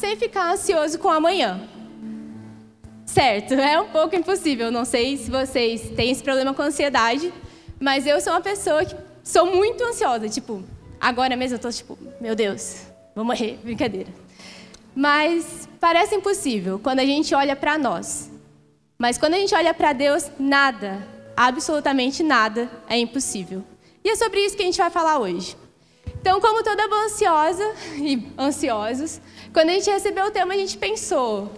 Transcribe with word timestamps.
sem 0.00 0.16
ficar 0.16 0.50
ansioso 0.50 0.98
com 0.98 1.10
amanhã? 1.10 1.60
Certo, 3.04 3.52
é 3.52 3.78
um 3.78 3.88
pouco 3.88 4.16
impossível. 4.16 4.70
Não 4.70 4.86
sei 4.86 5.18
se 5.18 5.30
vocês 5.30 5.90
têm 5.90 6.10
esse 6.10 6.22
problema 6.22 6.54
com 6.54 6.62
ansiedade, 6.62 7.30
mas 7.78 8.06
eu 8.06 8.18
sou 8.20 8.32
uma 8.32 8.40
pessoa 8.40 8.82
que 8.84 8.96
sou 9.22 9.44
muito 9.44 9.84
ansiosa. 9.84 10.26
Tipo, 10.26 10.64
agora 10.98 11.36
mesmo 11.36 11.56
eu 11.56 11.60
tô 11.60 11.70
tipo, 11.70 11.98
meu 12.18 12.34
Deus, 12.34 12.86
vou 13.14 13.26
morrer, 13.26 13.58
brincadeira. 13.62 14.08
Mas 14.96 15.68
parece 15.78 16.14
impossível 16.14 16.78
quando 16.78 17.00
a 17.00 17.04
gente 17.04 17.34
olha 17.34 17.54
para 17.54 17.76
nós. 17.76 18.30
Mas 18.98 19.18
quando 19.18 19.34
a 19.34 19.38
gente 19.38 19.54
olha 19.54 19.74
para 19.74 19.92
Deus, 19.92 20.30
nada, 20.38 21.06
absolutamente 21.36 22.22
nada 22.22 22.70
é 22.88 22.96
impossível. 22.96 23.62
E 24.02 24.08
é 24.08 24.16
sobre 24.16 24.40
isso 24.40 24.56
que 24.56 24.62
a 24.62 24.66
gente 24.66 24.78
vai 24.78 24.88
falar 24.90 25.18
hoje. 25.18 25.56
Então, 26.20 26.38
como 26.38 26.62
toda 26.62 26.86
boa 26.86 27.06
ansiosa 27.06 27.74
e 27.96 28.22
ansiosos, 28.38 29.20
quando 29.54 29.70
a 29.70 29.72
gente 29.72 29.88
recebeu 29.90 30.26
o 30.26 30.30
tema, 30.30 30.52
a 30.52 30.56
gente 30.56 30.76
pensou: 30.76 31.50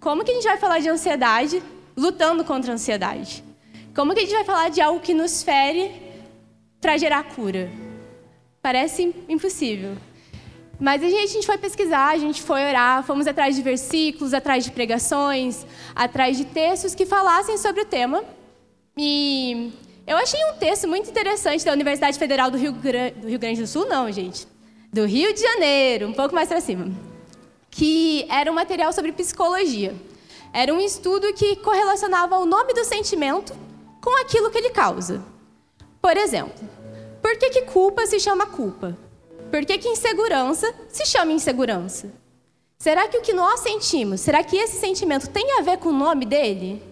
como 0.00 0.24
que 0.24 0.32
a 0.32 0.34
gente 0.34 0.44
vai 0.44 0.56
falar 0.56 0.80
de 0.80 0.88
ansiedade 0.88 1.62
lutando 1.96 2.44
contra 2.44 2.72
a 2.72 2.74
ansiedade? 2.74 3.44
Como 3.94 4.12
que 4.12 4.18
a 4.18 4.22
gente 4.22 4.34
vai 4.34 4.44
falar 4.44 4.70
de 4.70 4.80
algo 4.80 4.98
que 4.98 5.14
nos 5.14 5.44
fere 5.44 5.92
para 6.80 6.96
gerar 6.96 7.22
cura? 7.22 7.70
Parece 8.60 9.14
impossível. 9.28 9.96
Mas 10.80 11.00
a 11.00 11.08
gente, 11.08 11.22
a 11.22 11.26
gente 11.26 11.46
foi 11.46 11.58
pesquisar, 11.58 12.08
a 12.08 12.18
gente 12.18 12.42
foi 12.42 12.60
orar, 12.68 13.04
fomos 13.04 13.28
atrás 13.28 13.54
de 13.54 13.62
versículos, 13.62 14.34
atrás 14.34 14.64
de 14.64 14.72
pregações, 14.72 15.64
atrás 15.94 16.36
de 16.36 16.44
textos 16.44 16.92
que 16.92 17.06
falassem 17.06 17.56
sobre 17.56 17.82
o 17.82 17.84
tema. 17.84 18.24
E 18.98 19.70
eu 20.06 20.16
achei 20.16 20.40
um 20.50 20.54
texto 20.54 20.88
muito 20.88 21.10
interessante 21.10 21.64
da 21.64 21.72
Universidade 21.72 22.18
Federal 22.18 22.50
do 22.50 22.58
Rio, 22.58 22.72
do 22.72 23.28
Rio 23.28 23.38
Grande 23.38 23.60
do 23.60 23.66
Sul, 23.66 23.86
não, 23.86 24.10
gente. 24.10 24.46
Do 24.92 25.06
Rio 25.06 25.32
de 25.32 25.40
Janeiro, 25.40 26.08
um 26.08 26.12
pouco 26.12 26.34
mais 26.34 26.48
para 26.48 26.60
cima 26.60 26.92
que 27.72 28.26
era 28.28 28.52
um 28.52 28.54
material 28.54 28.92
sobre 28.92 29.10
psicologia. 29.10 29.96
Era 30.52 30.72
um 30.72 30.80
estudo 30.80 31.32
que 31.32 31.56
correlacionava 31.56 32.38
o 32.38 32.44
nome 32.44 32.74
do 32.74 32.84
sentimento 32.84 33.56
com 34.00 34.20
aquilo 34.20 34.50
que 34.50 34.58
ele 34.58 34.70
causa. 34.70 35.24
Por 36.00 36.16
exemplo, 36.16 36.68
por 37.22 37.36
que, 37.38 37.48
que 37.48 37.62
culpa 37.62 38.06
se 38.06 38.20
chama 38.20 38.44
culpa? 38.44 38.96
Por 39.50 39.64
que, 39.64 39.78
que 39.78 39.88
insegurança 39.88 40.72
se 40.88 41.06
chama 41.06 41.32
insegurança? 41.32 42.12
Será 42.78 43.08
que 43.08 43.16
o 43.16 43.22
que 43.22 43.32
nós 43.32 43.60
sentimos, 43.60 44.20
será 44.20 44.44
que 44.44 44.56
esse 44.56 44.78
sentimento 44.78 45.30
tem 45.30 45.58
a 45.58 45.62
ver 45.62 45.78
com 45.78 45.88
o 45.88 45.92
nome 45.92 46.26
dele? 46.26 46.82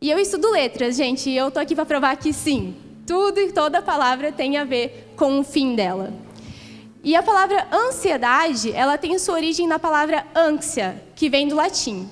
E 0.00 0.10
eu 0.10 0.18
estudo 0.18 0.50
letras, 0.50 0.96
gente, 0.96 1.30
e 1.30 1.36
eu 1.36 1.50
tô 1.50 1.58
aqui 1.58 1.74
para 1.74 1.86
provar 1.86 2.16
que 2.16 2.32
sim, 2.32 2.74
tudo 3.06 3.40
e 3.40 3.52
toda 3.52 3.80
palavra 3.80 4.32
tem 4.32 4.56
a 4.56 4.64
ver 4.64 5.12
com 5.16 5.40
o 5.40 5.44
fim 5.44 5.74
dela. 5.74 6.12
E 7.02 7.14
a 7.14 7.22
palavra 7.22 7.68
ansiedade, 7.70 8.72
ela 8.72 8.96
tem 8.96 9.18
sua 9.18 9.34
origem 9.34 9.66
na 9.66 9.78
palavra 9.78 10.26
ânsia, 10.34 11.02
que 11.14 11.28
vem 11.28 11.48
do 11.48 11.54
latim. 11.54 12.08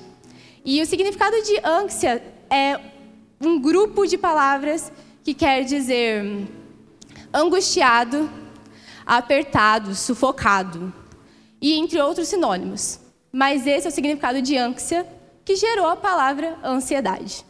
E 0.64 0.80
o 0.82 0.86
significado 0.86 1.36
de 1.42 1.60
ânsia 1.64 2.22
é 2.50 2.78
um 3.40 3.58
grupo 3.60 4.06
de 4.06 4.18
palavras 4.18 4.92
que 5.24 5.34
quer 5.34 5.64
dizer 5.64 6.46
angustiado, 7.32 8.30
apertado, 9.06 9.94
sufocado, 9.94 10.92
e 11.60 11.72
entre 11.72 12.00
outros 12.00 12.28
sinônimos. 12.28 13.00
Mas 13.32 13.66
esse 13.66 13.86
é 13.86 13.90
o 13.90 13.92
significado 13.92 14.42
de 14.42 14.56
ânsia 14.56 15.06
que 15.44 15.56
gerou 15.56 15.86
a 15.86 15.96
palavra 15.96 16.58
ansiedade. 16.62 17.44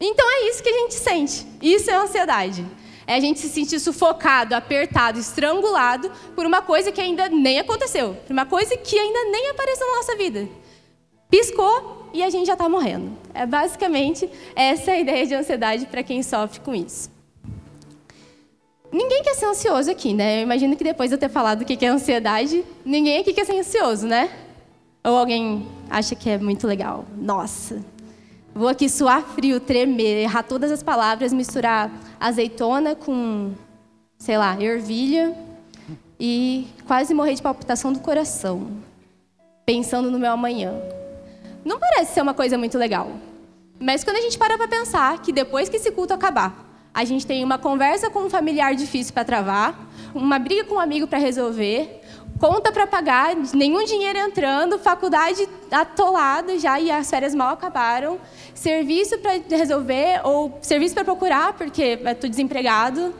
Então 0.00 0.26
é 0.30 0.48
isso 0.48 0.62
que 0.62 0.68
a 0.70 0.72
gente 0.72 0.94
sente. 0.94 1.46
Isso 1.60 1.90
é 1.90 1.94
ansiedade. 1.94 2.64
É 3.06 3.16
a 3.16 3.20
gente 3.20 3.38
se 3.38 3.48
sentir 3.48 3.78
sufocado, 3.78 4.54
apertado, 4.54 5.18
estrangulado 5.18 6.10
por 6.34 6.46
uma 6.46 6.62
coisa 6.62 6.90
que 6.90 7.00
ainda 7.00 7.28
nem 7.28 7.58
aconteceu, 7.58 8.16
por 8.26 8.32
uma 8.32 8.46
coisa 8.46 8.76
que 8.76 8.98
ainda 8.98 9.24
nem 9.30 9.50
apareceu 9.50 9.86
na 9.86 9.96
nossa 9.96 10.16
vida. 10.16 10.48
Piscou 11.28 12.08
e 12.14 12.22
a 12.22 12.30
gente 12.30 12.46
já 12.46 12.54
está 12.54 12.68
morrendo. 12.68 13.12
É 13.34 13.44
basicamente 13.44 14.30
essa 14.54 14.92
a 14.92 14.98
ideia 14.98 15.26
de 15.26 15.34
ansiedade 15.34 15.86
para 15.86 16.02
quem 16.02 16.22
sofre 16.22 16.60
com 16.60 16.74
isso. 16.74 17.10
Ninguém 18.92 19.22
quer 19.22 19.34
ser 19.34 19.46
ansioso 19.46 19.90
aqui, 19.90 20.14
né? 20.14 20.38
Eu 20.38 20.42
imagino 20.42 20.76
que 20.76 20.82
depois 20.82 21.10
de 21.10 21.14
eu 21.14 21.18
ter 21.18 21.28
falado 21.28 21.62
o 21.62 21.64
que 21.64 21.84
é 21.84 21.88
ansiedade, 21.88 22.64
ninguém 22.84 23.18
aqui 23.18 23.32
quer 23.32 23.44
ser 23.44 23.58
ansioso, 23.58 24.06
né? 24.06 24.30
Ou 25.04 25.16
alguém 25.16 25.66
acha 25.88 26.14
que 26.14 26.28
é 26.28 26.38
muito 26.38 26.66
legal? 26.66 27.04
Nossa, 27.16 27.84
Vou 28.54 28.68
aqui 28.68 28.88
suar 28.88 29.22
frio, 29.22 29.60
tremer, 29.60 30.22
errar 30.22 30.42
todas 30.42 30.72
as 30.72 30.82
palavras, 30.82 31.32
misturar 31.32 31.90
azeitona 32.18 32.94
com, 32.94 33.52
sei 34.18 34.36
lá, 34.36 34.60
ervilha 34.60 35.34
e 36.18 36.66
quase 36.86 37.14
morrer 37.14 37.34
de 37.34 37.42
palpitação 37.42 37.92
do 37.92 38.00
coração, 38.00 38.68
pensando 39.64 40.10
no 40.10 40.18
meu 40.18 40.32
amanhã. 40.32 40.74
Não 41.64 41.78
parece 41.78 42.12
ser 42.14 42.22
uma 42.22 42.34
coisa 42.34 42.58
muito 42.58 42.76
legal. 42.76 43.12
Mas 43.78 44.02
quando 44.04 44.16
a 44.16 44.20
gente 44.20 44.36
para 44.36 44.58
para 44.58 44.68
pensar 44.68 45.22
que 45.22 45.32
depois 45.32 45.68
que 45.68 45.76
esse 45.76 45.90
culto 45.92 46.12
acabar, 46.12 46.66
a 46.92 47.04
gente 47.04 47.26
tem 47.26 47.44
uma 47.44 47.56
conversa 47.56 48.10
com 48.10 48.24
um 48.24 48.30
familiar 48.30 48.74
difícil 48.74 49.14
para 49.14 49.24
travar, 49.24 49.88
uma 50.14 50.38
briga 50.38 50.64
com 50.64 50.74
um 50.74 50.80
amigo 50.80 51.06
para 51.06 51.18
resolver, 51.18 51.99
conta 52.40 52.72
para 52.72 52.86
pagar, 52.86 53.36
nenhum 53.54 53.84
dinheiro 53.84 54.18
entrando, 54.18 54.78
faculdade 54.78 55.46
atolada 55.70 56.58
já 56.58 56.80
e 56.80 56.90
as 56.90 57.08
férias 57.08 57.34
mal 57.34 57.50
acabaram, 57.50 58.18
serviço 58.54 59.18
para 59.18 59.32
resolver 59.56 60.22
ou 60.24 60.58
serviço 60.62 60.94
para 60.94 61.04
procurar 61.04 61.52
porque 61.52 62.00
estou 62.02 62.30
desempregado, 62.30 63.14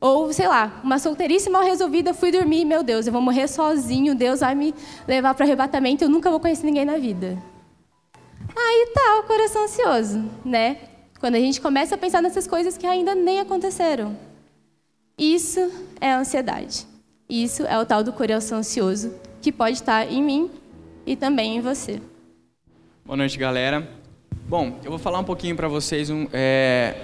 ou 0.00 0.32
sei 0.32 0.48
lá, 0.48 0.80
uma 0.82 0.98
solteirice 0.98 1.48
mal 1.48 1.62
resolvida, 1.62 2.12
fui 2.12 2.32
dormir, 2.32 2.64
meu 2.64 2.82
Deus, 2.82 3.06
eu 3.06 3.12
vou 3.12 3.22
morrer 3.22 3.46
sozinho, 3.46 4.16
Deus 4.16 4.40
vai 4.40 4.54
me 4.56 4.74
levar 5.06 5.32
para 5.34 5.46
arrebatamento, 5.46 6.02
eu 6.04 6.08
nunca 6.08 6.28
vou 6.28 6.40
conhecer 6.40 6.66
ninguém 6.66 6.84
na 6.84 6.98
vida. 6.98 7.40
Aí 8.54 8.88
tá 8.92 9.20
o 9.20 9.22
coração 9.28 9.62
ansioso, 9.64 10.24
né? 10.44 10.78
Quando 11.20 11.36
a 11.36 11.40
gente 11.40 11.60
começa 11.60 11.94
a 11.94 11.98
pensar 11.98 12.20
nessas 12.20 12.46
coisas 12.46 12.76
que 12.76 12.86
ainda 12.86 13.14
nem 13.14 13.38
aconteceram. 13.38 14.16
Isso 15.16 15.70
é 16.00 16.12
ansiedade. 16.12 16.95
Isso 17.28 17.64
é 17.64 17.76
o 17.76 17.84
tal 17.84 18.04
do 18.04 18.12
coração 18.12 18.58
ansioso, 18.58 19.12
que 19.42 19.50
pode 19.50 19.78
estar 19.78 20.06
em 20.10 20.22
mim 20.22 20.48
e 21.04 21.16
também 21.16 21.56
em 21.56 21.60
você. 21.60 22.00
Boa 23.04 23.16
noite, 23.16 23.36
galera. 23.36 23.88
Bom, 24.48 24.78
eu 24.84 24.90
vou 24.90 24.98
falar 24.98 25.18
um 25.18 25.24
pouquinho 25.24 25.56
para 25.56 25.66
vocês 25.66 26.08
um, 26.08 26.28
é, 26.32 26.94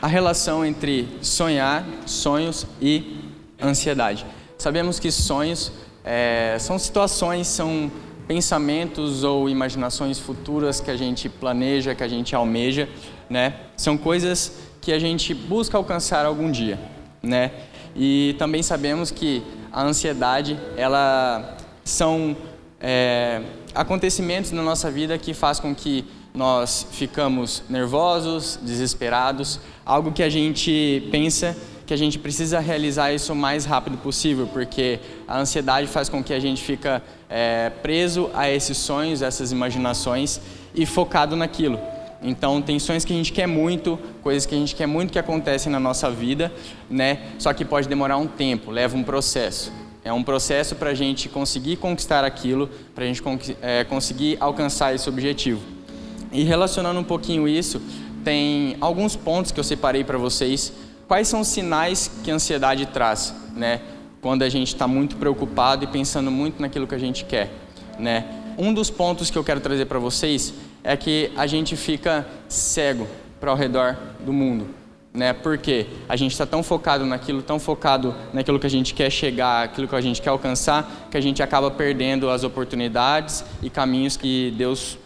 a 0.00 0.08
relação 0.08 0.66
entre 0.66 1.08
sonhar, 1.20 1.86
sonhos 2.06 2.66
e 2.80 3.20
ansiedade. 3.62 4.26
Sabemos 4.58 4.98
que 4.98 5.12
sonhos 5.12 5.70
é, 6.04 6.56
são 6.58 6.76
situações, 6.76 7.46
são 7.46 7.88
pensamentos 8.26 9.22
ou 9.22 9.48
imaginações 9.48 10.18
futuras 10.18 10.80
que 10.80 10.90
a 10.90 10.96
gente 10.96 11.28
planeja, 11.28 11.94
que 11.94 12.02
a 12.02 12.08
gente 12.08 12.34
almeja, 12.34 12.88
né? 13.30 13.54
São 13.76 13.96
coisas 13.96 14.58
que 14.80 14.92
a 14.92 14.98
gente 14.98 15.32
busca 15.32 15.76
alcançar 15.76 16.26
algum 16.26 16.50
dia, 16.50 16.80
né? 17.22 17.52
E 17.94 18.34
também 18.38 18.62
sabemos 18.62 19.10
que 19.10 19.42
a 19.72 19.82
ansiedade, 19.82 20.58
ela 20.76 21.56
são 21.84 22.36
é, 22.80 23.42
acontecimentos 23.74 24.50
na 24.52 24.62
nossa 24.62 24.90
vida 24.90 25.16
que 25.18 25.34
faz 25.34 25.58
com 25.58 25.74
que 25.74 26.04
nós 26.34 26.86
ficamos 26.92 27.62
nervosos, 27.68 28.58
desesperados, 28.62 29.60
algo 29.84 30.12
que 30.12 30.22
a 30.22 30.30
gente 30.30 31.06
pensa 31.10 31.56
que 31.86 31.92
a 31.92 31.96
gente 31.96 32.18
precisa 32.18 32.58
realizar 32.58 33.12
isso 33.12 33.32
o 33.32 33.36
mais 33.36 33.64
rápido 33.64 33.98
possível, 33.98 34.48
porque 34.50 34.98
a 35.28 35.38
ansiedade 35.38 35.86
faz 35.86 36.08
com 36.08 36.22
que 36.22 36.32
a 36.32 36.40
gente 36.40 36.62
fica 36.62 37.02
é, 37.28 37.70
preso 37.82 38.30
a 38.32 38.48
esses 38.50 38.78
sonhos, 38.78 39.20
essas 39.20 39.52
imaginações 39.52 40.40
e 40.74 40.86
focado 40.86 41.36
naquilo. 41.36 41.78
Então, 42.22 42.62
tem 42.62 42.78
sonhos 42.78 43.04
que 43.04 43.12
a 43.12 43.16
gente 43.16 43.32
quer 43.32 43.46
muito, 43.46 43.98
coisas 44.22 44.46
que 44.46 44.54
a 44.54 44.58
gente 44.58 44.74
quer 44.74 44.86
muito 44.86 45.12
que 45.12 45.18
acontecem 45.18 45.70
na 45.70 45.80
nossa 45.80 46.10
vida, 46.10 46.52
né? 46.88 47.20
Só 47.38 47.52
que 47.52 47.64
pode 47.64 47.88
demorar 47.88 48.16
um 48.16 48.26
tempo, 48.26 48.70
leva 48.70 48.96
um 48.96 49.02
processo. 49.02 49.72
É 50.04 50.12
um 50.12 50.22
processo 50.22 50.76
para 50.76 50.90
a 50.90 50.94
gente 50.94 51.28
conseguir 51.28 51.76
conquistar 51.76 52.24
aquilo, 52.24 52.68
para 52.94 53.04
a 53.04 53.06
gente 53.06 53.22
é, 53.60 53.84
conseguir 53.84 54.36
alcançar 54.40 54.94
esse 54.94 55.08
objetivo. 55.08 55.60
E 56.32 56.42
relacionando 56.44 56.98
um 56.98 57.04
pouquinho 57.04 57.46
isso, 57.48 57.80
tem 58.24 58.76
alguns 58.80 59.16
pontos 59.16 59.50
que 59.50 59.60
eu 59.60 59.64
separei 59.64 60.04
para 60.04 60.18
vocês. 60.18 60.72
Quais 61.08 61.28
são 61.28 61.40
os 61.40 61.48
sinais 61.48 62.10
que 62.24 62.30
a 62.30 62.34
ansiedade 62.34 62.86
traz, 62.86 63.34
né? 63.54 63.80
Quando 64.20 64.42
a 64.42 64.48
gente 64.48 64.68
está 64.68 64.86
muito 64.86 65.16
preocupado 65.16 65.84
e 65.84 65.86
pensando 65.86 66.30
muito 66.30 66.62
naquilo 66.62 66.86
que 66.86 66.94
a 66.94 66.98
gente 66.98 67.24
quer, 67.24 67.50
né? 67.98 68.24
um 68.58 68.72
dos 68.72 68.90
pontos 68.90 69.30
que 69.30 69.38
eu 69.38 69.44
quero 69.44 69.60
trazer 69.60 69.86
para 69.86 69.98
vocês 69.98 70.52
é 70.84 70.96
que 70.96 71.30
a 71.36 71.46
gente 71.46 71.76
fica 71.76 72.26
cego 72.48 73.06
para 73.40 73.50
ao 73.50 73.56
redor 73.56 73.96
do 74.20 74.32
mundo. 74.32 74.68
Né? 75.14 75.32
Porque 75.32 75.86
a 76.08 76.16
gente 76.16 76.32
está 76.32 76.46
tão 76.46 76.62
focado 76.62 77.04
naquilo, 77.04 77.42
tão 77.42 77.58
focado 77.58 78.14
naquilo 78.32 78.58
que 78.58 78.66
a 78.66 78.70
gente 78.70 78.94
quer 78.94 79.10
chegar, 79.10 79.64
aquilo 79.64 79.86
que 79.86 79.94
a 79.94 80.00
gente 80.00 80.22
quer 80.22 80.30
alcançar, 80.30 81.08
que 81.10 81.16
a 81.16 81.20
gente 81.20 81.42
acaba 81.42 81.70
perdendo 81.70 82.30
as 82.30 82.44
oportunidades 82.44 83.44
e 83.62 83.68
caminhos 83.68 84.16
que 84.16 84.52
Deus 84.56 84.98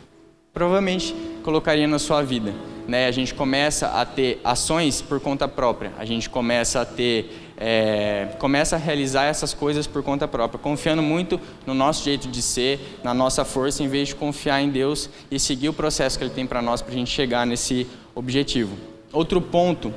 provavelmente 0.53 1.15
colocaria 1.43 1.89
na 1.89 1.99
sua 1.99 2.23
vida. 2.23 2.55
Né? 2.87 3.07
A 3.07 3.11
gente 3.11 3.35
começa 3.35 3.89
a 3.89 4.05
ter 4.05 4.41
ações 4.45 5.03
por 5.03 5.21
conta 5.21 5.49
própria, 5.49 5.93
a 5.99 6.05
gente 6.05 6.31
começa 6.31 6.81
a 6.81 6.85
ter, 6.85 7.46
é, 7.57 8.29
começa 8.39 8.77
a 8.77 8.79
realizar 8.79 9.25
essas 9.25 9.55
coisas 9.55 9.87
por 9.87 10.03
conta 10.03 10.29
própria, 10.29 10.59
confiando 10.59 11.03
muito 11.03 11.41
no 11.67 11.75
nosso 11.75 12.05
jeito 12.05 12.29
de 12.29 12.43
ser, 12.43 12.99
na 13.03 13.15
nossa 13.15 13.45
força, 13.45 13.83
em 13.83 13.89
vez 13.89 14.09
de 14.09 14.15
confiar 14.15 14.61
em 14.61 14.71
Deus 14.71 15.09
e 15.31 15.39
seguir 15.39 15.69
o 15.69 15.73
processo 15.73 16.19
que 16.19 16.25
Ele 16.25 16.33
tem 16.33 16.47
para 16.47 16.61
nós 16.61 16.83
para 16.83 16.93
a 16.93 16.97
gente 16.97 17.11
chegar 17.11 17.47
nesse 17.47 17.87
objetivo. 18.15 18.77
Outro 19.13 19.41
ponto 19.41 19.93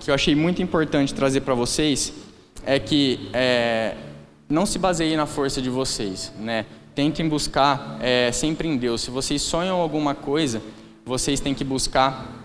que 0.00 0.10
eu 0.10 0.14
achei 0.14 0.34
muito 0.34 0.62
importante 0.62 1.14
trazer 1.14 1.40
para 1.40 1.54
vocês 1.54 2.12
é 2.64 2.78
que 2.78 3.28
é, 3.32 3.94
não 4.48 4.66
se 4.66 4.78
baseie 4.78 5.16
na 5.16 5.26
força 5.26 5.60
de 5.60 5.70
vocês, 5.70 6.32
né? 6.38 6.66
Tentem 6.94 7.28
buscar 7.28 7.98
é, 8.00 8.32
sempre 8.32 8.66
em 8.66 8.76
Deus. 8.76 9.02
Se 9.02 9.10
vocês 9.10 9.40
sonham 9.40 9.80
alguma 9.80 10.14
coisa, 10.14 10.60
vocês 11.04 11.38
têm 11.38 11.54
que 11.54 11.62
buscar 11.62 12.37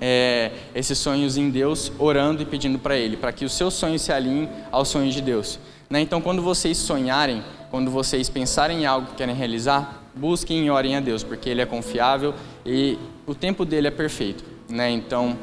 é, 0.00 0.52
esses 0.74 0.98
sonhos 0.98 1.36
em 1.36 1.50
Deus, 1.50 1.92
orando 1.98 2.42
e 2.42 2.46
pedindo 2.46 2.78
para 2.78 2.96
Ele, 2.96 3.16
para 3.16 3.32
que 3.32 3.44
os 3.44 3.52
seus 3.52 3.74
sonhos 3.74 4.02
se 4.02 4.12
alinhem 4.12 4.48
aos 4.70 4.88
sonhos 4.88 5.14
de 5.14 5.20
Deus. 5.20 5.58
Né? 5.88 6.00
Então, 6.00 6.20
quando 6.20 6.42
vocês 6.42 6.76
sonharem, 6.76 7.42
quando 7.70 7.90
vocês 7.90 8.28
pensarem 8.28 8.82
em 8.82 8.86
algo 8.86 9.08
que 9.08 9.16
querem 9.16 9.34
realizar, 9.34 10.02
busquem 10.14 10.66
e 10.66 10.70
orem 10.70 10.96
a 10.96 11.00
Deus, 11.00 11.22
porque 11.22 11.48
Ele 11.48 11.60
é 11.60 11.66
confiável 11.66 12.34
e 12.64 12.98
o 13.26 13.34
tempo 13.34 13.64
dele 13.64 13.88
é 13.88 13.90
perfeito. 13.90 14.44
Né? 14.68 14.90
Então, 14.90 15.36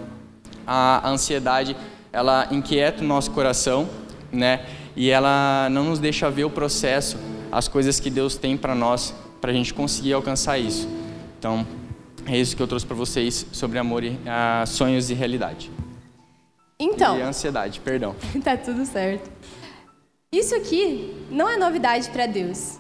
a 0.66 1.10
ansiedade 1.10 1.76
ela 2.12 2.48
inquieta 2.50 3.04
o 3.04 3.08
nosso 3.08 3.32
coração, 3.32 3.90
né? 4.32 4.66
E 4.96 5.10
ela 5.10 5.68
não 5.70 5.84
nos 5.84 6.00
deixa 6.00 6.30
ver 6.30 6.46
o 6.46 6.50
processo 6.50 7.18
as 7.56 7.70
coisas 7.70 8.02
que 8.02 8.10
Deus 8.10 8.36
tem 8.36 8.58
para 8.58 8.76
nós, 8.76 9.16
para 9.40 9.50
a 9.50 9.54
gente 9.54 9.74
conseguir 9.74 10.12
alcançar 10.12 10.58
isso. 10.58 10.90
Então, 11.40 11.66
é 12.28 12.38
isso 12.38 12.56
que 12.56 12.62
eu 12.62 12.68
trouxe 12.68 12.86
para 12.86 12.96
vocês 12.96 13.46
sobre 13.52 13.78
amor 13.78 14.04
e 14.04 14.10
uh, 14.10 14.68
sonhos 14.68 15.10
e 15.10 15.14
realidade. 15.14 15.72
Então. 16.80 17.18
E 17.18 17.22
ansiedade, 17.22 17.80
perdão. 17.80 18.16
tá 18.44 18.58
tudo 18.58 18.86
certo. 18.86 19.30
Isso 20.32 20.56
aqui 20.56 21.16
não 21.30 21.50
é 21.50 21.58
novidade 21.58 22.10
para 22.10 22.26
Deus. 22.26 22.80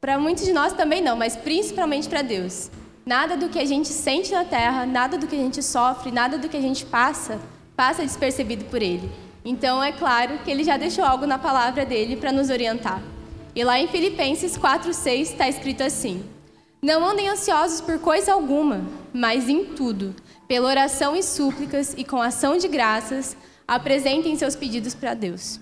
Para 0.00 0.18
muitos 0.18 0.44
de 0.44 0.52
nós 0.52 0.72
também 0.72 1.02
não, 1.02 1.16
mas 1.16 1.36
principalmente 1.36 2.08
para 2.08 2.22
Deus. 2.22 2.70
Nada 3.04 3.36
do 3.36 3.48
que 3.48 3.58
a 3.58 3.64
gente 3.64 3.88
sente 3.88 4.32
na 4.32 4.44
terra, 4.44 4.86
nada 4.86 5.18
do 5.18 5.26
que 5.26 5.34
a 5.34 5.38
gente 5.38 5.62
sofre, 5.62 6.10
nada 6.10 6.38
do 6.38 6.48
que 6.48 6.56
a 6.56 6.60
gente 6.60 6.84
passa, 6.86 7.38
passa 7.76 8.02
despercebido 8.02 8.64
por 8.66 8.82
Ele. 8.82 9.10
Então 9.44 9.82
é 9.82 9.92
claro 9.92 10.38
que 10.44 10.50
Ele 10.50 10.64
já 10.64 10.76
deixou 10.76 11.04
algo 11.04 11.26
na 11.26 11.38
palavra 11.38 11.84
dele 11.84 12.16
para 12.16 12.32
nos 12.32 12.50
orientar. 12.50 13.02
E 13.54 13.62
lá 13.64 13.78
em 13.78 13.88
Filipenses 13.88 14.56
4,6 14.56 15.20
está 15.20 15.48
escrito 15.48 15.82
assim: 15.82 16.24
Não 16.86 17.04
andem 17.04 17.28
ansiosos 17.28 17.80
por 17.80 17.98
coisa 17.98 18.32
alguma, 18.32 18.80
mas 19.12 19.48
em 19.48 19.64
tudo, 19.64 20.14
pela 20.46 20.68
oração 20.68 21.16
e 21.16 21.22
súplicas 21.24 21.92
e 21.98 22.04
com 22.04 22.22
ação 22.22 22.56
de 22.56 22.68
graças, 22.68 23.36
apresentem 23.66 24.36
seus 24.36 24.54
pedidos 24.54 24.94
para 24.94 25.12
Deus. 25.12 25.58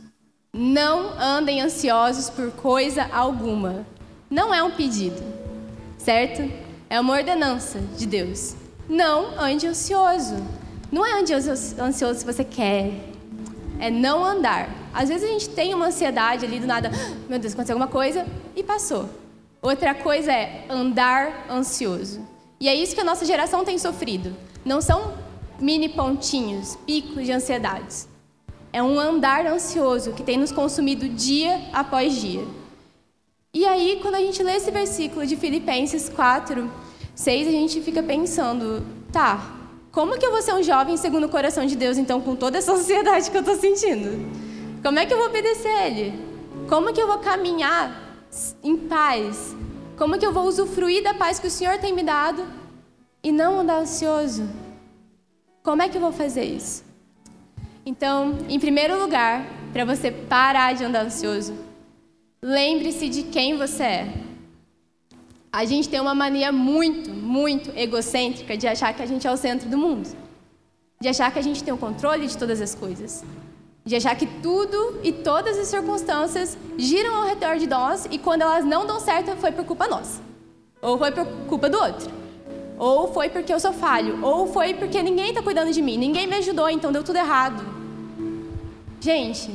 Não 0.53 1.19
andem 1.19 1.63
ansiosos 1.63 2.29
por 2.29 2.51
coisa 2.51 3.09
alguma. 3.11 3.87
Não 4.29 4.53
é 4.53 4.63
um 4.63 4.73
pedido, 4.73 5.17
certo? 5.97 6.43
É 6.91 7.01
uma 7.01 7.15
ordenança 7.15 7.79
de 7.97 8.05
Deus. 8.05 8.55
Não 8.87 9.41
ande 9.41 9.67
ansioso. 9.67 10.37
Não 10.93 11.07
é 11.07 11.19
ande 11.19 11.33
ansioso 11.33 12.21
se 12.21 12.27
você 12.27 12.45
quer. 12.45 12.91
É 13.81 13.91
não 13.91 14.23
andar. 14.23 14.69
Às 14.93 15.09
vezes 15.09 15.27
a 15.27 15.33
gente 15.33 15.49
tem 15.49 15.73
uma 15.73 15.87
ansiedade 15.87 16.45
ali 16.45 16.61
do 16.61 16.67
nada, 16.67 16.91
meu 17.31 17.39
Deus, 17.39 17.55
aconteceu 17.55 17.77
alguma 17.77 17.91
coisa 17.91 18.27
e 18.55 18.63
passou. 18.63 19.24
Outra 19.65 19.95
coisa 19.95 20.31
é 20.31 20.67
andar 20.69 21.47
ansioso. 21.51 22.21
E 22.61 22.69
é 22.69 22.75
isso 22.75 22.95
que 22.95 23.01
a 23.01 23.05
nossa 23.05 23.25
geração 23.25 23.65
tem 23.65 23.79
sofrido. 23.79 24.37
Não 24.63 24.83
são 24.83 25.15
mini 25.59 25.89
pontinhos, 25.89 26.77
picos 26.87 27.25
de 27.25 27.33
ansiedades. 27.33 28.07
É 28.71 28.83
um 28.83 29.01
andar 29.01 29.47
ansioso 29.47 30.13
que 30.13 30.23
tem 30.23 30.37
nos 30.37 30.53
consumido 30.53 31.09
dia 31.09 31.63
após 31.73 32.15
dia. 32.15 32.45
E 33.55 33.65
aí, 33.65 34.01
quando 34.03 34.17
a 34.17 34.21
gente 34.21 34.43
lê 34.43 34.57
esse 34.57 34.71
versículo 34.71 35.27
de 35.27 35.35
Filipenses 35.35 36.11
4, 36.11 36.71
6, 37.15 37.49
a 37.49 37.51
gente 37.51 37.81
fica 37.81 38.03
pensando, 38.03 38.85
tá, 39.11 39.51
como 39.91 40.19
que 40.19 40.27
eu 40.27 40.31
vou 40.31 40.43
ser 40.43 40.53
um 40.53 40.63
jovem 40.63 40.99
segundo 40.99 41.25
o 41.25 41.31
coração 41.31 41.65
de 41.65 41.75
Deus, 41.75 41.97
então, 41.97 42.21
com 42.21 42.37
toda 42.37 42.59
essa 42.59 42.73
ansiedade 42.75 43.31
que 43.31 43.37
eu 43.39 43.41
estou 43.41 43.57
sentindo? 43.57 44.31
Como 44.83 44.99
é 44.99 45.07
que 45.07 45.15
eu 45.15 45.17
vou 45.17 45.29
obedecer 45.29 45.69
a 45.69 45.87
Ele? 45.87 46.13
Como 46.69 46.93
que 46.93 47.01
eu 47.01 47.07
vou 47.07 47.19
caminhar 47.21 48.04
em 48.63 48.77
paz? 48.77 49.55
Como 49.97 50.19
que 50.19 50.27
eu 50.27 50.33
vou 50.33 50.47
usufruir 50.47 51.03
da 51.03 51.15
paz 51.15 51.39
que 51.39 51.47
o 51.47 51.51
Senhor 51.51 51.79
tem 51.79 51.93
me 51.93 52.03
dado 52.03 52.45
e 53.23 53.31
não 53.31 53.61
andar 53.61 53.79
ansioso? 53.79 54.49
Como 55.63 55.83
é 55.83 55.89
que 55.89 55.97
eu 55.97 56.01
vou 56.01 56.13
fazer 56.13 56.45
isso? 56.45 56.85
Então, 57.87 58.39
em 58.49 58.59
primeiro 58.59 58.99
lugar, 58.99 59.47
para 59.73 59.85
você 59.85 60.11
parar 60.11 60.75
de 60.75 60.85
andar 60.85 61.05
ansioso, 61.05 61.55
lembre-se 62.43 63.09
de 63.09 63.23
quem 63.25 63.57
você 63.57 63.83
é. 63.83 64.15
A 65.53 65.65
gente 65.65 65.89
tem 65.89 66.01
uma 66.01 66.15
mania 66.15 66.51
muito, 66.51 67.11
muito 67.11 67.71
egocêntrica 67.77 68.57
de 68.57 68.67
achar 68.67 68.93
que 68.93 69.03
a 69.03 69.07
gente 69.07 69.27
é 69.27 69.31
o 69.31 69.37
centro 69.37 69.69
do 69.69 69.79
mundo, 69.79 70.09
de 71.01 71.09
achar 71.09 71.33
que 71.33 71.39
a 71.39 71.43
gente 71.43 71.63
tem 71.63 71.73
o 71.73 71.79
controle 71.79 72.27
de 72.27 72.37
todas 72.37 72.61
as 72.61 72.75
coisas 72.75 73.25
achar 73.93 74.17
que 74.17 74.27
tudo 74.27 75.01
e 75.03 75.13
todas 75.13 75.59
as 75.59 75.69
circunstâncias 75.69 76.57
giram 76.79 77.17
ao 77.17 77.27
redor 77.27 77.57
de 77.57 77.67
nós 77.67 78.07
e 78.11 78.19
quando 78.19 78.43
elas 78.43 78.65
não 78.65 78.87
dão 78.87 78.99
certo 78.99 79.37
foi 79.37 79.53
por 79.53 79.65
culpa 79.65 79.87
nossa, 79.87 80.23
ou 80.81 80.97
foi 80.97 81.13
por 81.13 81.27
culpa 81.49 81.69
do 81.69 81.79
outro, 81.79 82.11
ou 82.79 83.13
foi 83.13 83.29
porque 83.29 83.53
eu 83.53 83.61
sou 83.61 83.73
falho, 83.73 84.25
ou 84.25 84.47
foi 84.47 84.75
porque 84.75 85.03
ninguém 85.03 85.29
está 85.29 85.43
cuidando 85.43 85.73
de 85.73 85.83
mim, 85.83 85.99
ninguém 85.99 86.27
me 86.27 86.37
ajudou, 86.37 86.71
então 86.71 86.91
deu 86.91 87.05
tudo 87.05 87.17
errado. 87.17 87.63
Gente, 89.01 89.55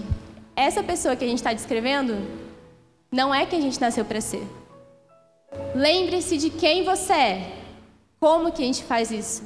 essa 0.56 0.84
pessoa 0.84 1.16
que 1.16 1.26
a 1.26 1.28
gente 1.28 1.40
está 1.40 1.54
descrevendo 1.54 2.16
não 3.12 3.34
é 3.34 3.46
quem 3.46 3.60
a 3.60 3.62
gente 3.62 3.82
nasceu 3.82 4.06
para 4.06 4.22
ser. 4.22 4.46
Lembre-se 5.74 6.38
de 6.38 6.50
quem 6.50 6.84
você 6.84 7.14
é. 7.14 7.56
Como 8.20 8.52
que 8.52 8.62
a 8.62 8.66
gente 8.66 8.84
faz 8.84 9.10
isso? 9.10 9.42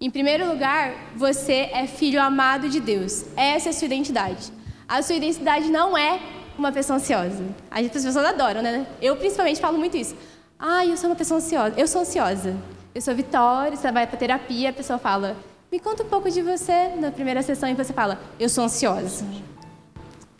Em 0.00 0.10
primeiro 0.10 0.46
lugar, 0.48 0.94
você 1.16 1.70
é 1.72 1.84
filho 1.88 2.22
amado 2.22 2.68
de 2.68 2.78
Deus. 2.78 3.24
Essa 3.36 3.68
é 3.68 3.70
a 3.70 3.72
sua 3.72 3.86
identidade. 3.86 4.52
A 4.86 5.02
sua 5.02 5.16
identidade 5.16 5.68
não 5.72 5.98
é 5.98 6.20
uma 6.56 6.70
pessoa 6.70 6.98
ansiosa. 6.98 7.44
As 7.68 7.88
pessoas 7.88 8.16
adoram, 8.16 8.62
né? 8.62 8.86
Eu 9.02 9.16
principalmente 9.16 9.60
falo 9.60 9.76
muito 9.76 9.96
isso. 9.96 10.14
Ah, 10.56 10.86
eu 10.86 10.96
sou 10.96 11.10
uma 11.10 11.16
pessoa 11.16 11.38
ansiosa. 11.38 11.74
Eu 11.76 11.88
sou 11.88 12.02
ansiosa. 12.02 12.56
Eu 12.94 13.02
sou 13.02 13.12
Vitória, 13.12 13.76
você 13.76 13.90
vai 13.90 14.06
para 14.06 14.16
terapia, 14.16 14.70
a 14.70 14.72
pessoa 14.72 15.00
fala: 15.00 15.36
"Me 15.70 15.80
conta 15.80 16.04
um 16.04 16.08
pouco 16.08 16.30
de 16.30 16.42
você" 16.42 16.94
na 16.96 17.10
primeira 17.10 17.42
sessão 17.42 17.68
e 17.68 17.74
você 17.74 17.92
fala: 17.92 18.20
"Eu 18.38 18.48
sou 18.48 18.62
ansiosa. 18.64 19.26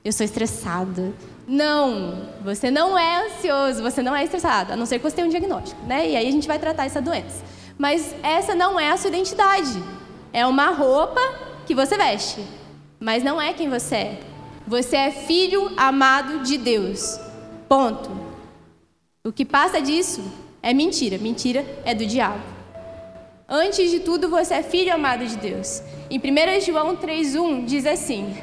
Eu 0.05 0.13
sou 0.13 0.25
estressada." 0.25 1.13
Não, 1.49 2.29
você 2.45 2.71
não 2.71 2.97
é 2.97 3.27
ansioso, 3.27 3.83
você 3.83 4.03
não 4.03 4.15
é 4.15 4.23
estressado, 4.23 4.75
a 4.75 4.77
não 4.77 4.87
ser 4.87 4.99
que 4.99 5.03
você 5.03 5.17
tenha 5.17 5.27
um 5.27 5.31
diagnóstico, 5.31 5.85
né? 5.85 6.09
E 6.09 6.15
aí 6.15 6.29
a 6.29 6.31
gente 6.31 6.47
vai 6.47 6.61
tratar 6.61 6.85
essa 6.87 7.01
doença. 7.03 7.58
Mas 7.79 8.15
essa 8.25 8.55
não 8.55 8.79
é 8.79 8.91
a 8.91 8.97
sua 8.97 9.09
identidade. 9.09 9.81
É 10.33 10.45
uma 10.45 10.71
roupa 10.71 11.21
que 11.65 11.75
você 11.75 11.97
veste, 11.97 12.45
mas 12.99 13.23
não 13.23 13.41
é 13.41 13.53
quem 13.53 13.71
você 13.71 13.95
é. 13.95 14.21
Você 14.67 14.97
é 14.97 15.11
filho 15.11 15.71
amado 15.77 16.41
de 16.41 16.59
Deus. 16.59 17.19
Ponto. 17.69 18.11
O 19.25 19.33
que 19.33 19.45
passa 19.45 19.81
disso 19.81 20.23
é 20.63 20.75
mentira. 20.75 21.17
Mentira 21.17 21.65
é 21.85 21.95
do 21.95 22.05
diabo. 22.05 22.43
Antes 23.49 23.91
de 23.91 24.01
tudo, 24.01 24.29
você 24.29 24.55
é 24.55 24.63
filho 24.63 24.93
amado 24.93 25.25
de 25.25 25.37
Deus. 25.37 25.83
Em 26.11 26.19
1 26.19 26.61
João 26.61 26.97
3,1 26.97 27.65
diz 27.65 27.87
assim: 27.87 28.37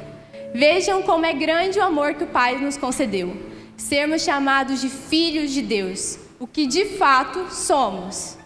Vejam 0.52 1.02
como 1.02 1.26
é 1.26 1.32
grande 1.32 1.78
o 1.78 1.84
amor 1.84 2.14
que 2.14 2.24
o 2.24 2.28
Pai 2.28 2.58
nos 2.58 2.76
concedeu, 2.76 3.36
sermos 3.76 4.22
chamados 4.22 4.80
de 4.80 4.88
filhos 4.88 5.52
de 5.52 5.62
Deus, 5.62 6.18
o 6.40 6.46
que 6.46 6.66
de 6.66 6.86
fato 6.96 7.54
somos. 7.54 8.36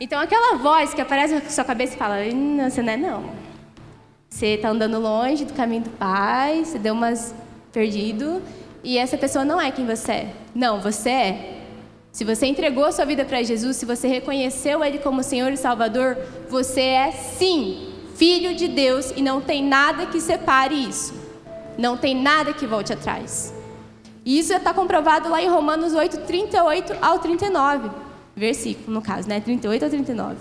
Então, 0.00 0.20
aquela 0.20 0.56
voz 0.56 0.92
que 0.92 1.00
aparece 1.00 1.34
na 1.34 1.48
sua 1.48 1.64
cabeça 1.64 1.94
e 1.94 1.98
fala: 1.98 2.16
Não, 2.32 2.68
você 2.68 2.82
não 2.82 2.92
é, 2.92 2.96
não. 2.96 3.30
Você 4.28 4.46
está 4.46 4.70
andando 4.70 4.98
longe 4.98 5.44
do 5.44 5.52
caminho 5.52 5.82
do 5.82 5.90
Pai, 5.90 6.64
você 6.64 6.78
deu 6.78 6.94
umas 6.94 7.32
perdido, 7.72 8.42
e 8.82 8.98
essa 8.98 9.16
pessoa 9.16 9.44
não 9.44 9.60
é 9.60 9.70
quem 9.70 9.86
você 9.86 10.12
é. 10.12 10.34
Não, 10.52 10.80
você 10.80 11.10
é. 11.10 11.60
Se 12.10 12.24
você 12.24 12.46
entregou 12.46 12.84
a 12.84 12.92
sua 12.92 13.04
vida 13.04 13.24
para 13.24 13.42
Jesus, 13.42 13.76
se 13.76 13.86
você 13.86 14.08
reconheceu 14.08 14.84
Ele 14.84 14.98
como 14.98 15.22
Senhor 15.22 15.52
e 15.52 15.56
Salvador, 15.56 16.16
você 16.48 16.80
é 16.80 17.12
sim 17.12 17.92
filho 18.16 18.54
de 18.54 18.68
Deus 18.68 19.12
e 19.16 19.22
não 19.22 19.40
tem 19.40 19.64
nada 19.64 20.06
que 20.06 20.20
separe 20.20 20.74
isso. 20.74 21.14
Não 21.78 21.96
tem 21.96 22.14
nada 22.20 22.52
que 22.52 22.66
volte 22.66 22.92
atrás. 22.92 23.52
E 24.24 24.38
isso 24.38 24.52
está 24.52 24.72
comprovado 24.72 25.28
lá 25.28 25.42
em 25.42 25.48
Romanos 25.48 25.92
8, 25.92 26.18
38 26.18 26.96
ao 27.00 27.18
39. 27.18 28.03
Versículo, 28.36 28.92
no 28.92 29.02
caso, 29.02 29.28
né? 29.28 29.40
38 29.40 29.84
ao 29.84 29.90
39. 29.90 30.36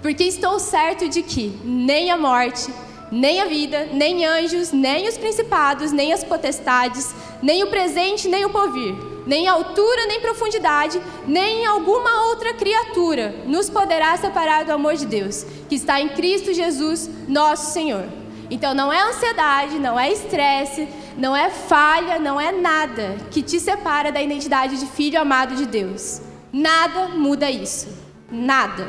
Porque 0.00 0.24
estou 0.24 0.58
certo 0.58 1.08
de 1.08 1.22
que 1.22 1.48
nem 1.64 2.10
a 2.10 2.16
morte, 2.16 2.72
nem 3.10 3.40
a 3.40 3.46
vida, 3.46 3.88
nem 3.92 4.24
anjos, 4.24 4.72
nem 4.72 5.08
os 5.08 5.16
principados, 5.16 5.92
nem 5.92 6.12
as 6.12 6.22
potestades, 6.22 7.14
nem 7.42 7.62
o 7.64 7.68
presente, 7.68 8.28
nem 8.28 8.44
o 8.44 8.50
porvir, 8.50 8.94
nem 9.26 9.48
altura, 9.48 10.06
nem 10.06 10.20
profundidade, 10.20 11.00
nem 11.26 11.66
alguma 11.66 12.28
outra 12.28 12.54
criatura 12.54 13.34
nos 13.46 13.68
poderá 13.68 14.16
separar 14.16 14.64
do 14.64 14.72
amor 14.72 14.94
de 14.94 15.06
Deus, 15.06 15.44
que 15.68 15.74
está 15.74 16.00
em 16.00 16.08
Cristo 16.08 16.54
Jesus, 16.54 17.10
nosso 17.26 17.72
Senhor. 17.72 18.04
Então 18.48 18.74
não 18.74 18.92
é 18.92 19.02
ansiedade, 19.02 19.78
não 19.78 19.98
é 19.98 20.12
estresse, 20.12 20.88
não 21.18 21.34
é 21.34 21.50
falha, 21.50 22.18
não 22.18 22.40
é 22.40 22.52
nada 22.52 23.16
que 23.30 23.42
te 23.42 23.58
separa 23.58 24.12
da 24.12 24.22
identidade 24.22 24.78
de 24.78 24.86
filho 24.86 25.20
amado 25.20 25.56
de 25.56 25.66
Deus. 25.66 26.20
Nada 26.56 27.08
muda 27.08 27.50
isso. 27.50 27.86
Nada. 28.32 28.88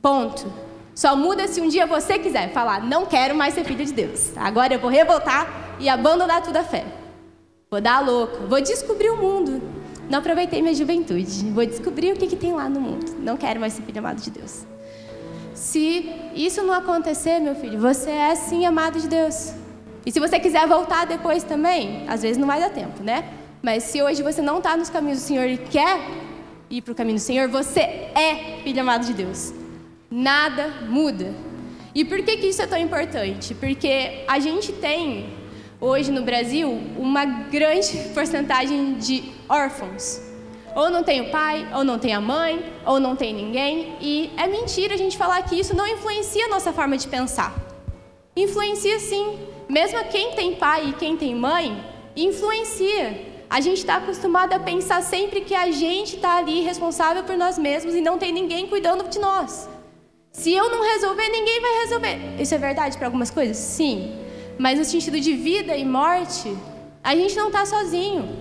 Ponto. 0.00 0.46
Só 0.94 1.16
muda 1.16 1.48
se 1.48 1.60
um 1.60 1.68
dia 1.68 1.86
você 1.88 2.20
quiser 2.20 2.52
falar, 2.52 2.80
não 2.84 3.04
quero 3.04 3.34
mais 3.34 3.52
ser 3.52 3.64
filho 3.64 3.84
de 3.84 3.92
Deus. 3.92 4.30
Agora 4.36 4.72
eu 4.72 4.78
vou 4.78 4.88
revoltar 4.88 5.76
e 5.80 5.88
abandonar 5.88 6.42
tudo 6.42 6.56
a 6.58 6.62
fé. 6.62 6.84
Vou 7.68 7.80
dar 7.80 7.96
a 7.96 8.00
louca, 8.00 8.46
vou 8.46 8.60
descobrir 8.60 9.10
o 9.10 9.16
mundo. 9.16 9.60
Não 10.08 10.20
aproveitei 10.20 10.62
minha 10.62 10.72
juventude. 10.72 11.50
Vou 11.50 11.66
descobrir 11.66 12.12
o 12.12 12.16
que, 12.16 12.28
que 12.28 12.36
tem 12.36 12.52
lá 12.52 12.68
no 12.68 12.80
mundo. 12.80 13.16
Não 13.18 13.36
quero 13.36 13.58
mais 13.58 13.72
ser 13.72 13.82
filho 13.82 13.98
amado 13.98 14.22
de 14.22 14.30
Deus. 14.30 14.64
Se 15.52 16.08
isso 16.32 16.62
não 16.62 16.72
acontecer, 16.72 17.40
meu 17.40 17.56
filho, 17.56 17.80
você 17.80 18.10
é 18.10 18.36
sim 18.36 18.64
amado 18.64 19.00
de 19.00 19.08
Deus. 19.08 19.52
E 20.06 20.12
se 20.12 20.20
você 20.20 20.38
quiser 20.38 20.68
voltar 20.68 21.06
depois 21.06 21.42
também, 21.42 22.08
às 22.08 22.22
vezes 22.22 22.38
não 22.38 22.46
vai 22.46 22.60
dar 22.60 22.70
tempo, 22.70 23.02
né? 23.02 23.32
Mas 23.60 23.82
se 23.82 24.00
hoje 24.00 24.22
você 24.22 24.40
não 24.40 24.58
está 24.58 24.76
nos 24.76 24.88
caminhos 24.88 25.18
do 25.18 25.24
Senhor 25.24 25.48
e 25.48 25.58
quer 25.58 25.98
ir 26.70 26.82
para 26.82 26.92
o 26.92 26.94
caminho 26.94 27.16
do 27.16 27.22
Senhor, 27.22 27.48
você 27.48 27.80
é 27.80 28.60
filho 28.62 28.80
amado 28.80 29.06
de 29.06 29.12
Deus 29.12 29.52
nada 30.10 30.68
muda. 30.88 31.34
E 31.94 32.04
por 32.04 32.22
que, 32.22 32.36
que 32.36 32.46
isso 32.46 32.62
é 32.62 32.66
tão 32.66 32.78
importante? 32.78 33.54
Porque 33.54 34.24
a 34.28 34.38
gente 34.38 34.72
tem, 34.72 35.30
hoje 35.80 36.10
no 36.10 36.22
Brasil, 36.22 36.70
uma 36.96 37.24
grande 37.24 37.96
porcentagem 38.14 38.94
de 38.94 39.24
órfãos. 39.48 40.22
Ou 40.74 40.90
não 40.90 41.02
tem 41.02 41.22
o 41.22 41.30
pai, 41.30 41.66
ou 41.74 41.82
não 41.82 41.98
tem 41.98 42.12
a 42.12 42.20
mãe, 42.20 42.62
ou 42.84 43.00
não 43.00 43.16
tem 43.16 43.32
ninguém. 43.32 43.96
E 43.98 44.30
é 44.36 44.46
mentira 44.46 44.94
a 44.94 44.98
gente 44.98 45.16
falar 45.16 45.42
que 45.42 45.58
isso 45.58 45.74
não 45.74 45.86
influencia 45.86 46.44
a 46.44 46.48
nossa 46.48 46.70
forma 46.70 46.98
de 46.98 47.08
pensar. 47.08 47.54
Influencia 48.36 48.98
sim. 49.00 49.38
Mesmo 49.68 49.98
quem 50.04 50.32
tem 50.32 50.54
pai 50.54 50.90
e 50.90 50.92
quem 50.92 51.16
tem 51.16 51.34
mãe, 51.34 51.82
influencia. 52.14 53.35
A 53.48 53.60
gente 53.60 53.78
está 53.78 53.96
acostumado 53.96 54.52
a 54.52 54.58
pensar 54.58 55.02
sempre 55.02 55.40
que 55.40 55.54
a 55.54 55.70
gente 55.70 56.16
está 56.16 56.36
ali 56.36 56.62
responsável 56.62 57.22
por 57.22 57.36
nós 57.36 57.56
mesmos 57.56 57.94
e 57.94 58.00
não 58.00 58.18
tem 58.18 58.32
ninguém 58.32 58.66
cuidando 58.66 59.08
de 59.08 59.18
nós. 59.18 59.68
Se 60.32 60.52
eu 60.52 60.68
não 60.68 60.82
resolver, 60.82 61.28
ninguém 61.28 61.60
vai 61.60 61.80
resolver. 61.82 62.42
Isso 62.42 62.54
é 62.54 62.58
verdade 62.58 62.98
para 62.98 63.06
algumas 63.06 63.30
coisas? 63.30 63.56
Sim. 63.56 64.14
Mas 64.58 64.78
no 64.78 64.84
sentido 64.84 65.18
de 65.20 65.32
vida 65.32 65.76
e 65.76 65.84
morte, 65.84 66.54
a 67.02 67.14
gente 67.14 67.36
não 67.36 67.46
está 67.46 67.64
sozinho. 67.64 68.36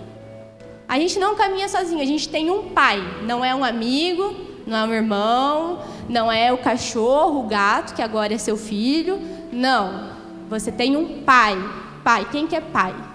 A 0.87 0.99
gente 0.99 1.19
não 1.19 1.35
caminha 1.35 1.69
sozinho. 1.69 2.01
A 2.01 2.05
gente 2.05 2.27
tem 2.27 2.49
um 2.49 2.69
pai. 2.69 2.99
Não 3.23 3.45
é 3.45 3.53
um 3.53 3.63
amigo, 3.63 4.35
não 4.65 4.77
é 4.77 4.83
um 4.83 4.93
irmão, 4.93 5.83
não 6.09 6.31
é 6.31 6.51
o 6.51 6.57
cachorro, 6.57 7.41
o 7.41 7.47
gato, 7.47 7.93
que 7.93 8.01
agora 8.01 8.33
é 8.33 8.37
seu 8.37 8.57
filho. 8.57 9.19
Não. 9.51 10.15
Você 10.49 10.71
tem 10.71 10.97
um 10.97 11.21
pai. 11.23 11.55
Pai. 12.03 12.27
Quem 12.31 12.47
que 12.47 12.55
é 12.55 12.61
pai? 12.61 13.14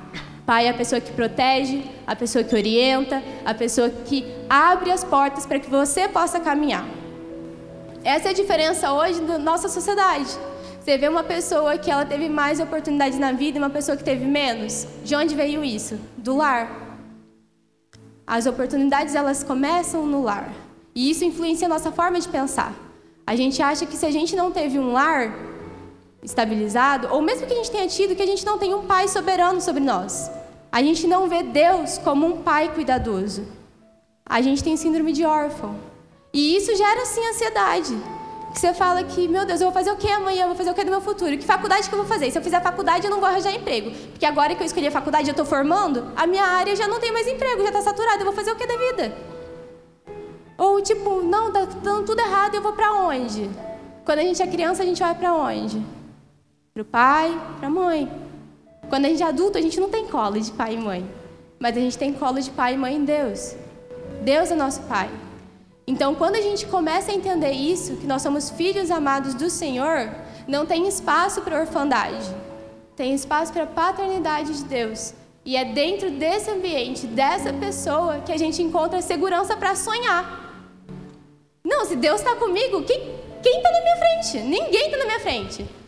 Pai 0.50 0.66
é 0.66 0.70
a 0.70 0.74
pessoa 0.74 1.00
que 1.00 1.12
protege, 1.12 1.84
a 2.04 2.16
pessoa 2.16 2.42
que 2.42 2.56
orienta, 2.56 3.22
a 3.44 3.54
pessoa 3.54 3.88
que 3.88 4.26
abre 4.48 4.90
as 4.90 5.04
portas 5.04 5.46
para 5.46 5.60
que 5.60 5.70
você 5.70 6.08
possa 6.08 6.40
caminhar. 6.40 6.84
Essa 8.02 8.26
é 8.26 8.30
a 8.32 8.34
diferença 8.34 8.92
hoje 8.92 9.20
da 9.20 9.38
nossa 9.38 9.68
sociedade. 9.68 10.28
Você 10.80 10.98
vê 10.98 11.06
uma 11.06 11.22
pessoa 11.22 11.78
que 11.78 11.88
ela 11.88 12.04
teve 12.04 12.28
mais 12.28 12.58
oportunidades 12.58 13.16
na 13.16 13.30
vida 13.30 13.58
e 13.58 13.62
uma 13.62 13.70
pessoa 13.70 13.96
que 13.96 14.02
teve 14.02 14.24
menos. 14.24 14.88
De 15.04 15.14
onde 15.14 15.36
veio 15.36 15.62
isso? 15.62 15.96
Do 16.16 16.38
lar. 16.38 16.98
As 18.26 18.44
oportunidades 18.44 19.14
elas 19.14 19.44
começam 19.44 20.04
no 20.04 20.20
lar. 20.20 20.52
E 20.96 21.12
isso 21.12 21.24
influencia 21.24 21.68
a 21.68 21.70
nossa 21.70 21.92
forma 21.92 22.18
de 22.18 22.28
pensar. 22.28 22.74
A 23.24 23.36
gente 23.36 23.62
acha 23.62 23.86
que 23.86 23.96
se 23.96 24.04
a 24.04 24.10
gente 24.10 24.34
não 24.34 24.50
teve 24.50 24.80
um 24.80 24.90
lar 24.90 25.32
estabilizado, 26.24 27.06
ou 27.12 27.22
mesmo 27.22 27.46
que 27.46 27.52
a 27.52 27.56
gente 27.56 27.70
tenha 27.70 27.86
tido, 27.86 28.16
que 28.16 28.22
a 28.22 28.26
gente 28.26 28.44
não 28.44 28.58
tem 28.58 28.74
um 28.74 28.84
pai 28.84 29.06
soberano 29.06 29.60
sobre 29.60 29.80
nós. 29.80 30.39
A 30.72 30.82
gente 30.82 31.06
não 31.06 31.28
vê 31.28 31.42
Deus 31.42 31.98
como 31.98 32.26
um 32.26 32.42
pai 32.42 32.72
cuidadoso. 32.72 33.44
A 34.24 34.40
gente 34.40 34.62
tem 34.62 34.76
síndrome 34.76 35.12
de 35.12 35.24
órfão. 35.24 35.74
E 36.32 36.56
isso 36.56 36.74
gera, 36.76 37.04
sim, 37.04 37.26
ansiedade. 37.28 37.96
Que 38.52 38.60
você 38.60 38.72
fala 38.74 39.02
que, 39.02 39.26
meu 39.28 39.44
Deus, 39.44 39.60
eu 39.60 39.66
vou 39.66 39.74
fazer 39.74 39.90
o 39.90 39.96
que 39.96 40.08
amanhã? 40.08 40.42
Eu 40.42 40.48
vou 40.48 40.56
fazer 40.56 40.70
o 40.70 40.74
que 40.74 40.84
do 40.84 40.90
meu 40.90 41.00
futuro? 41.00 41.36
Que 41.36 41.44
faculdade 41.44 41.88
que 41.88 41.94
eu 41.94 41.98
vou 41.98 42.06
fazer? 42.06 42.30
Se 42.30 42.38
eu 42.38 42.42
fizer 42.42 42.60
faculdade, 42.60 43.04
eu 43.04 43.10
não 43.10 43.18
vou 43.18 43.28
arranjar 43.28 43.52
emprego. 43.52 43.90
Porque 44.10 44.24
agora 44.24 44.54
que 44.54 44.62
eu 44.62 44.66
escolhi 44.66 44.86
a 44.86 44.90
faculdade 44.90 45.28
eu 45.28 45.32
estou 45.32 45.46
formando, 45.46 46.12
a 46.16 46.26
minha 46.26 46.44
área 46.44 46.74
já 46.76 46.86
não 46.86 47.00
tem 47.00 47.12
mais 47.12 47.26
emprego, 47.26 47.62
já 47.62 47.68
está 47.68 47.82
saturada. 47.82 48.20
Eu 48.20 48.24
vou 48.24 48.34
fazer 48.34 48.52
o 48.52 48.56
que 48.56 48.66
da 48.66 48.76
vida? 48.76 49.16
Ou 50.56 50.80
tipo, 50.80 51.22
não, 51.22 51.52
tá 51.52 51.64
dando 51.64 52.04
tudo 52.04 52.20
errado, 52.20 52.54
eu 52.54 52.62
vou 52.62 52.72
para 52.72 52.92
onde? 52.92 53.48
Quando 54.04 54.18
a 54.18 54.22
gente 54.22 54.42
é 54.42 54.46
criança, 54.46 54.82
a 54.82 54.86
gente 54.86 55.00
vai 55.00 55.14
para 55.14 55.32
onde? 55.32 55.84
Para 56.74 56.82
o 56.82 56.84
pai, 56.84 57.40
para 57.58 57.68
a 57.68 57.70
mãe. 57.70 58.19
Quando 58.90 59.04
a 59.04 59.08
gente 59.08 59.22
é 59.22 59.26
adulto, 59.26 59.56
a 59.56 59.62
gente 59.62 59.78
não 59.78 59.88
tem 59.88 60.04
colo 60.06 60.40
de 60.40 60.50
pai 60.50 60.74
e 60.74 60.76
mãe. 60.76 61.08
Mas 61.60 61.76
a 61.76 61.80
gente 61.80 61.96
tem 61.96 62.12
colo 62.12 62.40
de 62.40 62.50
pai 62.50 62.74
e 62.74 62.76
mãe 62.76 62.96
em 62.96 63.04
Deus. 63.04 63.54
Deus 64.22 64.50
é 64.50 64.56
nosso 64.56 64.82
pai. 64.82 65.08
Então, 65.86 66.14
quando 66.16 66.34
a 66.34 66.40
gente 66.40 66.66
começa 66.66 67.12
a 67.12 67.14
entender 67.14 67.52
isso, 67.52 67.96
que 67.96 68.06
nós 68.06 68.20
somos 68.20 68.50
filhos 68.50 68.90
amados 68.90 69.34
do 69.34 69.48
Senhor, 69.48 70.10
não 70.48 70.66
tem 70.66 70.88
espaço 70.88 71.40
para 71.42 71.60
orfandade, 71.60 72.34
tem 72.96 73.14
espaço 73.14 73.52
para 73.52 73.62
a 73.62 73.66
paternidade 73.66 74.54
de 74.54 74.64
Deus. 74.64 75.14
E 75.44 75.56
é 75.56 75.64
dentro 75.64 76.10
desse 76.10 76.50
ambiente, 76.50 77.06
dessa 77.06 77.52
pessoa, 77.52 78.18
que 78.18 78.32
a 78.32 78.36
gente 78.36 78.60
encontra 78.60 79.00
segurança 79.00 79.56
para 79.56 79.76
sonhar. 79.76 80.68
Não, 81.64 81.84
se 81.84 81.94
Deus 81.94 82.20
está 82.20 82.34
comigo, 82.34 82.82
quem 82.82 83.56
está 83.56 83.70
na 83.70 83.80
minha 83.80 83.96
frente? 83.96 84.38
Ninguém 84.38 84.86
está 84.86 84.98
na 84.98 85.04
minha 85.04 85.20
frente. 85.20 85.79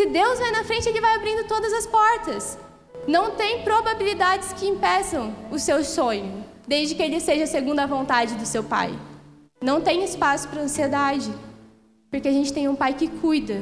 Se 0.00 0.06
Deus 0.06 0.38
vai 0.38 0.50
na 0.50 0.64
frente, 0.64 0.88
Ele 0.88 0.98
vai 0.98 1.14
abrindo 1.14 1.46
todas 1.46 1.70
as 1.74 1.86
portas. 1.86 2.56
Não 3.06 3.32
tem 3.32 3.60
probabilidades 3.60 4.50
que 4.54 4.66
impeçam 4.66 5.34
o 5.50 5.58
seu 5.58 5.84
sonho 5.84 6.42
desde 6.66 6.94
que 6.94 7.02
ele 7.02 7.20
seja 7.20 7.46
segundo 7.46 7.80
a 7.80 7.86
vontade 7.86 8.34
do 8.36 8.46
seu 8.46 8.64
pai. 8.64 8.98
Não 9.60 9.82
tem 9.82 10.02
espaço 10.02 10.48
para 10.48 10.62
ansiedade, 10.62 11.30
porque 12.10 12.28
a 12.28 12.32
gente 12.32 12.50
tem 12.50 12.66
um 12.66 12.74
pai 12.74 12.94
que 12.94 13.08
cuida 13.08 13.60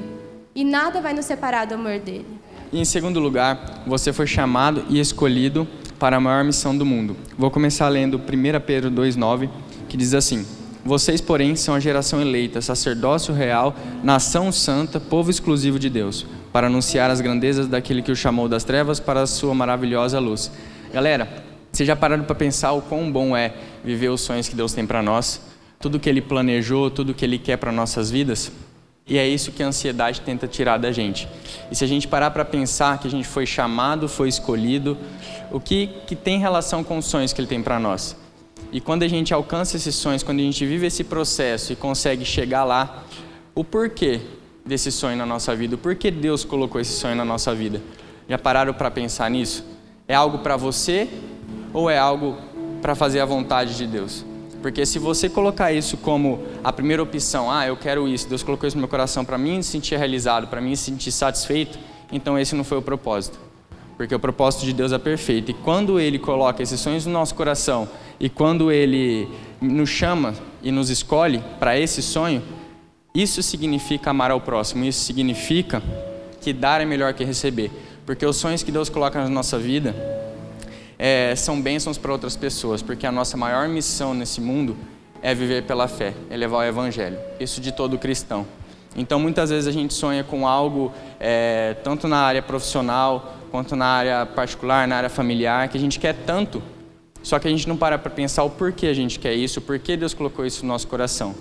e 0.54 0.62
nada 0.62 1.00
vai 1.00 1.12
nos 1.12 1.24
separar 1.24 1.64
do 1.64 1.74
amor 1.74 1.98
dele. 1.98 2.38
E 2.72 2.80
em 2.80 2.84
segundo 2.84 3.18
lugar, 3.18 3.82
você 3.84 4.12
foi 4.12 4.28
chamado 4.28 4.84
e 4.88 5.00
escolhido 5.00 5.66
para 5.98 6.18
a 6.18 6.20
maior 6.20 6.44
missão 6.44 6.78
do 6.78 6.86
mundo. 6.86 7.16
Vou 7.36 7.50
começar 7.50 7.88
lendo 7.88 8.16
1 8.16 8.60
Pedro 8.64 8.92
2,9, 8.92 9.50
que 9.88 9.96
diz 9.96 10.14
assim: 10.14 10.46
Vocês, 10.88 11.20
porém, 11.20 11.54
são 11.54 11.74
a 11.74 11.80
geração 11.80 12.18
eleita, 12.18 12.62
sacerdócio 12.62 13.34
real, 13.34 13.76
nação 14.02 14.50
santa, 14.50 14.98
povo 14.98 15.30
exclusivo 15.30 15.78
de 15.78 15.90
Deus, 15.90 16.24
para 16.50 16.68
anunciar 16.68 17.10
as 17.10 17.20
grandezas 17.20 17.66
daquele 17.66 18.00
que 18.00 18.10
o 18.10 18.16
chamou 18.16 18.48
das 18.48 18.64
trevas 18.64 18.98
para 18.98 19.20
a 19.20 19.26
sua 19.26 19.54
maravilhosa 19.54 20.18
luz. 20.18 20.50
Galera, 20.90 21.28
vocês 21.70 21.86
já 21.86 21.94
pararam 21.94 22.24
para 22.24 22.34
pensar 22.34 22.72
o 22.72 22.80
quão 22.80 23.12
bom 23.12 23.36
é 23.36 23.52
viver 23.84 24.08
os 24.08 24.22
sonhos 24.22 24.48
que 24.48 24.56
Deus 24.56 24.72
tem 24.72 24.86
para 24.86 25.02
nós? 25.02 25.42
Tudo 25.78 26.00
que 26.00 26.08
Ele 26.08 26.22
planejou, 26.22 26.90
tudo 26.90 27.12
que 27.12 27.22
Ele 27.22 27.36
quer 27.36 27.58
para 27.58 27.70
nossas 27.70 28.10
vidas? 28.10 28.50
E 29.06 29.18
é 29.18 29.28
isso 29.28 29.52
que 29.52 29.62
a 29.62 29.66
ansiedade 29.66 30.22
tenta 30.22 30.48
tirar 30.48 30.78
da 30.78 30.90
gente. 30.90 31.28
E 31.70 31.76
se 31.76 31.84
a 31.84 31.86
gente 31.86 32.08
parar 32.08 32.30
para 32.30 32.46
pensar 32.46 32.98
que 32.98 33.06
a 33.06 33.10
gente 33.10 33.28
foi 33.28 33.44
chamado, 33.44 34.08
foi 34.08 34.30
escolhido, 34.30 34.96
o 35.50 35.60
que, 35.60 35.90
que 36.06 36.16
tem 36.16 36.38
relação 36.38 36.82
com 36.82 36.96
os 36.96 37.04
sonhos 37.04 37.34
que 37.34 37.42
Ele 37.42 37.48
tem 37.48 37.62
para 37.62 37.78
nós? 37.78 38.16
E 38.70 38.80
quando 38.80 39.02
a 39.02 39.08
gente 39.08 39.32
alcança 39.32 39.76
esses 39.76 39.94
sonhos, 39.94 40.22
quando 40.22 40.40
a 40.40 40.42
gente 40.42 40.64
vive 40.66 40.86
esse 40.86 41.02
processo 41.02 41.72
e 41.72 41.76
consegue 41.76 42.24
chegar 42.24 42.64
lá, 42.64 43.04
o 43.54 43.64
porquê 43.64 44.20
desse 44.64 44.92
sonho 44.92 45.16
na 45.16 45.24
nossa 45.24 45.56
vida? 45.56 45.74
O 45.74 45.78
porquê 45.78 46.10
Deus 46.10 46.44
colocou 46.44 46.80
esse 46.80 46.92
sonho 46.92 47.16
na 47.16 47.24
nossa 47.24 47.54
vida? 47.54 47.80
Já 48.28 48.38
pararam 48.38 48.74
para 48.74 48.90
pensar 48.90 49.30
nisso? 49.30 49.64
É 50.06 50.14
algo 50.14 50.38
para 50.38 50.56
você 50.56 51.08
ou 51.72 51.88
é 51.88 51.98
algo 51.98 52.36
para 52.82 52.94
fazer 52.94 53.20
a 53.20 53.24
vontade 53.24 53.74
de 53.76 53.86
Deus? 53.86 54.24
Porque 54.60 54.84
se 54.84 54.98
você 54.98 55.28
colocar 55.30 55.72
isso 55.72 55.96
como 55.96 56.42
a 56.62 56.72
primeira 56.72 57.02
opção, 57.02 57.50
ah, 57.50 57.66
eu 57.66 57.76
quero 57.76 58.06
isso, 58.06 58.28
Deus 58.28 58.42
colocou 58.42 58.66
isso 58.66 58.76
no 58.76 58.82
meu 58.82 58.88
coração 58.88 59.24
para 59.24 59.38
mim 59.38 59.56
me 59.56 59.62
sentir 59.62 59.96
realizado, 59.96 60.48
para 60.48 60.60
mim 60.60 60.70
me 60.70 60.76
sentir 60.76 61.12
satisfeito, 61.12 61.78
então 62.12 62.38
esse 62.38 62.54
não 62.54 62.64
foi 62.64 62.76
o 62.76 62.82
propósito. 62.82 63.47
Porque 63.98 64.14
o 64.14 64.18
propósito 64.18 64.64
de 64.64 64.72
Deus 64.72 64.92
é 64.92 64.98
perfeito. 64.98 65.50
E 65.50 65.54
quando 65.54 65.98
Ele 65.98 66.20
coloca 66.20 66.62
esses 66.62 66.80
sonhos 66.80 67.04
no 67.04 67.12
nosso 67.12 67.34
coração, 67.34 67.88
e 68.20 68.30
quando 68.30 68.70
Ele 68.70 69.28
nos 69.60 69.90
chama 69.90 70.34
e 70.62 70.70
nos 70.70 70.88
escolhe 70.88 71.42
para 71.58 71.76
esse 71.76 72.00
sonho, 72.00 72.40
isso 73.12 73.42
significa 73.42 74.10
amar 74.10 74.30
ao 74.30 74.40
próximo, 74.40 74.84
isso 74.84 75.00
significa 75.00 75.82
que 76.40 76.52
dar 76.52 76.80
é 76.80 76.84
melhor 76.84 77.12
que 77.12 77.24
receber. 77.24 77.72
Porque 78.06 78.24
os 78.24 78.36
sonhos 78.36 78.62
que 78.62 78.70
Deus 78.70 78.88
coloca 78.88 79.20
na 79.20 79.28
nossa 79.28 79.58
vida, 79.58 79.94
é, 80.96 81.34
são 81.34 81.60
bênçãos 81.60 81.98
para 81.98 82.12
outras 82.12 82.36
pessoas, 82.36 82.80
porque 82.80 83.04
a 83.04 83.10
nossa 83.10 83.36
maior 83.36 83.68
missão 83.68 84.14
nesse 84.14 84.40
mundo 84.40 84.76
é 85.20 85.34
viver 85.34 85.64
pela 85.64 85.88
fé, 85.88 86.14
é 86.30 86.36
levar 86.36 86.58
o 86.58 86.62
evangelho. 86.62 87.18
Isso 87.40 87.60
de 87.60 87.72
todo 87.72 87.98
cristão. 87.98 88.46
Então, 88.96 89.18
muitas 89.20 89.50
vezes 89.50 89.66
a 89.66 89.72
gente 89.72 89.94
sonha 89.94 90.24
com 90.24 90.46
algo, 90.46 90.92
é, 91.20 91.76
tanto 91.84 92.08
na 92.08 92.18
área 92.18 92.42
profissional, 92.42 93.37
quanto 93.50 93.74
na 93.74 93.86
área 93.86 94.26
particular, 94.26 94.86
na 94.86 94.96
área 94.96 95.10
familiar, 95.10 95.68
que 95.68 95.76
a 95.76 95.80
gente 95.80 95.98
quer 95.98 96.14
tanto, 96.14 96.62
só 97.22 97.38
que 97.38 97.48
a 97.48 97.50
gente 97.50 97.68
não 97.68 97.76
para 97.76 97.98
para 97.98 98.10
pensar 98.10 98.44
o 98.44 98.50
porquê 98.50 98.86
a 98.86 98.94
gente 98.94 99.18
quer 99.18 99.34
isso, 99.34 99.58
o 99.58 99.62
porquê 99.62 99.96
Deus 99.96 100.14
colocou 100.14 100.46
isso 100.46 100.64
no 100.64 100.68
nosso 100.68 100.86
coração. 100.86 101.34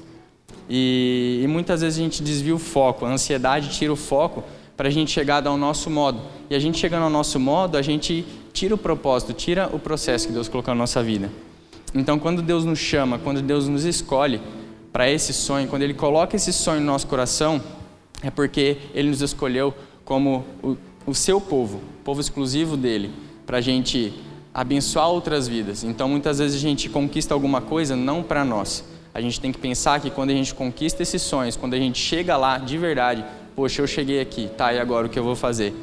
E, 0.69 1.39
e 1.43 1.47
muitas 1.47 1.81
vezes 1.81 1.99
a 1.99 2.01
gente 2.01 2.21
desvia 2.21 2.55
o 2.55 2.59
foco, 2.59 3.05
a 3.05 3.09
ansiedade 3.09 3.69
tira 3.69 3.93
o 3.93 3.95
foco 3.95 4.43
para 4.75 4.89
a 4.89 4.91
gente 4.91 5.11
chegar 5.11 5.45
ao 5.47 5.57
nosso 5.57 5.89
modo. 5.89 6.19
E 6.49 6.55
a 6.55 6.59
gente 6.59 6.77
chegando 6.77 7.03
ao 7.03 7.09
nosso 7.09 7.39
modo, 7.39 7.77
a 7.77 7.81
gente 7.81 8.25
tira 8.53 8.75
o 8.75 8.77
propósito, 8.77 9.33
tira 9.33 9.69
o 9.73 9.79
processo 9.79 10.27
que 10.27 10.33
Deus 10.33 10.47
colocou 10.47 10.73
na 10.73 10.79
nossa 10.79 11.01
vida. 11.01 11.31
Então, 11.95 12.19
quando 12.19 12.41
Deus 12.41 12.65
nos 12.65 12.79
chama, 12.79 13.17
quando 13.17 13.41
Deus 13.41 13.67
nos 13.67 13.85
escolhe 13.85 14.41
para 14.91 15.09
esse 15.09 15.33
sonho, 15.33 15.67
quando 15.67 15.81
Ele 15.83 15.93
coloca 15.93 16.35
esse 16.35 16.51
sonho 16.51 16.79
no 16.79 16.85
nosso 16.87 17.07
coração, 17.07 17.61
é 18.21 18.29
porque 18.29 18.77
Ele 18.93 19.09
nos 19.09 19.21
escolheu 19.21 19.73
como 20.03 20.45
o, 20.61 20.77
o 21.05 21.13
seu 21.13 21.39
povo, 21.39 21.81
povo 22.07 22.21
exclusivo 22.21 22.77
dele, 22.77 23.11
para 23.45 23.57
a 23.57 23.61
gente 23.61 24.13
abençoar 24.53 25.09
outras 25.09 25.45
vidas. 25.45 25.83
Então, 25.83 26.07
muitas 26.07 26.39
vezes 26.39 26.55
a 26.55 26.59
gente 26.61 26.87
conquista 26.87 27.33
alguma 27.33 27.59
coisa 27.59 27.97
não 27.97 28.23
para 28.23 28.45
nós. 28.45 28.81
A 29.13 29.19
gente 29.19 29.41
tem 29.41 29.51
que 29.51 29.57
pensar 29.57 29.99
que 29.99 30.09
quando 30.09 30.29
a 30.29 30.33
gente 30.33 30.55
conquista 30.55 31.03
esses 31.03 31.21
sonhos, 31.21 31.57
quando 31.57 31.73
a 31.73 31.77
gente 31.77 31.99
chega 31.99 32.37
lá 32.37 32.59
de 32.59 32.77
verdade, 32.77 33.25
poxa, 33.53 33.81
eu 33.81 33.87
cheguei 33.87 34.21
aqui, 34.21 34.49
tá, 34.55 34.73
e 34.73 34.79
agora 34.79 35.07
o 35.07 35.09
que 35.09 35.19
eu 35.19 35.23
vou 35.23 35.35
fazer? 35.35 35.75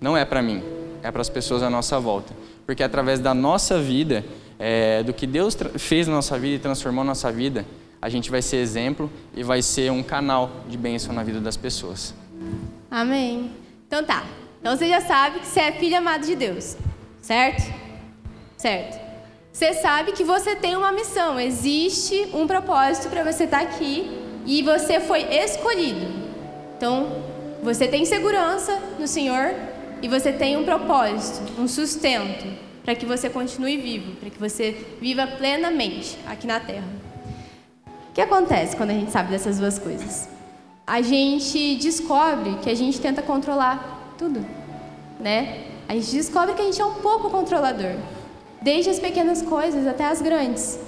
Não 0.00 0.16
é 0.16 0.24
para 0.24 0.40
mim, 0.40 0.62
é 1.02 1.10
para 1.10 1.22
as 1.22 1.28
pessoas 1.28 1.60
à 1.60 1.68
nossa 1.68 1.98
volta. 1.98 2.32
Porque 2.64 2.84
através 2.84 3.18
da 3.18 3.34
nossa 3.34 3.80
vida, 3.80 4.24
é, 4.60 5.02
do 5.02 5.12
que 5.12 5.26
Deus 5.26 5.58
fez 5.76 6.06
na 6.06 6.14
nossa 6.14 6.38
vida 6.38 6.54
e 6.54 6.58
transformou 6.60 7.02
na 7.02 7.10
nossa 7.10 7.32
vida, 7.32 7.66
a 8.00 8.08
gente 8.08 8.30
vai 8.30 8.42
ser 8.42 8.58
exemplo 8.58 9.10
e 9.34 9.42
vai 9.42 9.60
ser 9.60 9.90
um 9.90 10.04
canal 10.04 10.52
de 10.68 10.78
bênção 10.78 11.12
na 11.12 11.24
vida 11.24 11.40
das 11.40 11.56
pessoas. 11.56 12.14
Amém. 12.88 13.50
Então 13.88 14.04
tá. 14.04 14.24
Então 14.60 14.76
você 14.76 14.88
já 14.88 15.00
sabe 15.00 15.40
que 15.40 15.46
você 15.46 15.60
é 15.60 15.72
filho 15.72 15.96
amado 15.96 16.26
de 16.26 16.34
Deus, 16.34 16.76
certo? 17.20 17.72
Certo. 18.56 19.08
Você 19.52 19.74
sabe 19.74 20.12
que 20.12 20.24
você 20.24 20.54
tem 20.54 20.76
uma 20.76 20.92
missão, 20.92 21.38
existe 21.38 22.28
um 22.32 22.46
propósito 22.46 23.08
para 23.08 23.24
você 23.24 23.44
estar 23.44 23.58
tá 23.58 23.64
aqui 23.64 24.08
e 24.46 24.62
você 24.62 25.00
foi 25.00 25.22
escolhido. 25.22 26.06
Então, 26.76 27.24
você 27.62 27.88
tem 27.88 28.04
segurança 28.04 28.80
no 28.98 29.08
Senhor 29.08 29.54
e 30.00 30.08
você 30.08 30.32
tem 30.32 30.56
um 30.56 30.64
propósito, 30.64 31.60
um 31.60 31.66
sustento 31.66 32.46
para 32.84 32.94
que 32.94 33.04
você 33.04 33.28
continue 33.28 33.76
vivo, 33.76 34.16
para 34.16 34.30
que 34.30 34.38
você 34.38 34.86
viva 35.00 35.26
plenamente 35.26 36.16
aqui 36.26 36.46
na 36.46 36.60
terra. 36.60 36.88
O 37.86 38.12
que 38.14 38.20
acontece 38.20 38.76
quando 38.76 38.90
a 38.90 38.94
gente 38.94 39.10
sabe 39.10 39.30
dessas 39.30 39.58
duas 39.58 39.78
coisas? 39.78 40.28
A 40.86 41.02
gente 41.02 41.76
descobre 41.76 42.56
que 42.62 42.70
a 42.70 42.74
gente 42.74 43.00
tenta 43.00 43.20
controlar 43.22 43.97
tudo, 44.18 44.44
né? 45.20 45.66
A 45.88 45.94
gente 45.94 46.10
descobre 46.10 46.54
que 46.54 46.60
a 46.60 46.64
gente 46.64 46.82
é 46.82 46.84
um 46.84 46.94
pouco 46.94 47.30
controlador, 47.30 47.94
desde 48.60 48.90
as 48.90 48.98
pequenas 48.98 49.40
coisas 49.40 49.86
até 49.86 50.06
as 50.06 50.20
grandes. 50.20 50.78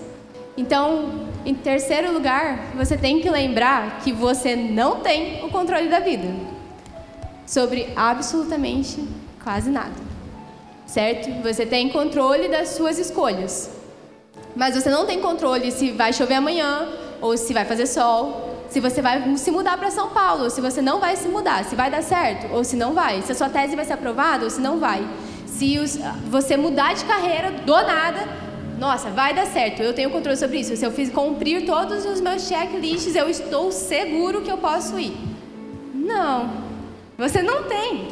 Então, 0.57 1.29
em 1.47 1.55
terceiro 1.55 2.13
lugar, 2.13 2.73
você 2.75 2.99
tem 2.99 3.21
que 3.21 3.31
lembrar 3.31 4.01
que 4.01 4.13
você 4.13 4.57
não 4.57 5.01
tem 5.01 5.45
o 5.45 5.49
controle 5.49 5.89
da 5.89 6.01
vida 6.01 6.29
sobre 7.47 7.93
absolutamente 7.95 9.09
quase 9.43 9.71
nada. 9.71 9.95
Certo? 10.85 11.31
Você 11.43 11.65
tem 11.65 11.89
controle 11.89 12.49
das 12.49 12.71
suas 12.71 12.99
escolhas. 12.99 13.71
Mas 14.57 14.75
você 14.75 14.91
não 14.91 15.07
tem 15.07 15.21
controle 15.21 15.71
se 15.71 15.93
vai 15.93 16.13
chover 16.13 16.35
amanhã 16.35 16.89
ou 17.21 17.37
se 17.37 17.55
vai 17.55 17.65
fazer 17.65 17.87
sol, 17.87 18.50
se 18.71 18.81
você 18.81 19.03
vai 19.03 19.37
se 19.37 19.51
mudar 19.51 19.77
para 19.77 19.91
São 19.91 20.11
Paulo, 20.11 20.45
ou 20.45 20.51
se 20.51 20.61
você 20.61 20.81
não 20.81 21.01
vai 21.01 21.17
se 21.17 21.29
mudar, 21.29 21.65
se 21.65 21.75
vai 21.75 21.91
dar 21.91 22.03
certo 22.03 22.53
ou 22.53 22.63
se 22.63 22.77
não 22.77 22.95
vai, 22.95 23.21
se 23.21 23.33
a 23.33 23.35
sua 23.35 23.49
tese 23.49 23.77
vai 23.77 23.85
ser 23.85 23.95
aprovada 23.95 24.45
ou 24.45 24.51
se 24.51 24.61
não 24.61 24.79
vai. 24.79 25.07
Se 25.47 25.79
os, 25.79 25.99
você 26.29 26.57
mudar 26.57 26.95
de 26.95 27.05
carreira 27.05 27.51
do 27.51 27.73
nada 27.73 28.51
nossa, 28.81 29.11
vai 29.11 29.35
dar 29.35 29.45
certo, 29.45 29.83
eu 29.83 29.93
tenho 29.93 30.09
controle 30.09 30.39
sobre 30.39 30.61
isso. 30.61 30.75
Se 30.75 30.87
eu 30.87 30.91
fiz 30.91 31.11
cumprir 31.11 31.67
todos 31.67 32.07
os 32.07 32.19
meus 32.19 32.49
checklists, 32.49 33.15
eu 33.15 33.29
estou 33.29 33.71
seguro 33.71 34.41
que 34.41 34.51
eu 34.51 34.57
posso 34.57 34.99
ir. 34.99 35.13
Não, 35.93 36.51
você 37.19 37.43
não 37.43 37.65
tem. 37.65 38.09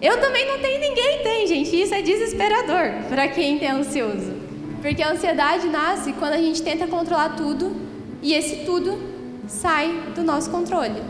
Eu 0.00 0.20
também 0.20 0.46
não 0.46 0.60
tenho, 0.60 0.80
ninguém 0.80 1.22
tem, 1.24 1.46
gente. 1.48 1.82
Isso 1.82 1.92
é 1.92 2.02
desesperador 2.02 3.02
para 3.08 3.26
quem 3.26 3.64
é 3.64 3.70
ansioso. 3.72 4.32
Porque 4.80 5.02
a 5.02 5.10
ansiedade 5.10 5.66
nasce 5.66 6.12
quando 6.12 6.34
a 6.34 6.38
gente 6.38 6.62
tenta 6.62 6.86
controlar 6.86 7.30
tudo 7.30 7.74
e 8.22 8.32
esse 8.32 8.64
tudo 8.64 9.09
sai 9.50 10.12
do 10.14 10.22
nosso 10.22 10.48
controle. 10.50 11.02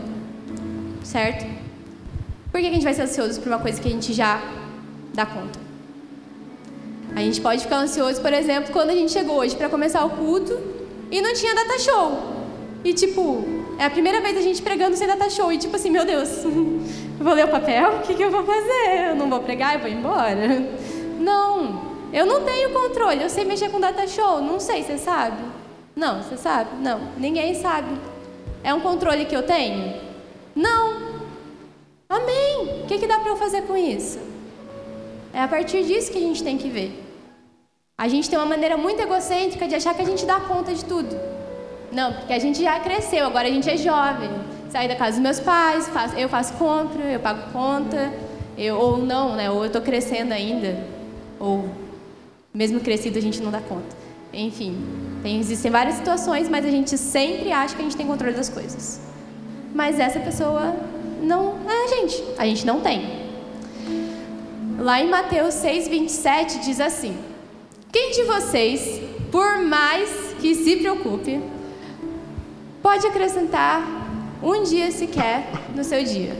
Certo? 1.03 1.45
Por 2.51 2.59
que 2.59 2.67
a 2.67 2.71
gente 2.71 2.83
vai 2.83 2.93
ser 2.93 3.03
ansioso 3.03 3.39
por 3.39 3.47
uma 3.47 3.59
coisa 3.59 3.79
que 3.79 3.87
a 3.87 3.91
gente 3.91 4.11
já 4.11 4.41
dá 5.13 5.25
conta? 5.25 5.59
A 7.15 7.19
gente 7.19 7.39
pode 7.39 7.61
ficar 7.61 7.77
ansioso, 7.77 8.21
por 8.21 8.33
exemplo, 8.33 8.73
quando 8.73 8.89
a 8.89 8.95
gente 8.95 9.11
chegou 9.11 9.37
hoje 9.37 9.55
para 9.55 9.69
começar 9.69 10.03
o 10.03 10.09
culto 10.09 10.59
e 11.09 11.21
não 11.21 11.33
tinha 11.33 11.53
data 11.53 11.77
show. 11.79 12.31
E 12.83 12.93
tipo, 12.93 13.45
é 13.77 13.85
a 13.85 13.89
primeira 13.89 14.19
vez 14.21 14.37
a 14.37 14.41
gente 14.41 14.61
pregando 14.61 14.97
sem 14.97 15.07
data 15.07 15.29
show. 15.29 15.51
E 15.51 15.57
tipo 15.57 15.75
assim, 15.75 15.89
meu 15.89 16.05
Deus, 16.05 16.43
eu 16.43 17.23
vou 17.23 17.33
ler 17.33 17.45
o 17.45 17.49
papel? 17.49 17.97
O 17.97 18.01
que, 18.01 18.15
que 18.15 18.23
eu 18.23 18.31
vou 18.31 18.43
fazer? 18.43 19.09
Eu 19.09 19.15
não 19.15 19.29
vou 19.29 19.41
pregar 19.41 19.75
e 19.75 19.77
vou 19.77 19.89
embora? 19.89 20.65
Não, 21.19 21.81
eu 22.11 22.25
não 22.25 22.43
tenho 22.43 22.71
controle. 22.71 23.21
Eu 23.21 23.29
sei 23.29 23.45
mexer 23.45 23.69
com 23.69 23.79
data 23.79 24.07
show. 24.07 24.41
Não 24.41 24.59
sei, 24.59 24.83
você 24.83 24.97
sabe? 24.97 25.37
Não, 25.95 26.23
você 26.23 26.37
sabe? 26.37 26.69
Não, 26.81 26.99
ninguém 27.17 27.53
sabe. 27.53 27.89
É 28.63 28.73
um 28.73 28.79
controle 28.79 29.25
que 29.25 29.35
eu 29.35 29.43
tenho? 29.43 30.01
Não. 30.55 31.11
Amém. 32.07 32.83
O 32.83 32.87
que, 32.87 32.99
que 32.99 33.07
dá 33.07 33.19
para 33.19 33.31
eu 33.31 33.37
fazer 33.37 33.63
com 33.63 33.75
isso? 33.75 34.19
É 35.33 35.41
a 35.41 35.47
partir 35.47 35.83
disso 35.83 36.11
que 36.11 36.17
a 36.17 36.21
gente 36.21 36.43
tem 36.43 36.57
que 36.57 36.69
ver. 36.69 37.01
A 37.97 38.07
gente 38.07 38.29
tem 38.29 38.37
uma 38.37 38.45
maneira 38.45 38.75
muito 38.77 39.01
egocêntrica 39.01 39.67
de 39.67 39.75
achar 39.75 39.93
que 39.93 40.01
a 40.01 40.05
gente 40.05 40.25
dá 40.25 40.39
conta 40.39 40.73
de 40.73 40.83
tudo. 40.83 41.15
Não, 41.91 42.13
porque 42.13 42.33
a 42.33 42.39
gente 42.39 42.61
já 42.61 42.79
cresceu, 42.79 43.25
agora 43.25 43.47
a 43.47 43.51
gente 43.51 43.69
é 43.69 43.77
jovem. 43.77 44.29
Saí 44.69 44.87
da 44.87 44.95
casa 44.95 45.11
dos 45.11 45.19
meus 45.19 45.39
pais, 45.39 45.87
faço, 45.89 46.15
eu 46.15 46.29
faço 46.29 46.53
compra, 46.53 47.03
eu 47.03 47.19
pago 47.19 47.51
conta, 47.51 48.11
eu, 48.57 48.77
ou 48.77 48.97
não, 48.97 49.35
né? 49.35 49.51
Ou 49.51 49.59
eu 49.59 49.67
estou 49.67 49.81
crescendo 49.81 50.33
ainda, 50.33 50.77
ou 51.39 51.69
mesmo 52.53 52.79
crescido 52.79 53.17
a 53.17 53.21
gente 53.21 53.41
não 53.41 53.51
dá 53.51 53.59
conta. 53.59 54.00
Enfim, 54.33 54.77
tem, 55.21 55.39
existem 55.39 55.69
várias 55.69 55.95
situações, 55.95 56.47
mas 56.47 56.65
a 56.65 56.69
gente 56.69 56.97
sempre 56.97 57.51
acha 57.51 57.75
que 57.75 57.81
a 57.81 57.83
gente 57.83 57.97
tem 57.97 58.07
controle 58.07 58.33
das 58.33 58.49
coisas. 58.49 59.01
Mas 59.73 59.99
essa 59.99 60.19
pessoa 60.19 60.75
não 61.21 61.57
é 61.69 61.83
a 61.83 61.87
gente, 61.87 62.23
a 62.37 62.45
gente 62.45 62.65
não 62.65 62.79
tem. 62.81 63.21
Lá 64.79 65.01
em 65.01 65.09
Mateus 65.09 65.55
6:27 65.55 66.63
diz 66.63 66.79
assim: 66.79 67.15
Quem 67.91 68.11
de 68.11 68.23
vocês, 68.23 69.01
por 69.31 69.59
mais 69.59 70.09
que 70.39 70.55
se 70.55 70.77
preocupe, 70.77 71.41
pode 72.81 73.05
acrescentar 73.05 73.85
um 74.41 74.63
dia 74.63 74.91
sequer 74.91 75.51
no 75.75 75.83
seu 75.83 76.03
dia? 76.03 76.35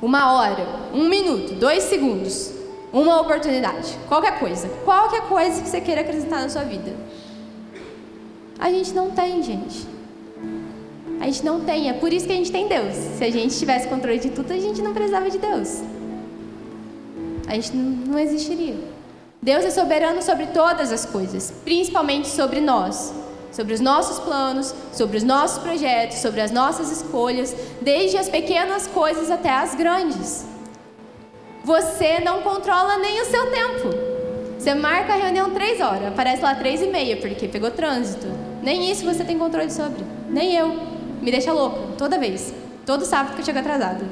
Uma 0.00 0.32
hora, 0.32 0.66
um 0.94 1.08
minuto, 1.08 1.54
dois 1.54 1.82
segundos, 1.84 2.52
uma 2.92 3.20
oportunidade, 3.20 3.96
qualquer 4.08 4.38
coisa, 4.38 4.68
qualquer 4.84 5.22
coisa 5.22 5.62
que 5.62 5.68
você 5.68 5.80
queira 5.80 6.00
acrescentar 6.00 6.42
na 6.42 6.48
sua 6.48 6.62
vida. 6.62 6.94
A 8.58 8.70
gente 8.70 8.92
não 8.92 9.10
tem, 9.10 9.42
gente. 9.42 9.86
A 11.20 11.24
gente 11.24 11.44
não 11.44 11.60
tem, 11.60 11.90
é 11.90 11.92
por 11.92 12.12
isso 12.12 12.26
que 12.26 12.32
a 12.32 12.36
gente 12.36 12.50
tem 12.50 12.66
Deus. 12.66 12.94
Se 12.94 13.24
a 13.24 13.30
gente 13.30 13.58
tivesse 13.58 13.88
controle 13.88 14.18
de 14.18 14.30
tudo, 14.30 14.52
a 14.52 14.58
gente 14.58 14.80
não 14.82 14.92
precisava 14.92 15.30
de 15.30 15.38
Deus 15.38 15.82
a 17.50 17.54
gente 17.54 17.74
não 17.74 18.16
existiria. 18.16 18.76
Deus 19.42 19.64
é 19.64 19.70
soberano 19.70 20.22
sobre 20.22 20.46
todas 20.46 20.92
as 20.92 21.04
coisas, 21.04 21.52
principalmente 21.64 22.28
sobre 22.28 22.60
nós, 22.60 23.12
sobre 23.50 23.74
os 23.74 23.80
nossos 23.80 24.20
planos, 24.20 24.72
sobre 24.92 25.16
os 25.16 25.24
nossos 25.24 25.58
projetos, 25.58 26.18
sobre 26.18 26.40
as 26.40 26.52
nossas 26.52 26.92
escolhas, 26.92 27.54
desde 27.80 28.16
as 28.16 28.28
pequenas 28.28 28.86
coisas 28.86 29.32
até 29.32 29.50
as 29.50 29.74
grandes. 29.74 30.44
Você 31.64 32.20
não 32.20 32.42
controla 32.42 32.98
nem 32.98 33.20
o 33.20 33.24
seu 33.26 33.50
tempo. 33.50 34.10
Você 34.58 34.74
marca 34.74 35.14
a 35.14 35.16
reunião 35.16 35.50
três 35.50 35.80
horas, 35.80 36.06
aparece 36.06 36.42
lá 36.42 36.54
três 36.54 36.82
e 36.82 36.86
meia, 36.86 37.16
porque 37.16 37.48
pegou 37.48 37.70
trânsito. 37.70 38.26
Nem 38.62 38.90
isso 38.90 39.04
você 39.04 39.24
tem 39.24 39.38
controle 39.38 39.70
sobre. 39.70 40.04
Nem 40.28 40.54
eu. 40.54 40.68
Me 41.20 41.30
deixa 41.30 41.52
louca, 41.52 41.80
toda 41.96 42.18
vez. 42.18 42.54
Todo 42.84 43.04
sábado 43.04 43.34
que 43.34 43.40
eu 43.40 43.44
chego 43.44 43.58
atrasado. 43.58 44.04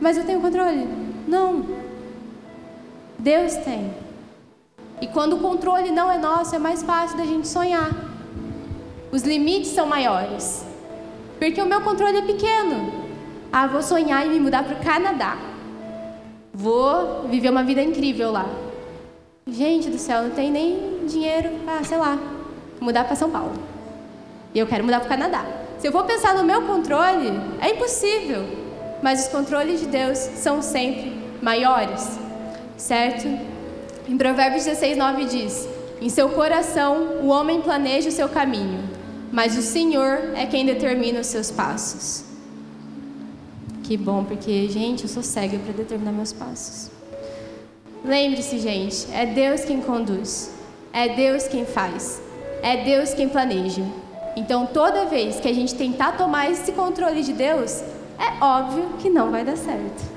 Mas 0.00 0.16
eu 0.16 0.24
tenho 0.24 0.40
controle? 0.40 0.88
Não. 1.26 1.66
Deus 3.18 3.54
tem. 3.56 3.92
E 5.00 5.06
quando 5.06 5.36
o 5.36 5.40
controle 5.40 5.90
não 5.90 6.10
é 6.10 6.18
nosso, 6.18 6.54
é 6.54 6.58
mais 6.58 6.82
fácil 6.82 7.16
da 7.16 7.24
gente 7.24 7.48
sonhar. 7.48 7.90
Os 9.12 9.22
limites 9.22 9.70
são 9.70 9.86
maiores. 9.86 10.64
Porque 11.38 11.60
o 11.60 11.66
meu 11.66 11.80
controle 11.80 12.18
é 12.18 12.22
pequeno. 12.22 12.92
Ah, 13.52 13.66
vou 13.66 13.82
sonhar 13.82 14.24
e 14.26 14.30
me 14.30 14.40
mudar 14.40 14.62
para 14.62 14.76
o 14.76 14.84
Canadá. 14.84 15.49
Vou 16.60 17.26
viver 17.26 17.48
uma 17.48 17.64
vida 17.64 17.80
incrível 17.80 18.30
lá. 18.30 18.46
Gente 19.46 19.88
do 19.88 19.96
céu, 19.96 20.24
não 20.24 20.30
tem 20.30 20.50
nem 20.50 21.06
dinheiro 21.06 21.48
para, 21.64 21.82
sei 21.84 21.96
lá, 21.96 22.18
mudar 22.78 23.04
para 23.04 23.16
São 23.16 23.30
Paulo. 23.30 23.54
E 24.54 24.58
eu 24.58 24.66
quero 24.66 24.84
mudar 24.84 25.00
para 25.00 25.06
o 25.06 25.08
Canadá. 25.08 25.46
Se 25.78 25.88
eu 25.88 25.92
for 25.92 26.04
pensar 26.04 26.34
no 26.34 26.44
meu 26.44 26.60
controle, 26.66 27.30
é 27.62 27.70
impossível. 27.70 28.44
Mas 29.02 29.22
os 29.22 29.28
controles 29.28 29.80
de 29.80 29.86
Deus 29.86 30.18
são 30.18 30.60
sempre 30.60 31.18
maiores, 31.40 32.18
certo? 32.76 33.26
Em 34.06 34.18
Provérbios 34.18 34.66
16, 34.66 34.98
9 34.98 35.24
diz: 35.24 35.66
Em 35.98 36.10
seu 36.10 36.28
coração 36.28 37.20
o 37.22 37.28
homem 37.28 37.62
planeja 37.62 38.10
o 38.10 38.12
seu 38.12 38.28
caminho, 38.28 38.84
mas 39.32 39.56
o 39.56 39.62
Senhor 39.62 40.32
é 40.36 40.44
quem 40.44 40.66
determina 40.66 41.20
os 41.20 41.26
seus 41.26 41.50
passos. 41.50 42.29
Que 43.90 43.96
bom, 43.96 44.22
porque, 44.22 44.68
gente, 44.68 45.02
eu 45.02 45.08
sou 45.08 45.20
cega 45.20 45.58
para 45.58 45.72
determinar 45.72 46.12
meus 46.12 46.32
passos. 46.32 46.92
Lembre-se, 48.04 48.60
gente, 48.60 49.08
é 49.12 49.26
Deus 49.26 49.62
quem 49.64 49.80
conduz, 49.80 50.52
é 50.92 51.08
Deus 51.08 51.48
quem 51.48 51.66
faz, 51.66 52.22
é 52.62 52.84
Deus 52.84 53.12
quem 53.14 53.28
planeja. 53.28 53.82
Então, 54.36 54.64
toda 54.64 55.06
vez 55.06 55.40
que 55.40 55.48
a 55.48 55.52
gente 55.52 55.74
tentar 55.74 56.12
tomar 56.12 56.48
esse 56.48 56.70
controle 56.70 57.24
de 57.24 57.32
Deus, 57.32 57.82
é 58.16 58.40
óbvio 58.40 58.90
que 59.00 59.10
não 59.10 59.32
vai 59.32 59.44
dar 59.44 59.56
certo. 59.56 60.08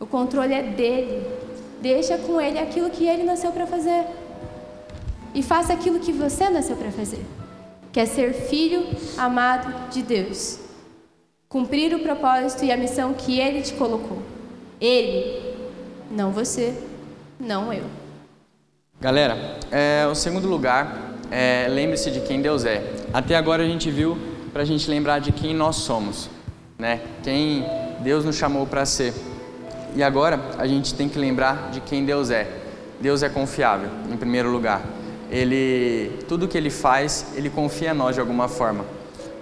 O 0.00 0.06
controle 0.06 0.52
é 0.52 0.64
dele. 0.64 1.24
Deixa 1.80 2.18
com 2.18 2.40
ele 2.40 2.58
aquilo 2.58 2.90
que 2.90 3.06
ele 3.06 3.22
nasceu 3.22 3.52
para 3.52 3.68
fazer. 3.68 4.04
E 5.32 5.44
faça 5.44 5.72
aquilo 5.72 6.00
que 6.00 6.10
você 6.10 6.50
nasceu 6.50 6.74
para 6.74 6.90
fazer, 6.90 7.24
que 7.92 8.00
é 8.00 8.04
ser 8.04 8.34
filho 8.34 8.84
amado 9.16 9.90
de 9.90 10.02
Deus. 10.02 10.71
Cumprir 11.52 11.94
o 11.94 11.98
propósito 11.98 12.64
e 12.64 12.72
a 12.72 12.78
missão 12.78 13.12
que 13.12 13.38
ele 13.38 13.60
te 13.60 13.74
colocou. 13.74 14.22
Ele, 14.80 15.54
não 16.10 16.30
você, 16.30 16.74
não 17.38 17.70
eu. 17.70 17.84
Galera, 18.98 19.58
é, 19.70 20.06
o 20.10 20.14
segundo 20.14 20.48
lugar, 20.48 21.12
é, 21.30 21.66
lembre-se 21.68 22.10
de 22.10 22.20
quem 22.20 22.40
Deus 22.40 22.64
é. 22.64 22.82
Até 23.12 23.36
agora 23.36 23.62
a 23.64 23.66
gente 23.66 23.90
viu 23.90 24.16
para 24.50 24.62
a 24.62 24.64
gente 24.64 24.88
lembrar 24.88 25.18
de 25.18 25.30
quem 25.30 25.54
nós 25.54 25.76
somos, 25.76 26.30
né? 26.78 27.02
Quem 27.22 27.66
Deus 28.00 28.24
nos 28.24 28.36
chamou 28.36 28.66
para 28.66 28.86
ser. 28.86 29.12
E 29.94 30.02
agora 30.02 30.40
a 30.56 30.66
gente 30.66 30.94
tem 30.94 31.06
que 31.06 31.18
lembrar 31.18 31.68
de 31.70 31.82
quem 31.82 32.06
Deus 32.06 32.30
é. 32.30 32.48
Deus 32.98 33.22
é 33.22 33.28
confiável, 33.28 33.90
em 34.10 34.16
primeiro 34.16 34.50
lugar. 34.50 34.80
Ele, 35.30 36.18
tudo 36.26 36.48
que 36.48 36.56
Ele 36.56 36.70
faz, 36.70 37.26
Ele 37.36 37.50
confia 37.50 37.90
em 37.90 37.94
nós 37.94 38.14
de 38.14 38.22
alguma 38.22 38.48
forma, 38.48 38.86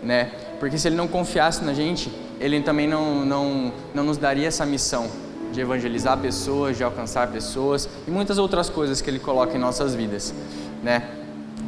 né? 0.03 0.33
Porque 0.61 0.79
se 0.79 0.87
Ele 0.87 0.95
não 0.95 1.09
confiasse 1.09 1.65
na 1.65 1.75
gente, 1.75 2.13
Ele 2.39 2.61
também 2.61 2.87
não, 2.87 3.25
não, 3.25 3.73
não 3.93 4.05
nos 4.05 4.17
daria 4.17 4.47
essa 4.47 4.65
missão 4.65 5.09
de 5.53 5.61
evangelizar 5.61 6.17
pessoas, 6.19 6.77
de 6.77 6.85
alcançar 6.85 7.27
pessoas 7.33 7.89
e 8.07 8.11
muitas 8.11 8.39
outras 8.39 8.71
coisas 8.71 9.01
que 9.01 9.11
Ele 9.11 9.19
coloca 9.19 9.57
em 9.57 9.59
nossas 9.59 9.95
vidas, 9.95 10.33
né? 10.85 11.03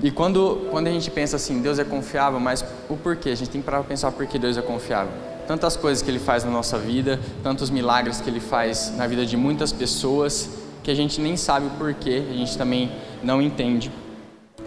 E 0.01 0.11
quando, 0.11 0.69
quando 0.71 0.87
a 0.87 0.91
gente 0.91 1.11
pensa 1.11 1.37
assim, 1.37 1.61
Deus 1.61 1.79
é 1.79 1.85
confiável, 1.85 2.39
mas 2.39 2.65
o 2.89 2.97
porquê? 2.97 3.31
A 3.31 3.35
gente 3.35 3.51
tem 3.51 3.61
que 3.61 3.65
parar 3.65 3.79
para 3.79 3.89
pensar 3.89 4.13
por 4.13 4.27
que 4.27 4.39
Deus 4.39 4.57
é 4.57 4.63
confiável 4.63 5.33
tantas 5.47 5.77
coisas 5.77 6.03
que 6.03 6.11
Ele 6.11 6.19
faz 6.19 6.45
na 6.45 6.51
nossa 6.51 6.79
vida, 6.79 7.21
tantos 7.43 7.71
milagres 7.71 8.21
que 8.21 8.31
Ele 8.31 8.41
faz 8.41 8.93
na 8.97 9.07
vida 9.07 9.27
de 9.27 9.37
muitas 9.37 9.73
pessoas, 9.73 10.49
que 10.83 10.91
a 10.91 10.95
gente 10.95 11.21
nem 11.21 11.37
sabe 11.37 11.67
o 11.67 11.71
porquê, 11.71 12.23
a 12.31 12.33
gente 12.33 12.57
também 12.57 12.91
não 13.23 13.41
entende. 13.41 13.91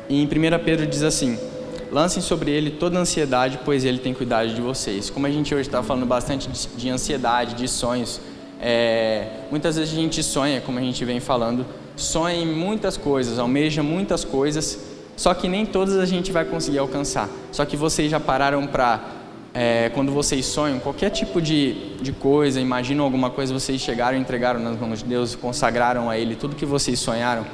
E 0.07 0.21
em 0.21 0.25
1 0.25 0.29
Pedro 0.63 0.85
diz 0.85 1.03
assim: 1.03 1.37
Lancem 1.95 2.21
sobre 2.21 2.51
ele 2.51 2.71
toda 2.71 2.99
ansiedade, 2.99 3.57
pois 3.63 3.85
ele 3.85 3.99
tem 3.99 4.13
cuidado 4.13 4.53
de 4.53 4.59
vocês. 4.59 5.09
Como 5.09 5.25
a 5.27 5.29
gente 5.31 5.55
hoje 5.55 5.69
está 5.69 5.81
falando 5.81 6.05
bastante 6.05 6.49
de, 6.49 6.67
de, 6.67 6.89
ansiedade, 6.89 7.55
de 7.55 7.69
sonhos, 7.69 8.19
é, 8.59 9.29
muitas 9.49 9.77
vezes 9.77 9.93
a 9.93 9.95
gente 9.95 10.21
sonha, 10.21 10.59
como 10.59 10.77
a 10.77 10.81
gente 10.81 11.05
vem 11.05 11.21
falando, 11.21 11.65
sonha 11.95 12.35
em 12.35 12.53
muitas 12.53 12.97
coisas, 12.97 13.39
almeja 13.39 13.81
muitas 13.81 14.25
coisas, 14.25 14.77
só 15.15 15.33
que 15.33 15.47
nem 15.47 15.65
todas 15.65 15.95
a 15.95 16.05
gente 16.05 16.33
vai 16.33 16.43
conseguir 16.43 16.79
alcançar. 16.79 17.29
Só 17.49 17.63
que 17.63 17.77
vocês 17.77 18.11
já 18.11 18.19
pararam 18.19 18.67
para 18.67 18.99
é, 19.53 19.89
quando 19.93 20.11
vocês 20.11 20.45
sonham, 20.45 20.79
qualquer 20.79 21.11
tipo 21.11 21.41
de, 21.41 21.95
de 22.01 22.11
coisa, 22.11 22.59
imaginam 22.59 23.05
alguma 23.05 23.29
coisa, 23.29 23.53
vocês 23.53 23.79
chegaram 23.79 24.17
entregaram 24.17 24.59
nas 24.59 24.77
mãos 24.77 24.99
de 24.99 25.05
Deus, 25.05 25.33
consagraram 25.33 26.09
a 26.09 26.17
Ele 26.17 26.35
tudo 26.35 26.57
que 26.57 26.65
vocês 26.65 26.99
sonharam. 26.99 27.45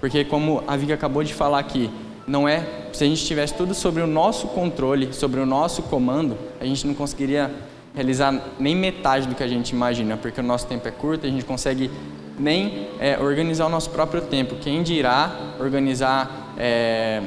Porque, 0.00 0.24
como 0.24 0.64
a 0.66 0.76
Viga 0.76 0.94
acabou 0.94 1.22
de 1.22 1.32
falar 1.32 1.60
aqui, 1.60 1.88
não 2.26 2.48
é. 2.48 2.85
Se 2.96 3.04
a 3.04 3.06
gente 3.06 3.26
tivesse 3.26 3.52
tudo 3.52 3.74
sobre 3.74 4.02
o 4.02 4.06
nosso 4.06 4.46
controle, 4.46 5.12
sobre 5.12 5.38
o 5.38 5.44
nosso 5.44 5.82
comando, 5.82 6.34
a 6.58 6.64
gente 6.64 6.86
não 6.86 6.94
conseguiria 6.94 7.50
realizar 7.94 8.42
nem 8.58 8.74
metade 8.74 9.28
do 9.28 9.34
que 9.34 9.42
a 9.42 9.46
gente 9.46 9.68
imagina, 9.74 10.16
porque 10.16 10.40
o 10.40 10.42
nosso 10.42 10.66
tempo 10.66 10.88
é 10.88 10.90
curto, 10.90 11.26
a 11.26 11.28
gente 11.28 11.44
consegue 11.44 11.90
nem 12.38 12.88
é, 12.98 13.18
organizar 13.18 13.66
o 13.66 13.68
nosso 13.68 13.90
próprio 13.90 14.22
tempo. 14.22 14.54
Quem 14.54 14.82
dirá 14.82 15.30
organizar. 15.60 16.54
É, 16.56 17.20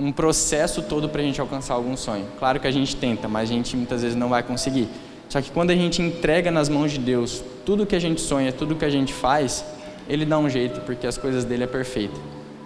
um 0.00 0.10
processo 0.10 0.82
todo 0.82 1.08
para 1.08 1.20
a 1.20 1.24
gente 1.24 1.40
alcançar 1.40 1.74
algum 1.74 1.96
sonho. 1.96 2.26
Claro 2.40 2.58
que 2.58 2.66
a 2.66 2.72
gente 2.72 2.96
tenta, 2.96 3.28
mas 3.28 3.48
a 3.48 3.52
gente 3.52 3.76
muitas 3.76 4.02
vezes 4.02 4.16
não 4.16 4.28
vai 4.28 4.42
conseguir. 4.42 4.88
Só 5.28 5.40
que 5.40 5.52
quando 5.52 5.70
a 5.70 5.76
gente 5.76 6.02
entrega 6.02 6.50
nas 6.50 6.68
mãos 6.68 6.90
de 6.90 6.98
Deus 6.98 7.44
tudo 7.64 7.86
que 7.86 7.94
a 7.94 8.00
gente 8.00 8.20
sonha, 8.20 8.50
tudo 8.50 8.74
que 8.74 8.84
a 8.84 8.90
gente 8.90 9.12
faz, 9.12 9.64
Ele 10.08 10.24
dá 10.24 10.36
um 10.36 10.50
jeito, 10.50 10.80
porque 10.80 11.06
as 11.06 11.16
coisas 11.16 11.44
dele 11.44 11.62
é 11.62 11.68
perfeita, 11.68 12.18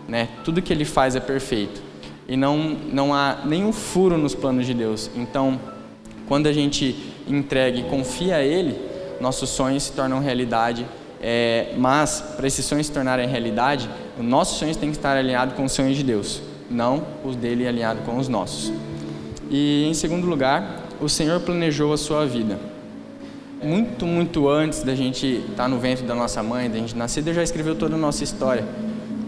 né? 0.08 0.30
Tudo 0.42 0.62
que 0.62 0.72
Ele 0.72 0.86
faz 0.86 1.14
é 1.14 1.20
perfeito 1.20 1.85
e 2.28 2.36
não 2.36 2.76
não 2.92 3.14
há 3.14 3.42
nenhum 3.44 3.72
furo 3.72 4.16
nos 4.18 4.34
planos 4.34 4.66
de 4.66 4.74
Deus. 4.74 5.10
Então, 5.14 5.60
quando 6.28 6.46
a 6.46 6.52
gente 6.52 6.96
entrega 7.28 7.78
e 7.78 7.84
confia 7.84 8.36
a 8.36 8.42
Ele, 8.42 8.78
nossos 9.20 9.50
sonhos 9.50 9.84
se 9.84 9.92
tornam 9.92 10.20
realidade. 10.20 10.86
É, 11.20 11.72
mas 11.78 12.20
para 12.36 12.46
esses 12.46 12.64
sonhos 12.64 12.86
se 12.86 12.92
tornarem 12.92 13.26
realidade, 13.26 13.88
os 14.18 14.24
nossos 14.24 14.58
sonhos 14.58 14.76
têm 14.76 14.90
que 14.90 14.96
estar 14.96 15.16
alinhados 15.16 15.54
com 15.54 15.64
os 15.64 15.72
sonhos 15.72 15.96
de 15.96 16.02
Deus 16.02 16.42
não 16.70 17.06
os 17.24 17.36
dele 17.36 17.66
alinhado 17.66 18.00
com 18.02 18.16
os 18.16 18.28
nossos. 18.28 18.72
E 19.50 19.86
em 19.88 19.94
segundo 19.94 20.26
lugar, 20.26 20.84
o 21.00 21.08
Senhor 21.08 21.40
planejou 21.40 21.92
a 21.92 21.96
sua 21.96 22.26
vida. 22.26 22.58
Muito, 23.62 24.06
muito 24.06 24.48
antes 24.48 24.82
da 24.82 24.94
gente 24.94 25.26
estar 25.26 25.64
tá 25.64 25.68
no 25.68 25.78
ventre 25.78 26.04
da 26.04 26.14
nossa 26.14 26.42
mãe, 26.42 26.68
da 26.68 26.78
gente 26.78 26.96
nascer, 26.96 27.22
Deus 27.22 27.36
já 27.36 27.42
escreveu 27.42 27.74
toda 27.74 27.94
a 27.94 27.98
nossa 27.98 28.22
história. 28.22 28.64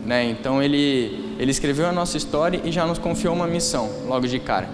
Né? 0.05 0.25
Então 0.31 0.63
ele, 0.63 1.28
ele 1.39 1.51
escreveu 1.51 1.87
a 1.87 1.93
nossa 1.93 2.17
história 2.17 2.61
e 2.65 2.73
já 2.73 2.85
nos 2.85 2.99
confiou 2.99 3.35
uma 3.35 3.47
missão 3.47 3.89
logo 4.07 4.27
de 4.27 4.41
cara. 4.41 4.69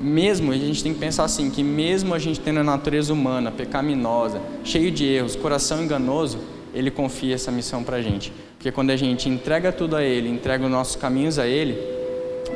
Mesmo, 0.00 0.52
a 0.52 0.56
gente 0.56 0.82
tem 0.82 0.94
que 0.94 1.00
pensar 1.00 1.24
assim, 1.24 1.50
que 1.50 1.62
mesmo 1.62 2.14
a 2.14 2.18
gente 2.18 2.38
tendo 2.38 2.60
a 2.60 2.64
natureza 2.64 3.12
humana, 3.12 3.50
pecaminosa, 3.50 4.40
cheio 4.62 4.90
de 4.90 5.04
erros, 5.04 5.34
coração 5.34 5.82
enganoso, 5.82 6.38
ele 6.74 6.90
confia 6.90 7.34
essa 7.34 7.50
missão 7.50 7.82
para 7.82 7.96
a 7.96 8.02
gente. 8.02 8.32
Porque 8.56 8.70
quando 8.72 8.90
a 8.90 8.96
gente 8.96 9.28
entrega 9.28 9.70
tudo 9.72 9.96
a 9.96 10.02
Ele, 10.02 10.28
entrega 10.28 10.64
os 10.64 10.70
nossos 10.70 10.96
caminhos 10.96 11.38
a 11.38 11.46
Ele, 11.46 11.78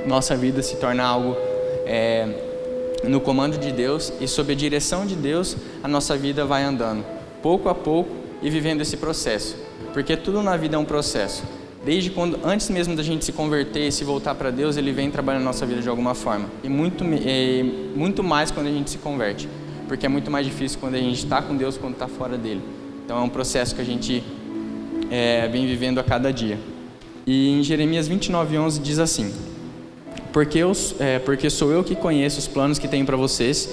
nossa 0.07 0.37
vida 0.37 0.63
se 0.63 0.77
torna 0.77 1.05
algo 1.05 1.37
é, 1.87 2.29
no 3.05 3.21
comando 3.21 3.59
de 3.59 3.71
Deus 3.73 4.13
e 4.21 4.27
sob 4.27 4.53
a 4.53 4.57
direção 4.57 5.07
de 5.07 5.15
Deus, 5.15 5.57
a 5.83 5.89
nossa 5.89 6.17
vida 6.17 6.45
vai 6.45 6.65
andando, 6.65 7.05
pouco 7.43 7.69
a 7.69 7.75
pouco 7.75 8.11
e 8.43 8.51
vivendo 8.51 8.81
esse 8.81 8.97
processo. 8.97 9.57
Porque 9.93 10.17
tudo 10.17 10.43
na 10.43 10.57
vida 10.57 10.77
é 10.77 10.79
um 10.79 10.85
processo. 10.85 11.43
Desde 11.85 12.11
quando, 12.11 12.39
antes 12.45 12.69
mesmo 12.71 12.95
da 12.97 13.03
gente 13.03 13.25
se 13.25 13.33
converter 13.33 13.87
e 13.87 13.93
se 13.93 14.05
voltar 14.05 14.35
para 14.35 14.51
Deus, 14.51 14.77
Ele 14.77 14.93
vem 14.93 15.11
trabalhando 15.11 15.43
na 15.43 15.47
nossa 15.47 15.65
vida 15.65 15.81
de 15.81 15.89
alguma 15.89 16.15
forma. 16.15 16.49
E 16.63 16.69
muito, 16.69 17.05
é, 17.05 17.65
muito 17.95 18.23
mais 18.23 18.51
quando 18.51 18.67
a 18.67 18.71
gente 18.71 18.91
se 18.91 18.99
converte. 18.99 19.49
Porque 19.87 20.05
é 20.05 20.09
muito 20.09 20.31
mais 20.31 20.45
difícil 20.45 20.79
quando 20.79 20.97
a 20.97 20.99
gente 20.99 21.19
está 21.25 21.41
com 21.41 21.57
Deus 21.57 21.79
quando 21.79 21.95
está 21.95 22.09
fora 22.09 22.37
dele. 22.37 22.61
Então 23.05 23.19
é 23.19 23.23
um 23.23 23.29
processo 23.29 23.75
que 23.75 23.81
a 23.81 23.85
gente 23.85 24.23
é, 25.11 25.49
vem 25.49 25.67
vivendo 25.67 25.99
a 25.99 26.05
cada 26.05 26.33
dia. 26.33 26.59
E 27.27 27.51
em 27.51 27.63
Jeremias 27.63 28.07
29, 28.07 28.59
11 28.59 28.81
diz 28.81 28.99
assim: 28.99 29.33
porque, 30.33 30.59
eu, 30.59 30.73
é, 30.99 31.19
porque 31.19 31.49
sou 31.49 31.73
eu 31.73 31.83
que 31.83 31.95
conheço 31.95 32.39
os 32.39 32.47
planos 32.47 32.79
que 32.79 32.87
tenho 32.87 33.05
para 33.05 33.17
vocês, 33.17 33.69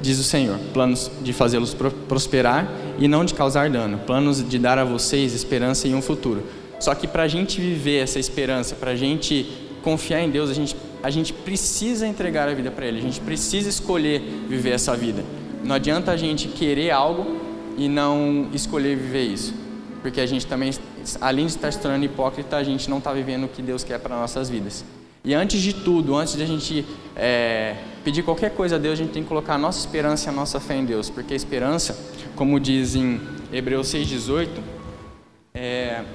diz 0.00 0.18
o 0.18 0.24
Senhor. 0.24 0.58
Planos 0.72 1.10
de 1.22 1.32
fazê-los 1.32 1.76
prosperar 2.08 2.70
e 2.98 3.08
não 3.08 3.24
de 3.24 3.34
causar 3.34 3.68
dano. 3.68 3.98
Planos 3.98 4.46
de 4.48 4.58
dar 4.58 4.78
a 4.78 4.84
vocês 4.84 5.34
esperança 5.34 5.88
e 5.88 5.94
um 5.94 6.02
futuro. 6.02 6.42
Só 6.78 6.94
que 6.94 7.06
para 7.06 7.22
a 7.24 7.28
gente 7.28 7.60
viver 7.60 8.02
essa 8.02 8.18
esperança, 8.18 8.74
para 8.74 8.92
a 8.92 8.96
gente 8.96 9.46
confiar 9.82 10.20
em 10.20 10.30
Deus, 10.30 10.50
a 10.50 10.54
gente, 10.54 10.76
a 11.02 11.10
gente 11.10 11.32
precisa 11.32 12.06
entregar 12.06 12.48
a 12.48 12.54
vida 12.54 12.70
para 12.70 12.86
Ele. 12.86 12.98
A 12.98 13.02
gente 13.02 13.20
precisa 13.20 13.68
escolher 13.68 14.20
viver 14.48 14.70
essa 14.70 14.96
vida. 14.96 15.24
Não 15.64 15.74
adianta 15.74 16.10
a 16.10 16.16
gente 16.16 16.48
querer 16.48 16.90
algo 16.90 17.40
e 17.76 17.88
não 17.88 18.48
escolher 18.52 18.96
viver 18.96 19.24
isso. 19.24 19.54
Porque 20.02 20.20
a 20.20 20.26
gente 20.26 20.46
também, 20.46 20.72
além 21.20 21.46
de 21.46 21.52
estar 21.52 21.72
se 21.72 21.80
tornando 21.80 22.04
hipócrita, 22.04 22.56
a 22.56 22.62
gente 22.62 22.88
não 22.88 22.98
está 22.98 23.12
vivendo 23.12 23.44
o 23.44 23.48
que 23.48 23.62
Deus 23.62 23.82
quer 23.82 23.98
para 23.98 24.16
nossas 24.16 24.48
vidas. 24.48 24.84
E 25.24 25.34
antes 25.34 25.60
de 25.60 25.72
tudo, 25.72 26.14
antes 26.14 26.36
de 26.36 26.42
a 26.44 26.46
gente 26.46 26.84
é, 27.16 27.74
pedir 28.04 28.22
qualquer 28.22 28.50
coisa 28.50 28.76
a 28.76 28.78
Deus, 28.78 28.92
a 28.92 29.02
gente 29.02 29.12
tem 29.12 29.24
que 29.24 29.28
colocar 29.28 29.54
a 29.54 29.58
nossa 29.58 29.80
esperança 29.80 30.28
e 30.28 30.30
a 30.30 30.32
nossa 30.32 30.60
fé 30.60 30.76
em 30.76 30.84
Deus. 30.84 31.10
Porque 31.10 31.32
a 31.32 31.36
esperança, 31.36 31.98
como 32.36 32.60
diz 32.60 32.94
em 32.94 33.20
Hebreus 33.52 33.88
6,18, 33.88 34.48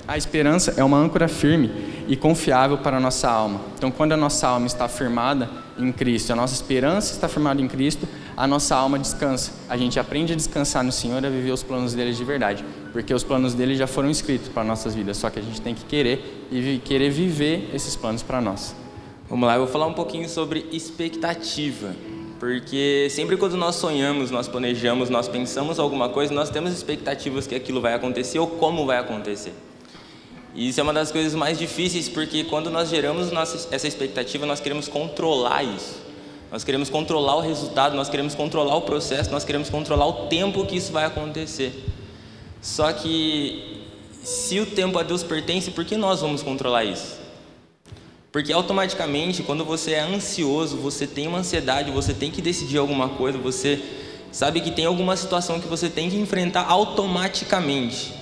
a 0.08 0.18
esperança 0.18 0.74
é 0.78 0.84
uma 0.84 0.98
âncora 0.98 1.28
firme 1.28 1.72
e 2.08 2.16
confiável 2.16 2.78
para 2.78 2.98
a 2.98 3.00
nossa 3.00 3.30
alma. 3.30 3.62
Então, 3.78 3.92
quando 3.92 4.12
a 4.12 4.18
nossa 4.18 4.48
alma 4.48 4.68
está 4.68 4.88
firmada 4.88 5.50
em 5.78 5.92
Cristo, 5.92 6.34
a 6.34 6.36
nossa 6.36 6.54
esperança 6.54 7.14
está 7.14 7.28
firmada 7.28 7.62
em 7.62 7.68
Cristo, 7.68 8.08
a 8.36 8.48
nossa 8.48 8.76
alma 8.76 9.00
descansa. 9.00 9.52
A 9.70 9.78
gente 9.78 10.00
aprende 10.00 10.34
a 10.34 10.36
descansar 10.36 10.84
no 10.84 10.92
Senhor, 10.92 11.26
a 11.26 11.30
viver 11.30 11.52
os 11.52 11.64
planos 11.64 11.94
dele 11.94 12.14
de 12.14 12.24
verdade. 12.24 12.66
porque 12.92 13.14
os 13.14 13.24
planos 13.24 13.54
dele 13.54 13.76
já 13.76 13.88
foram 13.88 14.10
escritos 14.10 14.50
para 14.50 14.64
nossas 14.64 14.94
vidas, 14.94 15.18
só 15.18 15.30
que 15.30 15.40
a 15.40 15.42
gente 15.42 15.62
tem 15.62 15.74
que 15.74 15.86
querer 15.86 16.48
e 16.52 16.82
querer 16.84 17.10
viver 17.10 17.70
esses 17.74 17.96
planos 17.96 18.22
para 18.22 18.42
nós. 18.42 18.76
Vamos 19.30 19.48
lá, 19.48 19.56
eu 19.56 19.60
vou 19.60 19.68
falar 19.70 19.88
um 19.88 19.94
pouquinho 19.94 20.28
sobre 20.28 20.66
expectativa, 20.74 21.96
porque 22.38 23.08
sempre 23.10 23.38
quando 23.38 23.56
nós 23.56 23.76
sonhamos, 23.76 24.30
nós 24.30 24.48
planejamos, 24.48 25.10
nós 25.10 25.30
pensamos 25.30 25.80
alguma 25.80 26.10
coisa, 26.10 26.34
nós 26.34 26.50
temos 26.50 26.74
expectativas 26.74 27.48
que 27.48 27.56
aquilo 27.56 27.80
vai 27.80 27.94
acontecer 27.94 28.40
ou 28.40 28.48
como 28.48 28.86
vai 28.86 28.98
acontecer. 28.98 29.54
E 30.54 30.68
isso 30.68 30.80
é 30.80 30.84
uma 30.84 30.94
das 30.94 31.12
coisas 31.12 31.34
mais 31.34 31.58
difíceis, 31.58 32.10
porque 32.10 32.44
quando 32.44 32.70
nós 32.70 32.90
geramos 32.90 33.32
nossa, 33.32 33.74
essa 33.74 33.88
expectativa, 33.88 34.46
nós 34.46 34.60
queremos 34.60 34.88
controlar 34.88 35.64
isso. 35.64 36.00
Nós 36.52 36.66
queremos 36.66 36.90
controlar 36.90 37.38
o 37.38 37.40
resultado, 37.40 37.96
nós 37.96 38.10
queremos 38.10 38.36
controlar 38.36 38.76
o 38.76 38.82
processo, 38.82 39.32
nós 39.32 39.46
queremos 39.46 39.70
controlar 39.70 40.06
o 40.06 40.28
tempo 40.28 40.66
que 40.66 40.76
isso 40.76 40.92
vai 40.92 41.06
acontecer. 41.06 41.86
Só 42.62 42.92
que 42.92 43.86
se 44.22 44.60
o 44.60 44.66
tempo 44.66 45.00
a 45.00 45.04
Deus 45.04 45.24
pertence, 45.24 45.72
por 45.72 45.86
que 45.86 45.96
nós 45.96 46.20
vamos 46.20 46.44
controlar 46.44 46.84
isso? 46.84 47.20
Porque 48.32 48.52
automaticamente, 48.52 49.44
quando 49.44 49.64
você 49.64 49.92
é 49.92 50.02
ansioso, 50.02 50.78
você 50.78 51.08
tem 51.08 51.28
uma 51.28 51.40
ansiedade, 51.40 51.90
você 51.92 52.14
tem 52.14 52.30
que 52.30 52.42
decidir 52.42 52.78
alguma 52.78 53.10
coisa, 53.10 53.38
você 53.38 53.82
sabe 54.32 54.62
que 54.62 54.72
tem 54.72 54.86
alguma 54.86 55.16
situação 55.16 55.60
que 55.60 55.68
você 55.68 55.90
tem 55.90 56.10
que 56.10 56.18
enfrentar 56.18 56.66
automaticamente. 56.68 58.21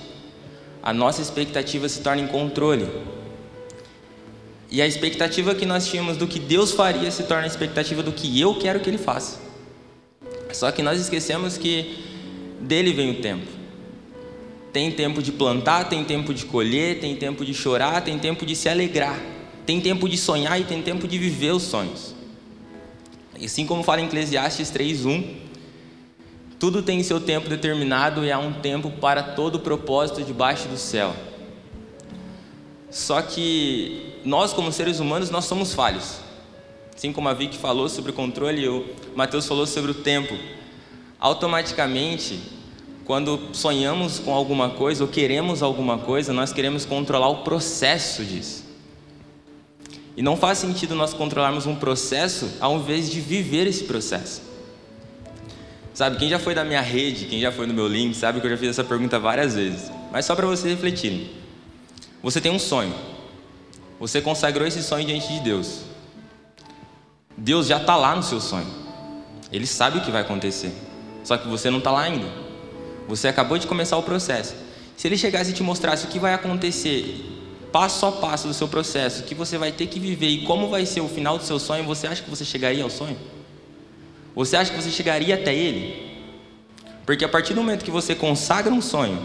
A 0.82 0.92
nossa 0.92 1.20
expectativa 1.20 1.88
se 1.88 2.00
torna 2.00 2.22
em 2.22 2.26
controle. 2.26 2.88
E 4.70 4.80
a 4.80 4.86
expectativa 4.86 5.54
que 5.54 5.66
nós 5.66 5.86
tínhamos 5.88 6.16
do 6.16 6.26
que 6.26 6.38
Deus 6.38 6.72
faria 6.72 7.10
se 7.10 7.24
torna 7.24 7.44
a 7.44 7.46
expectativa 7.46 8.02
do 8.02 8.12
que 8.12 8.40
eu 8.40 8.54
quero 8.54 8.80
que 8.80 8.88
Ele 8.88 8.98
faça. 8.98 9.38
Só 10.52 10.70
que 10.70 10.82
nós 10.82 11.00
esquecemos 11.00 11.58
que 11.58 11.98
dele 12.60 12.92
vem 12.92 13.10
o 13.10 13.20
tempo. 13.20 13.46
Tem 14.72 14.90
tempo 14.92 15.20
de 15.22 15.32
plantar, 15.32 15.88
tem 15.88 16.04
tempo 16.04 16.32
de 16.32 16.44
colher, 16.44 17.00
tem 17.00 17.16
tempo 17.16 17.44
de 17.44 17.52
chorar, 17.52 18.02
tem 18.02 18.18
tempo 18.18 18.46
de 18.46 18.54
se 18.54 18.68
alegrar, 18.68 19.20
tem 19.66 19.80
tempo 19.80 20.08
de 20.08 20.16
sonhar 20.16 20.60
e 20.60 20.64
tem 20.64 20.80
tempo 20.80 21.08
de 21.08 21.18
viver 21.18 21.52
os 21.52 21.64
sonhos. 21.64 22.14
Assim 23.42 23.66
como 23.66 23.82
fala 23.82 24.00
em 24.00 24.06
Eclesiastes 24.06 24.70
3:1, 24.70 25.24
tudo 26.60 26.82
tem 26.82 27.02
seu 27.02 27.18
tempo 27.18 27.48
determinado 27.48 28.22
e 28.22 28.30
há 28.30 28.38
um 28.38 28.52
tempo 28.52 28.90
para 28.90 29.22
todo 29.22 29.60
propósito 29.60 30.22
debaixo 30.22 30.68
do 30.68 30.76
céu. 30.76 31.16
Só 32.90 33.22
que 33.22 34.20
nós 34.26 34.52
como 34.52 34.70
seres 34.70 35.00
humanos, 35.00 35.30
nós 35.30 35.46
somos 35.46 35.72
falhos. 35.72 36.20
Assim 36.94 37.14
como 37.14 37.30
a 37.30 37.32
Vicky 37.32 37.56
falou 37.56 37.88
sobre 37.88 38.10
o 38.10 38.14
controle 38.14 38.68
o 38.68 38.84
Mateus 39.16 39.46
falou 39.46 39.66
sobre 39.66 39.92
o 39.92 39.94
tempo. 39.94 40.36
Automaticamente, 41.18 42.38
quando 43.06 43.40
sonhamos 43.54 44.18
com 44.18 44.34
alguma 44.34 44.68
coisa 44.68 45.02
ou 45.02 45.08
queremos 45.08 45.62
alguma 45.62 45.96
coisa, 45.96 46.30
nós 46.30 46.52
queremos 46.52 46.84
controlar 46.84 47.30
o 47.30 47.42
processo 47.42 48.22
disso. 48.22 48.66
E 50.14 50.20
não 50.20 50.36
faz 50.36 50.58
sentido 50.58 50.94
nós 50.94 51.14
controlarmos 51.14 51.64
um 51.64 51.74
processo 51.74 52.50
ao 52.60 52.76
invés 52.76 53.10
de 53.10 53.18
viver 53.18 53.66
esse 53.66 53.84
processo. 53.84 54.49
Sabe, 56.00 56.16
quem 56.16 56.30
já 56.30 56.38
foi 56.38 56.54
da 56.54 56.64
minha 56.64 56.80
rede, 56.80 57.26
quem 57.26 57.42
já 57.42 57.52
foi 57.52 57.66
no 57.66 57.74
meu 57.74 57.86
link, 57.86 58.16
sabe 58.16 58.40
que 58.40 58.46
eu 58.46 58.50
já 58.50 58.56
fiz 58.56 58.70
essa 58.70 58.82
pergunta 58.82 59.18
várias 59.18 59.54
vezes. 59.54 59.92
Mas 60.10 60.24
só 60.24 60.34
para 60.34 60.46
você 60.46 60.66
refletir. 60.66 61.30
Você 62.22 62.40
tem 62.40 62.50
um 62.50 62.58
sonho. 62.58 62.94
Você 63.98 64.22
consagrou 64.22 64.66
esse 64.66 64.82
sonho 64.82 65.06
diante 65.06 65.28
de 65.28 65.40
Deus. 65.40 65.82
Deus 67.36 67.66
já 67.66 67.76
está 67.76 67.96
lá 67.96 68.16
no 68.16 68.22
seu 68.22 68.40
sonho. 68.40 68.66
Ele 69.52 69.66
sabe 69.66 69.98
o 69.98 70.00
que 70.00 70.10
vai 70.10 70.22
acontecer. 70.22 70.72
Só 71.22 71.36
que 71.36 71.46
você 71.46 71.68
não 71.68 71.80
está 71.80 71.90
lá 71.90 72.00
ainda. 72.00 72.28
Você 73.06 73.28
acabou 73.28 73.58
de 73.58 73.66
começar 73.66 73.98
o 73.98 74.02
processo. 74.02 74.54
Se 74.96 75.06
ele 75.06 75.18
chegasse 75.18 75.50
e 75.50 75.52
te 75.52 75.62
mostrasse 75.62 76.06
o 76.06 76.08
que 76.08 76.18
vai 76.18 76.32
acontecer, 76.32 77.14
passo 77.70 78.06
a 78.06 78.12
passo 78.12 78.48
do 78.48 78.54
seu 78.54 78.68
processo, 78.68 79.20
o 79.20 79.24
que 79.26 79.34
você 79.34 79.58
vai 79.58 79.70
ter 79.70 79.86
que 79.86 80.00
viver 80.00 80.28
e 80.28 80.46
como 80.46 80.70
vai 80.70 80.86
ser 80.86 81.02
o 81.02 81.08
final 81.08 81.36
do 81.36 81.44
seu 81.44 81.58
sonho, 81.58 81.84
você 81.84 82.06
acha 82.06 82.22
que 82.22 82.30
você 82.30 82.42
chegaria 82.42 82.82
ao 82.82 82.88
sonho? 82.88 83.18
Você 84.34 84.56
acha 84.56 84.72
que 84.72 84.80
você 84.80 84.90
chegaria 84.90 85.34
até 85.34 85.54
ele? 85.54 86.10
Porque 87.04 87.24
a 87.24 87.28
partir 87.28 87.54
do 87.54 87.60
momento 87.60 87.84
que 87.84 87.90
você 87.90 88.14
consagra 88.14 88.72
um 88.72 88.80
sonho, 88.80 89.20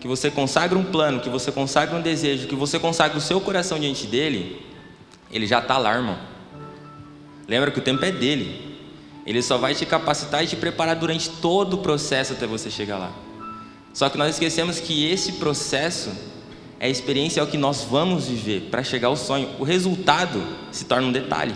que 0.00 0.06
você 0.06 0.30
consagra 0.30 0.78
um 0.78 0.84
plano, 0.84 1.20
que 1.20 1.30
você 1.30 1.50
consagra 1.50 1.96
um 1.96 2.02
desejo, 2.02 2.46
que 2.46 2.54
você 2.54 2.78
consagra 2.78 3.16
o 3.16 3.20
seu 3.20 3.40
coração 3.40 3.78
diante 3.78 4.06
dele, 4.06 4.60
ele 5.30 5.46
já 5.46 5.60
está 5.60 5.78
lá, 5.78 5.94
irmão. 5.94 6.18
Lembra 7.48 7.70
que 7.70 7.78
o 7.78 7.82
tempo 7.82 8.04
é 8.04 8.12
dele. 8.12 8.76
Ele 9.26 9.40
só 9.42 9.56
vai 9.56 9.74
te 9.74 9.86
capacitar 9.86 10.44
e 10.44 10.46
te 10.46 10.56
preparar 10.56 10.96
durante 10.96 11.30
todo 11.30 11.74
o 11.74 11.78
processo 11.78 12.34
até 12.34 12.46
você 12.46 12.70
chegar 12.70 12.98
lá. 12.98 13.12
Só 13.94 14.10
que 14.10 14.18
nós 14.18 14.34
esquecemos 14.34 14.80
que 14.80 15.10
esse 15.10 15.32
processo 15.32 16.10
é 16.78 16.86
a 16.86 16.90
experiência, 16.90 17.40
é 17.40 17.42
o 17.42 17.46
que 17.46 17.56
nós 17.56 17.82
vamos 17.82 18.26
viver 18.28 18.68
para 18.70 18.82
chegar 18.82 19.08
ao 19.08 19.16
sonho. 19.16 19.48
O 19.58 19.64
resultado 19.64 20.42
se 20.70 20.84
torna 20.84 21.06
um 21.06 21.12
detalhe. 21.12 21.54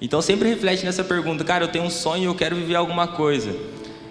Então 0.00 0.20
sempre 0.20 0.48
reflete 0.48 0.84
nessa 0.84 1.02
pergunta, 1.02 1.42
cara, 1.44 1.64
eu 1.64 1.68
tenho 1.68 1.84
um 1.84 1.90
sonho, 1.90 2.24
eu 2.24 2.34
quero 2.34 2.56
viver 2.56 2.74
alguma 2.74 3.06
coisa 3.06 3.54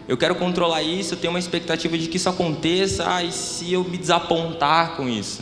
eu 0.07 0.17
quero 0.17 0.35
controlar 0.35 0.83
isso, 0.83 1.15
eu 1.15 1.17
tenho 1.17 1.33
uma 1.33 1.39
expectativa 1.39 1.97
de 1.97 2.07
que 2.07 2.17
isso 2.17 2.29
aconteça, 2.29 3.03
ah, 3.07 3.23
e 3.23 3.31
se 3.31 3.73
eu 3.73 3.83
me 3.83 3.97
desapontar 3.97 4.95
com 4.95 5.09
isso? 5.09 5.41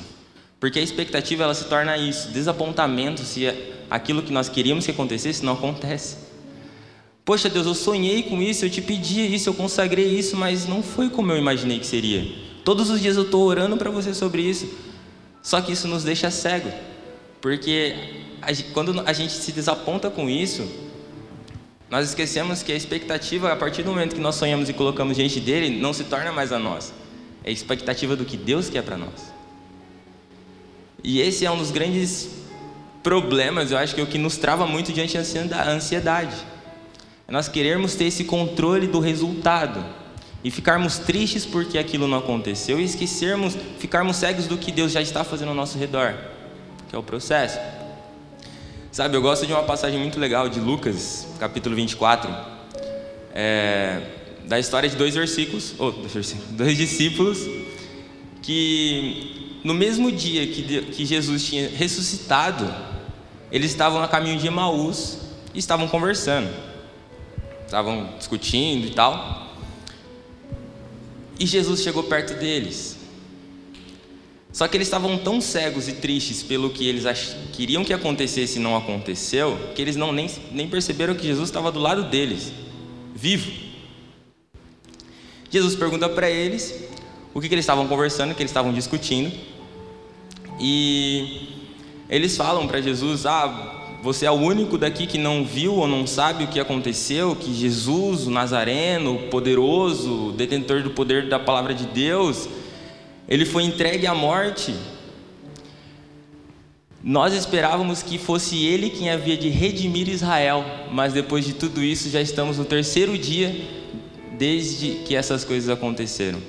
Porque 0.59 0.79
a 0.79 0.81
expectativa 0.81 1.43
ela 1.43 1.53
se 1.53 1.65
torna 1.65 1.97
isso, 1.97 2.29
desapontamento 2.29 3.21
se 3.23 3.45
aquilo 3.89 4.23
que 4.23 4.31
nós 4.31 4.47
queríamos 4.47 4.85
que 4.85 4.91
acontecesse 4.91 5.43
não 5.43 5.53
acontece. 5.53 6.15
Poxa 7.25 7.49
Deus, 7.49 7.65
eu 7.65 7.73
sonhei 7.73 8.23
com 8.23 8.41
isso, 8.41 8.63
eu 8.63 8.69
te 8.69 8.81
pedi 8.81 9.33
isso, 9.33 9.49
eu 9.49 9.53
consagrei 9.53 10.07
isso, 10.07 10.37
mas 10.37 10.65
não 10.65 10.81
foi 10.81 11.09
como 11.09 11.31
eu 11.31 11.37
imaginei 11.37 11.79
que 11.79 11.85
seria. 11.85 12.25
Todos 12.63 12.89
os 12.89 13.01
dias 13.01 13.17
eu 13.17 13.23
estou 13.23 13.43
orando 13.43 13.75
para 13.75 13.89
você 13.89 14.13
sobre 14.13 14.41
isso, 14.41 14.69
só 15.41 15.59
que 15.59 15.73
isso 15.73 15.89
nos 15.89 16.05
deixa 16.05 16.31
cego, 16.31 16.71
porque 17.43 17.93
quando 18.71 19.03
a 19.05 19.11
gente 19.11 19.33
se 19.33 19.51
desaponta 19.51 20.09
com 20.09 20.29
isso, 20.29 20.65
nós 21.89 22.07
esquecemos 22.07 22.63
que 22.63 22.71
a 22.71 22.75
expectativa, 22.75 23.51
a 23.51 23.55
partir 23.57 23.83
do 23.83 23.89
momento 23.89 24.15
que 24.15 24.21
nós 24.21 24.35
sonhamos 24.35 24.69
e 24.69 24.73
colocamos 24.73 25.17
diante 25.17 25.41
dele, 25.41 25.69
não 25.77 25.91
se 25.91 26.05
torna 26.05 26.31
mais 26.31 26.53
a 26.53 26.57
nossa. 26.57 26.93
É 27.43 27.49
a 27.49 27.51
expectativa 27.51 28.15
do 28.15 28.23
que 28.23 28.37
Deus 28.37 28.69
quer 28.69 28.81
para 28.81 28.95
nós. 28.95 29.33
E 31.03 31.19
esse 31.19 31.45
é 31.45 31.51
um 31.51 31.57
dos 31.57 31.69
grandes 31.69 32.29
problemas, 33.03 33.71
eu 33.71 33.77
acho 33.77 33.93
que 33.93 33.99
é 33.99 34.03
o 34.05 34.07
que 34.07 34.17
nos 34.17 34.37
trava 34.37 34.65
muito 34.65 34.93
diante 34.93 35.17
da 35.49 35.69
ansiedade. 35.69 36.37
É 37.27 37.31
nós 37.33 37.49
querermos 37.49 37.93
ter 37.95 38.05
esse 38.05 38.23
controle 38.23 38.87
do 38.87 39.01
resultado 39.01 39.85
e 40.45 40.49
ficarmos 40.49 40.97
tristes 40.97 41.45
porque 41.45 41.77
aquilo 41.77 42.07
não 42.07 42.19
aconteceu 42.19 42.79
e 42.79 42.85
esquecermos, 42.85 43.57
ficarmos 43.79 44.15
cegos 44.15 44.47
do 44.47 44.57
que 44.57 44.71
Deus 44.71 44.93
já 44.93 45.01
está 45.01 45.25
fazendo 45.25 45.49
ao 45.49 45.55
nosso 45.55 45.77
redor, 45.77 46.31
que 46.93 46.95
é 46.95 46.99
o 46.99 47.01
processo. 47.01 47.57
Sabe, 48.91 49.17
eu 49.17 49.21
gosto 49.23 49.47
de 49.47 49.51
uma 49.51 49.63
passagem 49.63 49.99
muito 49.99 50.19
legal 50.19 50.47
de 50.47 50.59
Lucas, 50.59 51.27
capítulo 51.39 51.75
24, 51.75 52.29
é, 53.33 53.99
da 54.45 54.59
história 54.59 54.87
de 54.87 54.95
dois 54.95 55.15
versículos, 55.15 55.73
ou 55.79 55.91
dois 56.53 56.77
discípulos, 56.77 57.39
que 58.43 59.59
no 59.63 59.73
mesmo 59.73 60.11
dia 60.11 60.45
que, 60.45 60.83
que 60.83 61.03
Jesus 61.03 61.47
tinha 61.47 61.67
ressuscitado, 61.67 62.71
eles 63.51 63.71
estavam 63.71 64.03
a 64.03 64.07
caminho 64.07 64.37
de 64.37 64.45
Emaús 64.45 65.17
e 65.51 65.57
estavam 65.57 65.87
conversando, 65.87 66.53
estavam 67.65 68.07
discutindo 68.19 68.85
e 68.85 68.91
tal. 68.91 69.51
E 71.39 71.47
Jesus 71.47 71.81
chegou 71.81 72.03
perto 72.03 72.35
deles 72.35 72.92
só 74.53 74.67
que 74.67 74.77
eles 74.77 74.87
estavam 74.87 75.17
tão 75.17 75.41
cegos 75.41 75.87
e 75.87 75.93
tristes 75.93 76.43
pelo 76.43 76.69
que 76.69 76.87
eles 76.87 77.35
queriam 77.51 77.83
que 77.83 77.91
acontecesse 77.91 78.59
e 78.59 78.61
não 78.61 78.77
aconteceu, 78.77 79.57
que 79.73 79.81
eles 79.81 79.95
não 79.95 80.11
nem, 80.11 80.29
nem 80.51 80.67
perceberam 80.67 81.15
que 81.15 81.25
Jesus 81.25 81.49
estava 81.49 81.71
do 81.71 81.79
lado 81.79 82.03
deles, 82.03 82.53
vivo. 83.15 83.51
Jesus 85.49 85.75
pergunta 85.75 86.07
para 86.07 86.29
eles 86.29 86.83
o 87.33 87.41
que, 87.41 87.49
que 87.49 87.55
eles 87.55 87.63
estavam 87.63 87.87
conversando, 87.87 88.31
o 88.31 88.35
que 88.35 88.43
eles 88.43 88.51
estavam 88.51 88.71
discutindo. 88.71 89.31
E 90.59 91.49
eles 92.07 92.37
falam 92.37 92.67
para 92.67 92.79
Jesus: 92.79 93.25
Ah, 93.25 93.97
você 94.03 94.27
é 94.27 94.31
o 94.31 94.35
único 94.35 94.77
daqui 94.77 95.07
que 95.07 95.17
não 95.17 95.43
viu 95.43 95.73
ou 95.75 95.87
não 95.87 96.05
sabe 96.05 96.43
o 96.43 96.47
que 96.47 96.59
aconteceu, 96.59 97.35
que 97.35 97.51
Jesus, 97.51 98.27
o 98.27 98.29
Nazareno, 98.29 99.15
o 99.15 99.29
poderoso, 99.29 100.31
detentor 100.33 100.83
do 100.83 100.91
poder 100.91 101.27
da 101.27 101.39
palavra 101.39 101.73
de 101.73 101.87
Deus, 101.87 102.47
ele 103.27 103.45
foi 103.45 103.63
entregue 103.63 104.05
à 104.05 104.13
morte. 104.13 104.75
Nós 107.01 107.33
esperávamos 107.33 108.01
que 108.01 108.17
fosse 108.17 108.65
ele 108.65 108.89
quem 108.89 109.09
havia 109.09 109.35
de 109.35 109.49
redimir 109.49 110.07
Israel, 110.07 110.63
mas 110.91 111.13
depois 111.13 111.45
de 111.45 111.53
tudo 111.53 111.83
isso 111.83 112.09
já 112.09 112.21
estamos 112.21 112.57
no 112.57 112.65
terceiro 112.65 113.17
dia 113.17 113.53
desde 114.37 114.95
que 115.05 115.15
essas 115.15 115.43
coisas 115.43 115.69
aconteceram. 115.69 116.39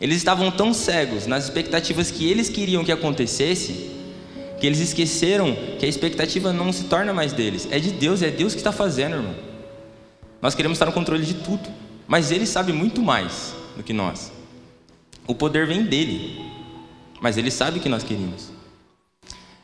Eles 0.00 0.16
estavam 0.16 0.50
tão 0.50 0.74
cegos 0.74 1.26
nas 1.26 1.44
expectativas 1.44 2.10
que 2.10 2.28
eles 2.28 2.48
queriam 2.48 2.84
que 2.84 2.92
acontecesse, 2.92 3.90
que 4.60 4.66
eles 4.66 4.80
esqueceram 4.80 5.56
que 5.78 5.86
a 5.86 5.88
expectativa 5.88 6.52
não 6.52 6.72
se 6.72 6.84
torna 6.84 7.12
mais 7.12 7.32
deles, 7.32 7.68
é 7.70 7.78
de 7.78 7.90
Deus, 7.90 8.22
é 8.22 8.30
Deus 8.30 8.52
que 8.52 8.60
está 8.60 8.72
fazendo, 8.72 9.16
irmão. 9.16 9.34
Nós 10.42 10.54
queremos 10.54 10.76
estar 10.76 10.86
no 10.86 10.92
controle 10.92 11.24
de 11.24 11.34
tudo, 11.34 11.68
mas 12.06 12.30
Ele 12.30 12.46
sabe 12.46 12.72
muito 12.72 13.00
mais 13.00 13.54
do 13.76 13.82
que 13.82 13.92
nós. 13.92 14.33
O 15.26 15.34
poder 15.34 15.66
vem 15.66 15.84
dele, 15.84 16.38
mas 17.20 17.38
ele 17.38 17.50
sabe 17.50 17.78
o 17.78 17.82
que 17.82 17.88
nós 17.88 18.02
queríamos. 18.02 18.52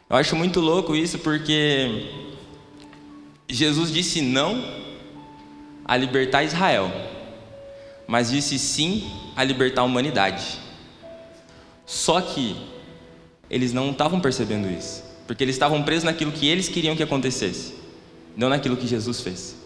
Eu 0.09 0.17
acho 0.17 0.35
muito 0.35 0.59
louco 0.59 0.97
isso 0.97 1.19
porque 1.19 2.09
Jesus 3.49 3.93
disse 3.93 4.23
não 4.23 4.65
a 5.85 5.97
libertar 5.97 6.43
Israel, 6.45 6.91
mas 8.09 8.31
disse 8.31 8.59
sim 8.59 9.05
a 9.37 9.45
libertar 9.45 9.83
a 9.83 9.85
humanidade. 9.85 10.59
Só 11.85 12.21
que 12.21 12.57
eles 13.51 13.73
não 13.73 13.91
estavam 13.91 14.19
percebendo 14.19 14.71
isso, 14.71 15.05
porque 15.27 15.45
eles 15.45 15.57
estavam 15.57 15.83
presos 15.83 16.05
naquilo 16.05 16.33
que 16.33 16.47
eles 16.47 16.69
queriam 16.69 16.97
que 16.97 17.03
acontecesse, 17.03 17.75
não 18.37 18.49
naquilo 18.49 18.77
que 18.77 18.87
Jesus 18.87 19.21
fez. 19.21 19.60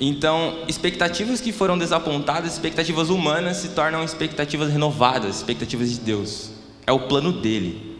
Então, 0.00 0.64
expectativas 0.66 1.40
que 1.40 1.52
foram 1.52 1.78
desapontadas, 1.78 2.52
expectativas 2.52 3.10
humanas, 3.10 3.58
se 3.58 3.68
tornam 3.68 4.02
expectativas 4.02 4.72
renovadas, 4.72 5.36
expectativas 5.36 5.90
de 5.90 6.00
Deus. 6.00 6.50
É 6.86 6.92
o 6.92 7.00
plano 7.00 7.32
dele, 7.32 7.96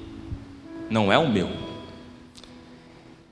não 0.91 1.13
é 1.13 1.19
o 1.19 1.29
meu. 1.29 1.51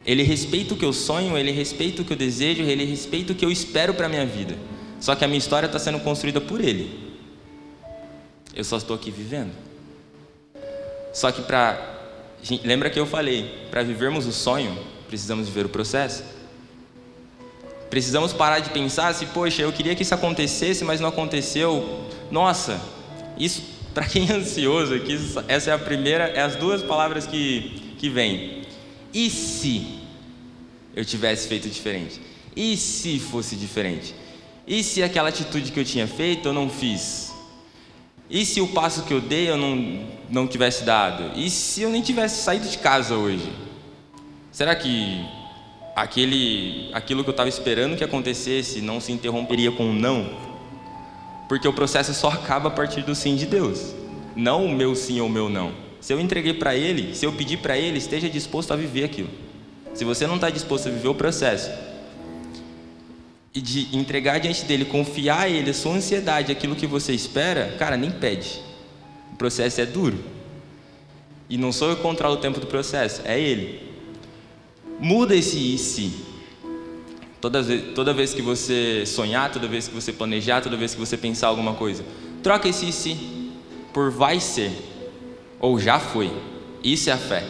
Ele 0.04 0.22
respeita 0.22 0.74
o 0.74 0.76
que 0.76 0.84
eu 0.84 0.92
sonho, 0.92 1.36
ele 1.36 1.50
respeita 1.50 2.02
o 2.02 2.04
que 2.04 2.12
eu 2.12 2.16
desejo, 2.16 2.62
ele 2.62 2.84
respeita 2.84 3.32
o 3.32 3.36
que 3.36 3.44
eu 3.44 3.50
espero 3.50 3.94
para 3.94 4.06
a 4.06 4.08
minha 4.08 4.26
vida. 4.26 4.56
Só 5.00 5.14
que 5.14 5.24
a 5.24 5.28
minha 5.28 5.38
história 5.38 5.66
está 5.66 5.78
sendo 5.78 6.00
construída 6.00 6.40
por 6.40 6.60
ele. 6.60 7.12
Eu 8.54 8.64
só 8.64 8.76
estou 8.76 8.94
aqui 8.94 9.10
vivendo. 9.10 9.52
Só 11.12 11.30
que 11.30 11.42
para. 11.42 11.90
Lembra 12.64 12.90
que 12.90 12.98
eu 12.98 13.06
falei? 13.06 13.68
Para 13.70 13.82
vivermos 13.82 14.26
o 14.26 14.32
sonho, 14.32 14.76
precisamos 15.08 15.48
viver 15.48 15.66
o 15.66 15.68
processo. 15.68 16.24
Precisamos 17.92 18.32
parar 18.32 18.60
de 18.60 18.70
pensar 18.70 19.08
assim, 19.08 19.26
poxa, 19.26 19.60
eu 19.60 19.70
queria 19.70 19.94
que 19.94 20.00
isso 20.00 20.14
acontecesse, 20.14 20.82
mas 20.82 20.98
não 20.98 21.10
aconteceu. 21.10 22.06
Nossa, 22.30 22.80
isso, 23.36 23.62
para 23.92 24.06
quem 24.06 24.30
é 24.30 24.32
ansioso 24.32 24.94
aqui, 24.94 25.14
essa 25.46 25.72
é 25.72 25.74
a 25.74 25.78
primeira, 25.78 26.24
é 26.24 26.40
as 26.40 26.56
duas 26.56 26.82
palavras 26.82 27.26
que, 27.26 27.94
que 27.98 28.08
vêm. 28.08 28.62
E 29.12 29.28
se 29.28 29.98
eu 30.96 31.04
tivesse 31.04 31.46
feito 31.46 31.68
diferente? 31.68 32.18
E 32.56 32.78
se 32.78 33.18
fosse 33.18 33.56
diferente? 33.56 34.14
E 34.66 34.82
se 34.82 35.02
aquela 35.02 35.28
atitude 35.28 35.70
que 35.70 35.78
eu 35.78 35.84
tinha 35.84 36.06
feito 36.06 36.48
eu 36.48 36.54
não 36.54 36.70
fiz? 36.70 37.30
E 38.30 38.46
se 38.46 38.62
o 38.62 38.68
passo 38.68 39.02
que 39.02 39.12
eu 39.12 39.20
dei 39.20 39.50
eu 39.50 39.58
não, 39.58 40.08
não 40.30 40.46
tivesse 40.46 40.82
dado? 40.84 41.38
E 41.38 41.50
se 41.50 41.82
eu 41.82 41.90
nem 41.90 42.00
tivesse 42.00 42.42
saído 42.42 42.66
de 42.66 42.78
casa 42.78 43.16
hoje? 43.16 43.52
Será 44.50 44.74
que 44.74 45.41
aquele, 45.94 46.90
aquilo 46.92 47.22
que 47.22 47.30
eu 47.30 47.32
estava 47.32 47.48
esperando 47.48 47.96
que 47.96 48.04
acontecesse 48.04 48.80
não 48.80 49.00
se 49.00 49.12
interromperia 49.12 49.70
com 49.70 49.84
um 49.84 49.92
não? 49.92 50.28
Porque 51.48 51.68
o 51.68 51.72
processo 51.72 52.14
só 52.14 52.28
acaba 52.28 52.68
a 52.68 52.72
partir 52.72 53.02
do 53.02 53.14
sim 53.14 53.36
de 53.36 53.46
Deus, 53.46 53.94
não 54.34 54.64
o 54.64 54.74
meu 54.74 54.94
sim 54.94 55.20
ou 55.20 55.26
o 55.26 55.30
meu 55.30 55.48
não. 55.48 55.72
Se 56.00 56.12
eu 56.12 56.20
entreguei 56.20 56.54
para 56.54 56.74
Ele, 56.74 57.14
se 57.14 57.24
eu 57.24 57.32
pedir 57.32 57.58
para 57.58 57.78
Ele, 57.78 57.98
esteja 57.98 58.28
disposto 58.28 58.72
a 58.72 58.76
viver 58.76 59.04
aquilo. 59.04 59.30
Se 59.94 60.04
você 60.04 60.26
não 60.26 60.36
está 60.36 60.50
disposto 60.50 60.88
a 60.88 60.90
viver 60.90 61.08
o 61.08 61.14
processo, 61.14 61.70
e 63.54 63.60
de 63.60 63.94
entregar 63.94 64.40
diante 64.40 64.64
dele, 64.64 64.84
confiar 64.84 65.40
a 65.40 65.48
ele 65.48 65.70
a 65.70 65.74
sua 65.74 65.92
ansiedade, 65.92 66.50
aquilo 66.50 66.74
que 66.74 66.86
você 66.86 67.12
espera, 67.12 67.74
cara, 67.78 67.96
nem 67.96 68.10
pede. 68.10 68.60
O 69.32 69.36
processo 69.36 69.80
é 69.80 69.86
duro. 69.86 70.18
E 71.50 71.58
não 71.58 71.70
sou 71.70 71.90
eu 71.90 71.96
que 71.96 72.02
controlo 72.02 72.36
o 72.36 72.38
tempo 72.38 72.58
do 72.58 72.66
processo, 72.66 73.20
é 73.26 73.38
ele. 73.38 73.91
Muda 75.02 75.34
esse 75.34 75.74
e 75.74 75.78
se. 75.78 76.12
Toda 77.40 77.60
vez, 77.60 77.92
toda 77.92 78.14
vez 78.14 78.32
que 78.32 78.40
você 78.40 79.02
sonhar, 79.04 79.50
toda 79.50 79.66
vez 79.66 79.88
que 79.88 79.94
você 79.96 80.12
planejar, 80.12 80.60
toda 80.60 80.76
vez 80.76 80.94
que 80.94 81.00
você 81.00 81.16
pensar 81.16 81.48
alguma 81.48 81.74
coisa, 81.74 82.04
troca 82.40 82.68
esse 82.68 82.88
e 82.88 82.92
se 82.92 83.50
por 83.92 84.12
vai 84.12 84.38
ser 84.38 84.70
ou 85.58 85.76
já 85.76 85.98
foi. 85.98 86.30
Isso 86.84 87.10
é 87.10 87.14
a 87.14 87.18
fé. 87.18 87.44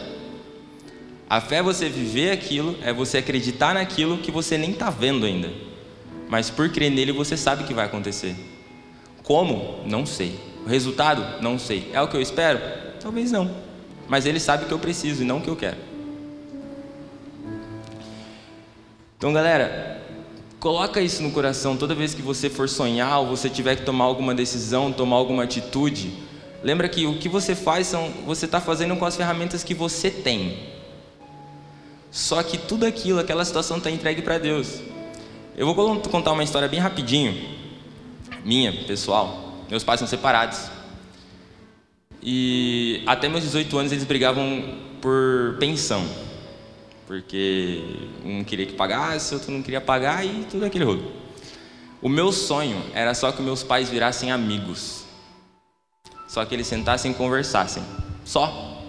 A 1.28 1.42
fé 1.42 1.56
é 1.56 1.62
você 1.62 1.90
viver 1.90 2.30
aquilo, 2.30 2.74
é 2.82 2.90
você 2.90 3.18
acreditar 3.18 3.74
naquilo 3.74 4.16
que 4.16 4.30
você 4.30 4.56
nem 4.56 4.70
está 4.70 4.88
vendo 4.88 5.26
ainda. 5.26 5.50
Mas 6.30 6.48
por 6.48 6.70
crer 6.70 6.90
nele 6.90 7.12
você 7.12 7.36
sabe 7.36 7.64
que 7.64 7.74
vai 7.74 7.84
acontecer. 7.84 8.34
Como? 9.22 9.84
Não 9.86 10.06
sei. 10.06 10.40
O 10.64 10.68
resultado? 10.70 11.42
Não 11.42 11.58
sei. 11.58 11.90
É 11.92 12.00
o 12.00 12.08
que 12.08 12.16
eu 12.16 12.22
espero? 12.22 12.58
Talvez 12.98 13.30
não. 13.30 13.54
Mas 14.08 14.24
ele 14.24 14.40
sabe 14.40 14.64
que 14.64 14.72
eu 14.72 14.78
preciso 14.78 15.22
e 15.22 15.26
não 15.26 15.36
o 15.36 15.42
que 15.42 15.50
eu 15.50 15.56
quero. 15.56 15.91
Então, 19.22 19.32
galera, 19.32 20.02
coloca 20.58 21.00
isso 21.00 21.22
no 21.22 21.30
coração 21.30 21.76
toda 21.76 21.94
vez 21.94 22.12
que 22.12 22.20
você 22.20 22.50
for 22.50 22.68
sonhar 22.68 23.20
ou 23.20 23.28
você 23.28 23.48
tiver 23.48 23.76
que 23.76 23.82
tomar 23.82 24.04
alguma 24.04 24.34
decisão, 24.34 24.92
tomar 24.92 25.14
alguma 25.14 25.44
atitude. 25.44 26.12
Lembra 26.60 26.88
que 26.88 27.06
o 27.06 27.16
que 27.16 27.28
você 27.28 27.54
faz 27.54 27.86
são 27.86 28.10
você 28.26 28.46
está 28.46 28.60
fazendo 28.60 28.96
com 28.96 29.04
as 29.04 29.14
ferramentas 29.16 29.62
que 29.62 29.74
você 29.74 30.10
tem. 30.10 30.58
Só 32.10 32.42
que 32.42 32.58
tudo 32.58 32.84
aquilo, 32.84 33.20
aquela 33.20 33.44
situação 33.44 33.76
está 33.76 33.92
entregue 33.92 34.22
para 34.22 34.38
Deus. 34.38 34.80
Eu 35.56 35.72
vou 35.72 36.00
contar 36.00 36.32
uma 36.32 36.42
história 36.42 36.66
bem 36.66 36.80
rapidinho, 36.80 37.40
minha, 38.44 38.72
pessoal. 38.72 39.54
Meus 39.70 39.84
pais 39.84 40.00
são 40.00 40.08
separados. 40.08 40.62
E 42.20 43.04
até 43.06 43.28
meus 43.28 43.44
18 43.44 43.78
anos 43.78 43.92
eles 43.92 44.02
brigavam 44.02 44.80
por 45.00 45.58
pensão. 45.60 46.31
Porque 47.12 47.84
um 48.24 48.42
queria 48.42 48.64
que 48.64 48.72
pagasse, 48.72 49.34
outro 49.34 49.52
não 49.52 49.60
queria 49.60 49.82
pagar 49.82 50.24
e 50.24 50.46
tudo 50.50 50.64
aquele 50.64 50.86
rolo. 50.86 51.12
O 52.00 52.08
meu 52.08 52.32
sonho 52.32 52.82
era 52.94 53.12
só 53.12 53.30
que 53.30 53.42
meus 53.42 53.62
pais 53.62 53.90
virassem 53.90 54.32
amigos. 54.32 55.04
Só 56.26 56.42
que 56.46 56.54
eles 56.54 56.66
sentassem 56.66 57.10
e 57.10 57.14
conversassem. 57.14 57.82
Só. 58.24 58.80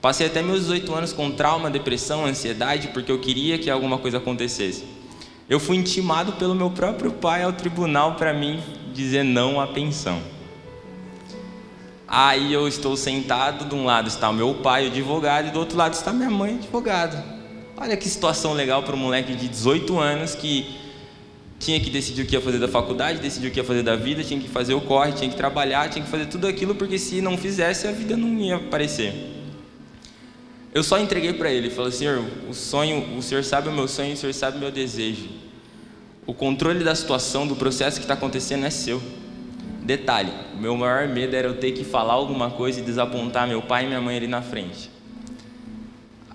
Passei 0.00 0.28
até 0.28 0.40
meus 0.40 0.60
18 0.60 0.94
anos 0.94 1.12
com 1.12 1.32
trauma, 1.32 1.68
depressão, 1.68 2.24
ansiedade, 2.24 2.86
porque 2.86 3.10
eu 3.10 3.18
queria 3.18 3.58
que 3.58 3.68
alguma 3.68 3.98
coisa 3.98 4.18
acontecesse. 4.18 4.84
Eu 5.48 5.58
fui 5.58 5.76
intimado 5.76 6.34
pelo 6.34 6.54
meu 6.54 6.70
próprio 6.70 7.10
pai 7.10 7.42
ao 7.42 7.52
tribunal 7.52 8.14
para 8.14 8.32
mim 8.32 8.62
dizer 8.94 9.24
não 9.24 9.60
à 9.60 9.66
pensão. 9.66 10.22
Aí 12.06 12.52
eu 12.52 12.68
estou 12.68 12.96
sentado, 12.96 13.64
de 13.64 13.74
um 13.74 13.84
lado 13.84 14.06
está 14.06 14.30
o 14.30 14.32
meu 14.32 14.54
pai, 14.54 14.84
o 14.84 14.86
advogado, 14.86 15.48
e 15.48 15.50
do 15.50 15.58
outro 15.58 15.76
lado 15.76 15.94
está 15.94 16.12
minha 16.12 16.30
mãe, 16.30 16.54
advogada. 16.54 17.41
Olha 17.82 17.96
que 17.96 18.08
situação 18.08 18.52
legal 18.52 18.84
para 18.84 18.94
um 18.94 18.98
moleque 18.98 19.34
de 19.34 19.48
18 19.48 19.98
anos 19.98 20.36
que 20.36 20.78
tinha 21.58 21.80
que 21.80 21.90
decidir 21.90 22.22
o 22.22 22.26
que 22.26 22.36
ia 22.36 22.40
fazer 22.40 22.60
da 22.60 22.68
faculdade, 22.68 23.18
decidir 23.18 23.48
o 23.48 23.50
que 23.50 23.58
ia 23.58 23.64
fazer 23.64 23.82
da 23.82 23.96
vida, 23.96 24.22
tinha 24.22 24.38
que 24.38 24.48
fazer 24.48 24.72
o 24.72 24.80
corre, 24.80 25.10
tinha 25.10 25.28
que 25.28 25.36
trabalhar, 25.36 25.90
tinha 25.90 26.04
que 26.04 26.08
fazer 26.08 26.26
tudo 26.26 26.46
aquilo, 26.46 26.76
porque 26.76 26.96
se 26.96 27.20
não 27.20 27.36
fizesse, 27.36 27.88
a 27.88 27.90
vida 27.90 28.16
não 28.16 28.38
ia 28.38 28.54
aparecer. 28.54 29.12
Eu 30.72 30.84
só 30.84 30.96
entreguei 30.96 31.32
para 31.32 31.50
ele, 31.50 31.70
falei, 31.70 31.90
Senhor, 31.90 32.24
o 32.48 32.54
sonho, 32.54 33.18
o 33.18 33.20
Senhor 33.20 33.42
sabe 33.42 33.68
o 33.68 33.72
meu 33.72 33.88
sonho, 33.88 34.14
o 34.14 34.16
Senhor 34.16 34.32
sabe 34.32 34.58
o 34.58 34.60
meu 34.60 34.70
desejo. 34.70 35.28
O 36.24 36.32
controle 36.32 36.84
da 36.84 36.94
situação, 36.94 37.48
do 37.48 37.56
processo 37.56 37.98
que 37.98 38.04
está 38.04 38.14
acontecendo 38.14 38.64
é 38.64 38.70
seu. 38.70 39.02
Detalhe, 39.82 40.30
meu 40.56 40.76
maior 40.76 41.08
medo 41.08 41.34
era 41.34 41.48
eu 41.48 41.56
ter 41.56 41.72
que 41.72 41.82
falar 41.82 42.12
alguma 42.12 42.48
coisa 42.48 42.78
e 42.78 42.84
desapontar 42.84 43.48
meu 43.48 43.60
pai 43.60 43.82
e 43.82 43.86
minha 43.88 44.00
mãe 44.00 44.18
ali 44.18 44.28
na 44.28 44.40
frente. 44.40 44.91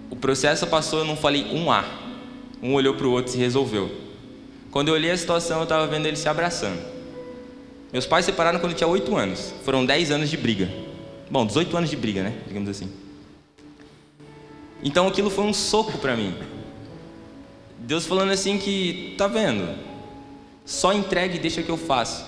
O 0.09 0.15
processo 0.15 0.65
passou, 0.67 0.99
eu 0.99 1.05
não 1.05 1.15
falei 1.15 1.45
um 1.51 1.71
A. 1.71 1.83
Um 2.61 2.73
olhou 2.73 2.93
para 2.95 3.05
o 3.05 3.11
outro 3.11 3.29
e 3.29 3.33
se 3.33 3.37
resolveu. 3.37 3.91
Quando 4.71 4.89
eu 4.89 4.93
olhei 4.93 5.11
a 5.11 5.17
situação, 5.17 5.57
eu 5.57 5.63
estava 5.63 5.87
vendo 5.87 6.05
eles 6.05 6.19
se 6.19 6.29
abraçando. 6.29 6.79
Meus 7.91 8.05
pais 8.05 8.25
se 8.25 8.31
separaram 8.31 8.59
quando 8.59 8.73
eu 8.73 8.77
tinha 8.77 8.87
8 8.87 9.15
anos. 9.15 9.53
Foram 9.63 9.85
10 9.85 10.11
anos 10.11 10.29
de 10.29 10.37
briga. 10.37 10.69
Bom, 11.29 11.45
18 11.45 11.75
anos 11.77 11.89
de 11.89 11.95
briga, 11.95 12.23
né? 12.23 12.33
Digamos 12.47 12.69
assim. 12.69 12.91
Então 14.83 15.07
aquilo 15.07 15.29
foi 15.29 15.43
um 15.45 15.53
soco 15.53 15.97
para 15.97 16.15
mim. 16.15 16.33
Deus 17.79 18.05
falando 18.05 18.31
assim 18.31 18.57
que, 18.57 19.15
tá 19.17 19.27
vendo? 19.27 19.77
Só 20.65 20.93
entregue 20.93 21.37
e 21.37 21.39
deixa 21.39 21.63
que 21.63 21.69
eu 21.69 21.77
faço. 21.77 22.25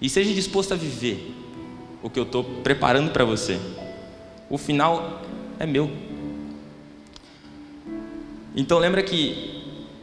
E 0.00 0.08
seja 0.08 0.32
disposto 0.32 0.72
a 0.72 0.76
viver 0.76 1.34
o 2.02 2.10
que 2.10 2.18
eu 2.18 2.24
estou 2.24 2.42
preparando 2.42 3.10
para 3.10 3.24
você. 3.24 3.58
O 4.48 4.58
final 4.58 5.22
é 5.58 5.66
meu. 5.66 5.90
Então 8.60 8.78
lembra 8.78 9.02
que 9.02 9.62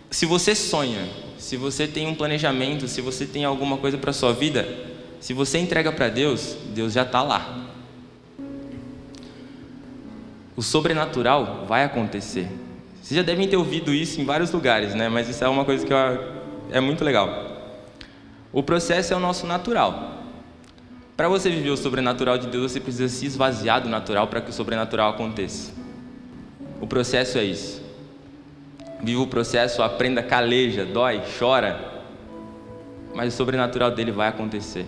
se 0.10 0.26
você 0.26 0.56
sonha, 0.56 1.08
se 1.38 1.56
você 1.56 1.88
tem 1.88 2.08
um 2.08 2.16
planejamento, 2.16 2.88
se 2.88 3.02
você 3.02 3.26
tem 3.26 3.46
alguma 3.46 3.78
coisa 3.78 3.98
para 3.98 4.12
sua 4.12 4.34
vida, 4.34 4.68
se 5.20 5.34
você 5.34 5.60
entrega 5.60 5.92
para 5.92 6.10
Deus, 6.10 6.58
Deus 6.74 6.94
já 6.94 7.04
está 7.04 7.22
lá 7.22 7.68
o 10.58 10.64
sobrenatural 10.64 11.66
vai 11.68 11.84
acontecer. 11.84 12.50
Vocês 13.00 13.16
já 13.16 13.22
devem 13.22 13.48
ter 13.48 13.56
ouvido 13.56 13.94
isso 13.94 14.20
em 14.20 14.26
vários 14.26 14.52
lugares, 14.52 14.96
né? 14.96 15.08
Mas 15.08 15.30
isso 15.30 15.44
é 15.44 15.48
uma 15.48 15.64
coisa 15.64 15.86
que 15.86 15.94
eu, 15.94 15.98
é 16.72 16.82
muito 16.82 17.04
legal. 17.04 17.30
O 18.52 18.64
processo 18.64 19.14
é 19.14 19.16
o 19.16 19.20
nosso 19.20 19.46
natural. 19.46 20.24
Para 21.16 21.30
você 21.30 21.48
viver 21.50 21.70
o 21.70 21.78
sobrenatural 21.78 22.40
de 22.40 22.48
Deus, 22.48 22.72
você 22.72 22.80
precisa 22.80 23.08
se 23.08 23.28
esvaziar 23.28 23.82
do 23.82 23.88
natural 23.88 24.28
para 24.28 24.42
que 24.42 24.50
o 24.50 24.54
sobrenatural 24.54 25.12
aconteça. 25.12 25.72
O 26.82 26.88
processo 26.88 27.38
é 27.38 27.44
isso. 27.44 27.87
Viva 29.02 29.22
o 29.22 29.28
processo, 29.28 29.84
aprenda, 29.84 30.24
caleja, 30.24 30.84
dói, 30.86 31.22
chora, 31.38 32.04
mas 33.14 33.34
o 33.34 33.38
sobrenatural 33.38 33.92
dele 33.92 34.12
vai 34.12 34.28
acontecer. 34.28 34.86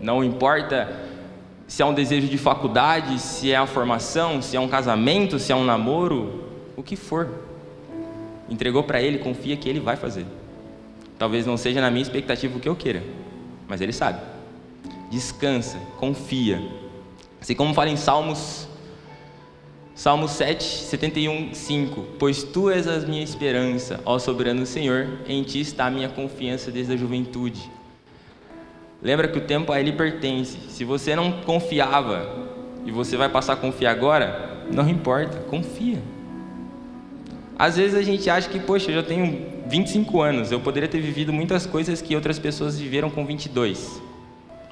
Não 0.00 0.22
importa 0.22 0.88
se 1.66 1.82
é 1.82 1.86
um 1.86 1.92
desejo 1.92 2.26
de 2.28 2.38
faculdade, 2.38 3.18
se 3.18 3.52
é 3.52 3.56
a 3.56 3.66
formação, 3.66 4.40
se 4.40 4.56
é 4.56 4.60
um 4.60 4.68
casamento, 4.68 5.38
se 5.38 5.52
é 5.52 5.56
um 5.56 5.64
namoro, 5.64 6.44
o 6.76 6.82
que 6.82 6.96
for. 6.96 7.28
Entregou 8.48 8.82
para 8.82 9.02
Ele, 9.02 9.18
confia 9.18 9.56
que 9.56 9.68
Ele 9.68 9.80
vai 9.80 9.96
fazer. 9.96 10.24
Talvez 11.18 11.44
não 11.44 11.56
seja 11.56 11.80
na 11.80 11.90
minha 11.90 12.02
expectativa 12.02 12.56
o 12.56 12.60
que 12.60 12.68
eu 12.68 12.76
queira, 12.76 13.02
mas 13.66 13.80
Ele 13.80 13.92
sabe. 13.92 14.20
Descansa, 15.10 15.78
confia. 15.98 16.62
Assim 17.40 17.54
como 17.54 17.74
fala 17.74 17.90
em 17.90 17.96
Salmos, 17.96 18.67
Salmo 19.98 20.28
7, 20.28 20.62
71, 20.62 21.52
5. 21.52 22.06
Pois 22.20 22.44
tu 22.44 22.70
és 22.70 22.86
a 22.86 23.00
minha 23.00 23.20
esperança, 23.20 24.00
ó 24.04 24.16
soberano 24.16 24.64
Senhor, 24.64 25.08
em 25.26 25.42
ti 25.42 25.58
está 25.58 25.86
a 25.86 25.90
minha 25.90 26.08
confiança 26.08 26.70
desde 26.70 26.92
a 26.92 26.96
juventude. 26.96 27.68
Lembra 29.02 29.26
que 29.26 29.38
o 29.38 29.40
tempo 29.40 29.72
a 29.72 29.80
ele 29.80 29.90
pertence. 29.90 30.56
Se 30.68 30.84
você 30.84 31.16
não 31.16 31.40
confiava 31.40 32.28
e 32.86 32.92
você 32.92 33.16
vai 33.16 33.28
passar 33.28 33.54
a 33.54 33.56
confiar 33.56 33.90
agora, 33.90 34.68
não 34.72 34.88
importa, 34.88 35.38
confia. 35.50 36.00
Às 37.58 37.76
vezes 37.76 37.96
a 37.96 38.02
gente 38.02 38.30
acha 38.30 38.48
que, 38.48 38.60
poxa, 38.60 38.92
eu 38.92 38.94
já 38.94 39.02
tenho 39.02 39.46
25 39.66 40.22
anos, 40.22 40.52
eu 40.52 40.60
poderia 40.60 40.88
ter 40.88 41.00
vivido 41.00 41.32
muitas 41.32 41.66
coisas 41.66 42.00
que 42.00 42.14
outras 42.14 42.38
pessoas 42.38 42.78
viveram 42.78 43.10
com 43.10 43.26
22. 43.26 44.00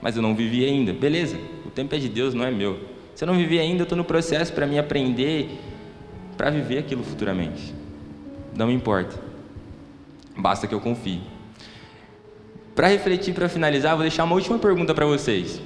Mas 0.01 0.15
eu 0.15 0.23
não 0.23 0.37
vivi 0.37 0.65
ainda. 0.65 0.93
Beleza, 0.93 1.37
o 1.67 1.71
tempo 1.71 1.97
é 1.97 1.99
de 1.99 2.09
Deus, 2.09 2.33
não 2.33 2.45
é 2.45 2.51
meu. 2.53 2.95
Se 3.17 3.25
eu 3.25 3.27
não 3.27 3.35
vivi 3.35 3.59
ainda, 3.59 3.81
eu 3.81 3.85
estou 3.85 3.97
no 3.97 4.05
processo 4.05 4.53
para 4.53 4.67
me 4.67 4.79
aprender, 4.79 5.59
para 6.37 6.51
viver 6.51 6.77
aquilo 6.77 7.03
futuramente. 7.03 7.75
Não 8.55 8.71
importa. 8.71 9.19
Basta 10.37 10.67
que 10.67 10.75
eu 10.75 10.81
confie. 10.81 11.23
Para 12.75 12.89
refletir, 12.89 13.33
para 13.33 13.49
finalizar, 13.49 13.95
vou 13.95 14.03
deixar 14.03 14.25
uma 14.25 14.35
última 14.35 14.59
pergunta 14.59 14.95
para 14.95 15.07
vocês. 15.07 15.63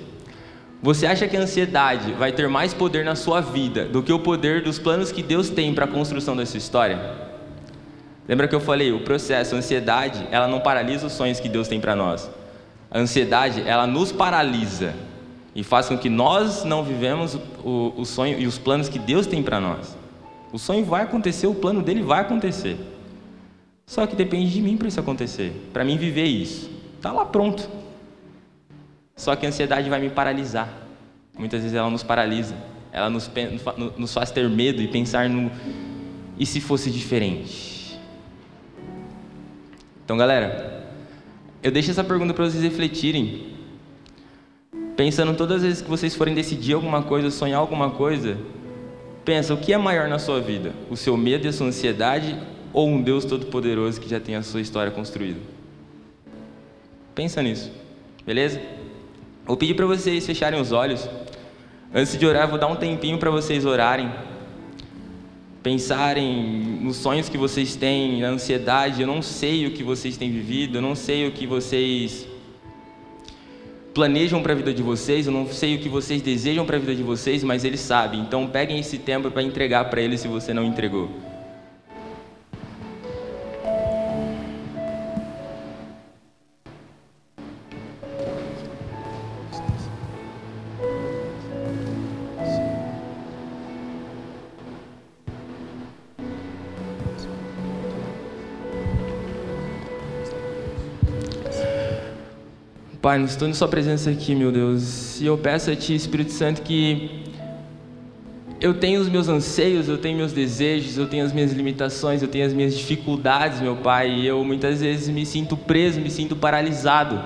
Você 0.80 1.08
acha 1.08 1.26
que 1.26 1.36
a 1.36 1.40
ansiedade 1.40 2.12
vai 2.12 2.30
ter 2.30 2.48
mais 2.48 2.72
poder 2.72 3.04
na 3.04 3.16
sua 3.16 3.40
vida 3.40 3.84
do 3.84 4.00
que 4.00 4.12
o 4.12 4.20
poder 4.20 4.62
dos 4.62 4.78
planos 4.78 5.10
que 5.10 5.20
Deus 5.20 5.50
tem 5.50 5.74
para 5.74 5.86
a 5.86 5.88
construção 5.88 6.36
dessa 6.36 6.56
história? 6.56 7.00
Lembra 8.28 8.46
que 8.46 8.54
eu 8.54 8.60
falei, 8.60 8.92
o 8.92 9.00
processo, 9.00 9.56
a 9.56 9.58
ansiedade, 9.58 10.24
ela 10.30 10.46
não 10.46 10.60
paralisa 10.60 11.08
os 11.08 11.14
sonhos 11.14 11.40
que 11.40 11.48
Deus 11.48 11.66
tem 11.66 11.80
para 11.80 11.96
nós. 11.96 12.30
A 12.88 13.00
ansiedade, 13.00 13.64
ela 13.66 13.88
nos 13.88 14.12
paralisa 14.12 14.94
e 15.54 15.64
faz 15.64 15.88
com 15.88 15.98
que 15.98 16.08
nós 16.08 16.64
não 16.64 16.82
vivemos 16.82 17.36
o, 17.64 17.92
o 17.96 18.04
sonho 18.04 18.38
e 18.38 18.46
os 18.46 18.58
planos 18.58 18.88
que 18.88 18.98
Deus 18.98 19.26
tem 19.26 19.42
para 19.42 19.60
nós. 19.60 19.96
O 20.52 20.58
sonho 20.58 20.84
vai 20.84 21.02
acontecer, 21.02 21.46
o 21.46 21.54
plano 21.54 21.82
dele 21.82 22.02
vai 22.02 22.20
acontecer. 22.20 22.76
Só 23.86 24.06
que 24.06 24.14
depende 24.14 24.52
de 24.52 24.62
mim 24.62 24.76
para 24.76 24.88
isso 24.88 25.00
acontecer, 25.00 25.52
para 25.72 25.84
mim 25.84 25.96
viver 25.96 26.24
isso. 26.24 26.70
Está 26.96 27.12
lá 27.12 27.24
pronto. 27.24 27.68
Só 29.16 29.34
que 29.34 29.44
a 29.44 29.48
ansiedade 29.48 29.90
vai 29.90 30.00
me 30.00 30.10
paralisar. 30.10 30.68
Muitas 31.36 31.62
vezes 31.62 31.76
ela 31.76 31.90
nos 31.90 32.02
paralisa. 32.02 32.54
Ela 32.92 33.10
nos, 33.10 33.30
nos 33.96 34.12
faz 34.12 34.30
ter 34.30 34.48
medo 34.48 34.80
e 34.82 34.88
pensar 34.88 35.28
no. 35.28 35.50
E 36.38 36.46
se 36.46 36.60
fosse 36.60 36.90
diferente? 36.90 37.98
Então, 40.04 40.16
galera, 40.16 40.90
eu 41.62 41.70
deixo 41.70 41.90
essa 41.90 42.02
pergunta 42.02 42.32
para 42.32 42.44
vocês 42.44 42.62
refletirem. 42.62 43.49
Pensando 44.96 45.34
todas 45.34 45.56
as 45.56 45.62
vezes 45.62 45.82
que 45.82 45.88
vocês 45.88 46.14
forem 46.14 46.34
decidir 46.34 46.74
alguma 46.74 47.02
coisa, 47.02 47.30
sonhar 47.30 47.58
alguma 47.58 47.90
coisa, 47.90 48.36
pensa 49.24 49.54
o 49.54 49.56
que 49.56 49.72
é 49.72 49.78
maior 49.78 50.08
na 50.08 50.18
sua 50.18 50.40
vida? 50.40 50.72
O 50.90 50.96
seu 50.96 51.16
medo 51.16 51.46
e 51.46 51.48
a 51.48 51.52
sua 51.52 51.68
ansiedade 51.68 52.36
ou 52.72 52.88
um 52.88 53.00
Deus 53.02 53.24
todo-poderoso 53.24 54.00
que 54.00 54.08
já 54.08 54.20
tem 54.20 54.36
a 54.36 54.42
sua 54.42 54.60
história 54.60 54.90
construída? 54.90 55.40
Pensa 57.14 57.42
nisso, 57.42 57.70
beleza? 58.24 58.60
Vou 59.46 59.56
pedir 59.56 59.74
para 59.74 59.86
vocês 59.86 60.24
fecharem 60.24 60.60
os 60.60 60.70
olhos. 60.70 61.08
Antes 61.92 62.16
de 62.16 62.24
orar, 62.24 62.48
vou 62.48 62.58
dar 62.58 62.68
um 62.68 62.76
tempinho 62.76 63.18
para 63.18 63.30
vocês 63.30 63.64
orarem. 63.64 64.12
Pensarem 65.62 66.78
nos 66.80 66.96
sonhos 66.96 67.28
que 67.28 67.36
vocês 67.36 67.74
têm, 67.74 68.20
na 68.20 68.28
ansiedade. 68.28 69.02
Eu 69.02 69.08
não 69.08 69.20
sei 69.20 69.66
o 69.66 69.72
que 69.72 69.82
vocês 69.82 70.16
têm 70.16 70.30
vivido, 70.30 70.78
eu 70.78 70.82
não 70.82 70.94
sei 70.94 71.26
o 71.26 71.32
que 71.32 71.46
vocês 71.46 72.26
planejam 73.94 74.42
para 74.42 74.52
a 74.52 74.56
vida 74.56 74.72
de 74.72 74.82
vocês, 74.82 75.26
eu 75.26 75.32
não 75.32 75.46
sei 75.46 75.76
o 75.76 75.78
que 75.78 75.88
vocês 75.88 76.22
desejam 76.22 76.64
para 76.64 76.76
a 76.76 76.80
vida 76.80 76.94
de 76.94 77.02
vocês, 77.02 77.42
mas 77.42 77.64
eles 77.64 77.80
sabem. 77.80 78.20
Então 78.20 78.46
peguem 78.46 78.78
esse 78.78 78.98
tempo 78.98 79.30
para 79.30 79.42
entregar 79.42 79.88
para 79.90 80.00
eles 80.00 80.20
se 80.20 80.28
você 80.28 80.54
não 80.54 80.64
entregou. 80.64 81.10
Pai, 103.10 103.20
estou 103.24 103.48
em 103.48 103.52
Sua 103.52 103.66
presença 103.66 104.08
aqui, 104.08 104.36
meu 104.36 104.52
Deus, 104.52 105.20
e 105.20 105.26
eu 105.26 105.36
peço 105.36 105.68
a 105.68 105.74
Ti, 105.74 105.96
Espírito 105.96 106.30
Santo, 106.30 106.62
que 106.62 107.24
eu 108.60 108.74
tenho 108.74 109.00
os 109.00 109.08
meus 109.08 109.28
anseios, 109.28 109.88
eu 109.88 109.98
tenho 109.98 110.16
meus 110.16 110.32
desejos, 110.32 110.96
eu 110.96 111.08
tenho 111.08 111.24
as 111.24 111.32
minhas 111.32 111.50
limitações, 111.50 112.22
eu 112.22 112.28
tenho 112.28 112.46
as 112.46 112.52
minhas 112.52 112.72
dificuldades, 112.72 113.60
meu 113.60 113.74
Pai, 113.74 114.12
e 114.12 114.28
eu 114.28 114.44
muitas 114.44 114.80
vezes 114.80 115.08
me 115.08 115.26
sinto 115.26 115.56
preso, 115.56 116.00
me 116.00 116.08
sinto 116.08 116.36
paralisado. 116.36 117.20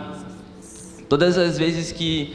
Todas 1.06 1.36
as 1.36 1.58
vezes 1.58 1.92
que 1.92 2.34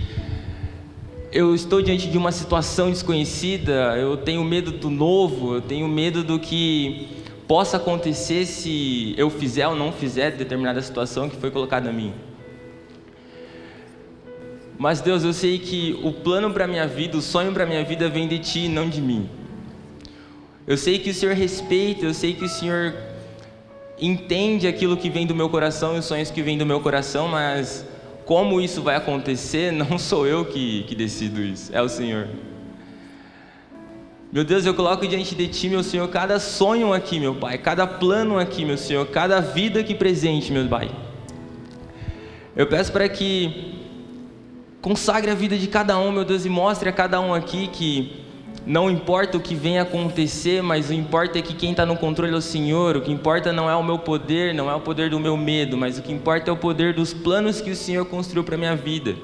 eu 1.31 1.55
estou 1.55 1.81
diante 1.81 2.07
de 2.07 2.19
uma 2.19 2.31
situação 2.31 2.91
desconhecida, 2.91 3.97
eu 3.97 4.15
tenho 4.15 4.43
medo 4.43 4.73
do 4.73 4.91
novo, 4.91 5.55
eu 5.55 5.61
tenho 5.61 5.87
medo 5.87 6.23
do 6.23 6.37
que 6.37 7.07
possa 7.47 7.77
acontecer 7.77 8.45
se 8.45 9.15
eu 9.17 9.27
fizer 9.31 9.67
ou 9.67 9.75
não 9.75 9.91
fizer 9.91 10.33
determinada 10.33 10.79
situação 10.83 11.27
que 11.27 11.35
foi 11.35 11.49
colocada 11.49 11.89
a 11.89 11.91
mim. 11.91 12.13
Mas 14.79 15.01
Deus, 15.01 15.25
eu 15.25 15.33
sei 15.33 15.59
que 15.59 15.99
o 16.01 16.13
plano 16.13 16.53
para 16.53 16.65
minha 16.65 16.87
vida, 16.87 17.17
o 17.17 17.21
sonho 17.21 17.51
para 17.51 17.65
minha 17.65 17.83
vida 17.83 18.07
vem 18.07 18.29
de 18.29 18.39
ti, 18.39 18.69
não 18.69 18.87
de 18.87 19.01
mim. 19.01 19.29
Eu 20.65 20.77
sei 20.77 20.97
que 20.97 21.09
o 21.09 21.13
Senhor 21.13 21.35
respeita, 21.35 22.05
eu 22.05 22.13
sei 22.13 22.33
que 22.33 22.45
o 22.45 22.47
Senhor 22.47 22.95
entende 23.99 24.69
aquilo 24.69 24.95
que 24.95 25.09
vem 25.09 25.27
do 25.27 25.35
meu 25.35 25.49
coração 25.49 25.97
e 25.97 25.99
os 25.99 26.05
sonhos 26.05 26.31
que 26.31 26.41
vêm 26.41 26.57
do 26.57 26.65
meu 26.65 26.79
coração, 26.79 27.27
mas 27.27 27.85
como 28.23 28.61
isso 28.61 28.81
vai 28.81 28.95
acontecer, 28.95 29.69
não 29.73 29.99
sou 29.99 30.25
eu 30.25 30.45
que, 30.45 30.83
que 30.83 30.95
decido 30.95 31.41
isso, 31.41 31.75
é 31.75 31.81
o 31.81 31.89
Senhor. 31.89 32.29
Meu 34.31 34.45
Deus, 34.45 34.65
eu 34.65 34.73
coloco 34.73 35.05
diante 35.05 35.35
de 35.35 35.47
Ti, 35.49 35.67
meu 35.67 35.83
Senhor, 35.83 36.07
cada 36.07 36.39
sonho 36.39 36.93
aqui, 36.93 37.19
meu 37.19 37.35
Pai, 37.35 37.57
cada 37.57 37.85
plano 37.85 38.39
aqui, 38.39 38.63
meu 38.63 38.77
Senhor, 38.77 39.05
cada 39.07 39.41
vida 39.41 39.81
aqui 39.81 39.93
presente, 39.93 40.53
meu 40.53 40.65
Pai. 40.69 40.89
Eu 42.55 42.67
peço 42.67 42.93
para 42.93 43.09
que 43.09 43.78
Consagre 44.81 45.29
a 45.29 45.35
vida 45.35 45.57
de 45.57 45.67
cada 45.67 45.99
um, 45.99 46.11
meu 46.11 46.23
Deus, 46.23 46.45
e 46.45 46.49
mostre 46.49 46.87
a 46.87 46.91
cada 46.91 47.19
um 47.19 47.33
aqui 47.33 47.67
que 47.67 48.23
não 48.65 48.89
importa 48.89 49.37
o 49.37 49.41
que 49.41 49.53
venha 49.53 49.81
acontecer, 49.81 50.61
mas 50.61 50.89
o 50.89 50.93
importa 50.93 51.39
é 51.39 51.41
que 51.41 51.53
quem 51.53 51.71
está 51.71 51.85
no 51.85 51.97
controle 51.97 52.33
é 52.33 52.37
o 52.37 52.41
Senhor. 52.41 52.95
O 52.95 53.01
que 53.01 53.11
importa 53.11 53.51
não 53.51 53.69
é 53.69 53.75
o 53.75 53.83
meu 53.83 53.99
poder, 53.99 54.53
não 54.53 54.69
é 54.69 54.75
o 54.75 54.79
poder 54.79 55.09
do 55.09 55.19
meu 55.19 55.35
medo, 55.35 55.75
mas 55.75 55.97
o 55.97 56.01
que 56.01 56.13
importa 56.13 56.49
é 56.49 56.53
o 56.53 56.57
poder 56.57 56.93
dos 56.93 57.13
planos 57.13 57.59
que 57.59 57.71
o 57.71 57.75
Senhor 57.75 58.05
construiu 58.05 58.43
para 58.43 58.57
minha 58.57 58.75
vida. 58.75 59.15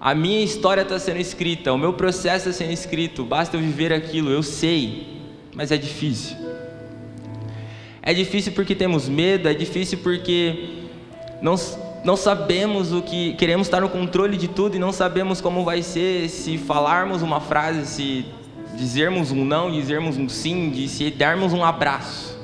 A 0.00 0.14
minha 0.14 0.44
história 0.44 0.82
está 0.82 0.98
sendo 0.98 1.18
escrita, 1.20 1.72
o 1.72 1.78
meu 1.78 1.94
processo 1.94 2.50
está 2.50 2.64
sendo 2.64 2.72
escrito, 2.72 3.24
basta 3.24 3.56
eu 3.56 3.60
viver 3.60 3.90
aquilo, 3.90 4.28
eu 4.28 4.42
sei, 4.42 5.22
mas 5.54 5.72
é 5.72 5.78
difícil. 5.78 6.36
É 8.02 8.12
difícil 8.12 8.52
porque 8.52 8.74
temos 8.74 9.08
medo, 9.08 9.48
é 9.48 9.54
difícil 9.54 9.98
porque 10.02 10.82
não, 11.40 11.54
não 12.04 12.16
sabemos 12.16 12.92
o 12.92 13.00
que 13.00 13.32
queremos 13.34 13.66
estar 13.66 13.80
no 13.80 13.88
controle 13.88 14.36
de 14.36 14.46
tudo 14.46 14.76
e 14.76 14.78
não 14.78 14.92
sabemos 14.92 15.40
como 15.40 15.64
vai 15.64 15.82
ser 15.82 16.28
se 16.28 16.58
falarmos 16.58 17.22
uma 17.22 17.40
frase, 17.40 17.86
se 17.86 18.26
dizermos 18.76 19.32
um 19.32 19.42
não, 19.42 19.72
dizermos 19.72 20.18
um 20.18 20.28
sim, 20.28 20.86
se 20.86 21.10
darmos 21.10 21.54
um 21.54 21.64
abraço. 21.64 22.38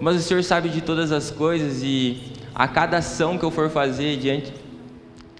Mas 0.00 0.16
o 0.16 0.20
Senhor 0.20 0.42
sabe 0.42 0.70
de 0.70 0.80
todas 0.80 1.12
as 1.12 1.30
coisas 1.30 1.82
e 1.82 2.32
a 2.54 2.66
cada 2.66 2.98
ação 2.98 3.36
que 3.36 3.44
eu 3.44 3.50
for 3.50 3.68
fazer 3.68 4.16
diante 4.16 4.52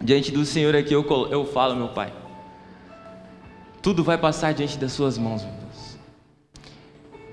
diante 0.03 0.31
do 0.31 0.45
Senhor 0.45 0.77
aqui 0.77 0.93
eu 0.93 1.05
eu 1.31 1.47
falo, 1.47 1.75
meu 1.75 1.89
Pai. 1.89 2.13
Tudo 3.81 4.05
vai 4.05 4.19
passar 4.19 4.53
diante 4.53 4.77
das 4.77 4.93
suas 4.93 5.17
mãos, 5.17 5.43
meu 5.43 5.66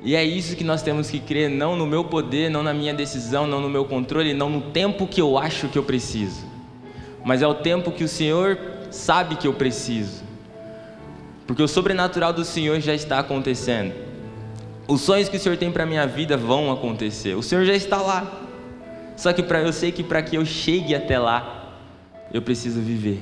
e 0.03 0.15
é 0.15 0.23
isso 0.23 0.55
que 0.55 0.63
nós 0.63 0.81
temos 0.81 1.09
que 1.09 1.19
crer, 1.19 1.49
não 1.49 1.75
no 1.75 1.85
meu 1.85 2.03
poder, 2.03 2.49
não 2.49 2.61
na 2.61 2.73
minha 2.73 2.93
decisão, 2.93 3.47
não 3.47 3.61
no 3.61 3.69
meu 3.69 3.85
controle, 3.85 4.33
não 4.33 4.49
no 4.49 4.61
tempo 4.61 5.07
que 5.07 5.21
eu 5.21 5.37
acho 5.37 5.69
que 5.69 5.77
eu 5.77 5.83
preciso, 5.83 6.45
mas 7.23 7.41
é 7.41 7.47
o 7.47 7.53
tempo 7.53 7.91
que 7.91 8.03
o 8.03 8.07
Senhor 8.07 8.59
sabe 8.91 9.37
que 9.37 9.47
eu 9.47 9.53
preciso, 9.53 10.23
porque 11.47 11.63
o 11.63 11.67
sobrenatural 11.67 12.33
do 12.33 12.43
Senhor 12.43 12.79
já 12.81 12.93
está 12.93 13.19
acontecendo. 13.19 13.93
Os 14.87 15.01
sonhos 15.01 15.29
que 15.29 15.37
o 15.37 15.39
Senhor 15.39 15.57
tem 15.57 15.71
para 15.71 15.85
minha 15.85 16.05
vida 16.05 16.35
vão 16.35 16.71
acontecer. 16.71 17.35
O 17.35 17.41
Senhor 17.41 17.63
já 17.63 17.73
está 17.73 18.01
lá. 18.01 18.41
Só 19.15 19.31
que 19.31 19.41
para 19.41 19.61
eu 19.61 19.71
sei 19.71 19.91
que 19.91 20.03
para 20.03 20.21
que 20.21 20.35
eu 20.35 20.45
chegue 20.45 20.93
até 20.93 21.17
lá, 21.17 21.77
eu 22.33 22.41
preciso 22.41 22.81
viver. 22.81 23.21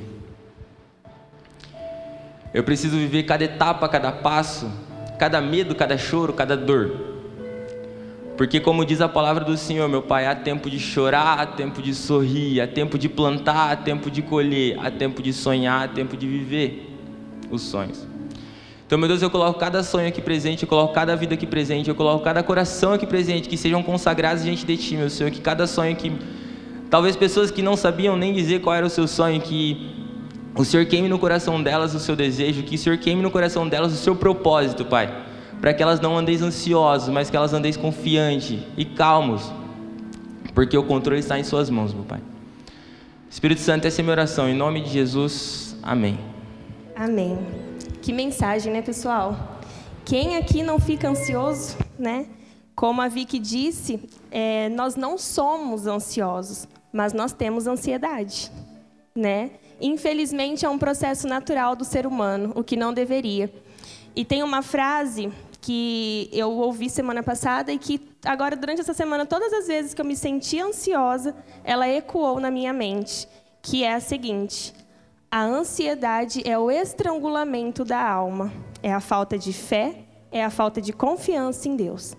Eu 2.53 2.63
preciso 2.63 2.97
viver 2.97 3.23
cada 3.23 3.43
etapa, 3.43 3.87
cada 3.87 4.11
passo, 4.11 4.71
cada 5.21 5.39
medo, 5.39 5.75
cada 5.75 5.99
choro, 5.99 6.33
cada 6.33 6.57
dor. 6.57 6.93
Porque, 8.35 8.59
como 8.59 8.83
diz 8.83 9.01
a 9.01 9.07
palavra 9.07 9.45
do 9.45 9.55
Senhor, 9.55 9.87
meu 9.87 10.01
Pai, 10.01 10.25
há 10.25 10.33
tempo 10.33 10.67
de 10.67 10.79
chorar, 10.79 11.37
há 11.37 11.45
tempo 11.45 11.79
de 11.79 11.93
sorrir, 11.93 12.59
há 12.59 12.65
tempo 12.65 12.97
de 12.97 13.07
plantar, 13.07 13.71
há 13.71 13.75
tempo 13.75 14.09
de 14.09 14.23
colher, 14.23 14.79
há 14.79 14.89
tempo 14.89 15.21
de 15.21 15.31
sonhar, 15.31 15.83
há 15.83 15.87
tempo 15.87 16.17
de 16.17 16.25
viver 16.25 16.89
os 17.51 17.61
sonhos. 17.61 18.07
Então, 18.87 18.97
meu 18.97 19.07
Deus, 19.07 19.21
eu 19.21 19.29
coloco 19.29 19.59
cada 19.59 19.83
sonho 19.83 20.07
aqui 20.07 20.23
presente, 20.23 20.63
eu 20.63 20.67
coloco 20.67 20.91
cada 20.91 21.15
vida 21.15 21.35
aqui 21.35 21.45
presente, 21.45 21.87
eu 21.87 21.93
coloco 21.93 22.23
cada 22.23 22.41
coração 22.41 22.93
aqui 22.93 23.05
presente, 23.05 23.47
que 23.47 23.57
sejam 23.57 23.83
consagrados 23.83 24.43
diante 24.43 24.65
de 24.65 24.75
Ti, 24.75 24.97
meu 24.97 25.09
Senhor, 25.11 25.29
que 25.29 25.39
cada 25.39 25.67
sonho 25.67 25.95
que. 25.95 26.11
Talvez 26.89 27.15
pessoas 27.15 27.51
que 27.51 27.61
não 27.61 27.77
sabiam 27.77 28.17
nem 28.17 28.33
dizer 28.33 28.59
qual 28.61 28.75
era 28.75 28.87
o 28.87 28.89
seu 28.89 29.07
sonho, 29.07 29.39
que 29.39 30.00
o 30.55 30.65
Senhor 30.65 30.85
queime 30.85 31.07
no 31.07 31.17
coração 31.17 31.61
delas 31.61 31.95
o 31.95 31.99
seu 31.99 32.15
desejo, 32.15 32.63
que 32.63 32.75
o 32.75 32.77
Senhor 32.77 32.97
queime 32.97 33.21
no 33.21 33.31
coração 33.31 33.67
delas 33.67 33.93
o 33.93 33.97
seu 33.97 34.15
propósito, 34.15 34.85
Pai. 34.85 35.25
Para 35.59 35.73
que 35.73 35.81
elas 35.81 35.99
não 35.99 36.17
andeis 36.17 36.41
ansiosos, 36.41 37.09
mas 37.09 37.29
que 37.29 37.37
elas 37.37 37.53
andeis 37.53 37.77
confiantes 37.77 38.59
e 38.75 38.83
calmos. 38.83 39.51
Porque 40.53 40.77
o 40.77 40.83
controle 40.83 41.19
está 41.19 41.39
em 41.39 41.43
Suas 41.43 41.69
mãos, 41.69 41.93
meu 41.93 42.03
Pai. 42.03 42.19
Espírito 43.29 43.61
Santo, 43.61 43.87
essa 43.87 44.01
é 44.01 44.01
a 44.01 44.03
minha 44.03 44.11
oração. 44.11 44.49
Em 44.49 44.53
nome 44.53 44.81
de 44.81 44.89
Jesus, 44.89 45.77
amém. 45.81 46.19
Amém. 46.95 47.39
Que 48.01 48.11
mensagem, 48.11 48.73
né, 48.73 48.81
pessoal? 48.81 49.59
Quem 50.03 50.35
aqui 50.35 50.63
não 50.63 50.79
fica 50.79 51.07
ansioso, 51.07 51.77
né? 51.97 52.25
Como 52.75 53.01
a 53.01 53.07
Vicky 53.07 53.39
disse, 53.39 54.01
é, 54.29 54.67
nós 54.69 54.95
não 54.95 55.17
somos 55.17 55.87
ansiosos, 55.87 56.67
mas 56.91 57.13
nós 57.13 57.31
temos 57.31 57.67
ansiedade, 57.67 58.51
né? 59.15 59.51
Infelizmente, 59.81 60.63
é 60.63 60.69
um 60.69 60.77
processo 60.77 61.27
natural 61.27 61.75
do 61.75 61.83
ser 61.83 62.05
humano, 62.05 62.53
o 62.55 62.63
que 62.63 62.75
não 62.77 62.93
deveria. 62.93 63.51
E 64.15 64.23
tem 64.23 64.43
uma 64.43 64.61
frase 64.61 65.31
que 65.59 66.29
eu 66.31 66.51
ouvi 66.51 66.89
semana 66.89 67.23
passada 67.23 67.71
e 67.71 67.77
que 67.77 67.99
agora, 68.23 68.55
durante 68.55 68.81
essa 68.81 68.93
semana, 68.93 69.25
todas 69.25 69.51
as 69.51 69.67
vezes 69.67 69.93
que 69.93 70.01
eu 70.01 70.05
me 70.05 70.15
senti 70.15 70.59
ansiosa, 70.59 71.35
ela 71.63 71.87
ecoou 71.87 72.39
na 72.39 72.51
minha 72.51 72.71
mente, 72.71 73.27
que 73.61 73.83
é 73.83 73.93
a 73.93 73.99
seguinte: 73.99 74.73
a 75.29 75.43
ansiedade 75.43 76.47
é 76.47 76.57
o 76.57 76.69
estrangulamento 76.69 77.83
da 77.83 78.01
alma, 78.01 78.51
é 78.83 78.93
a 78.93 78.99
falta 78.99 79.37
de 79.37 79.51
fé, 79.51 79.95
é 80.31 80.43
a 80.43 80.49
falta 80.49 80.79
de 80.79 80.93
confiança 80.93 81.67
em 81.67 81.75
Deus. 81.75 82.15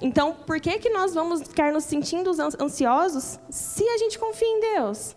Então, 0.00 0.34
por 0.46 0.60
que, 0.60 0.78
que 0.78 0.90
nós 0.90 1.14
vamos 1.14 1.42
ficar 1.42 1.72
nos 1.72 1.84
sentindo 1.84 2.30
ansiosos 2.60 3.38
se 3.48 3.84
a 3.88 3.98
gente 3.98 4.18
confia 4.18 4.48
em 4.48 4.60
Deus? 4.60 5.16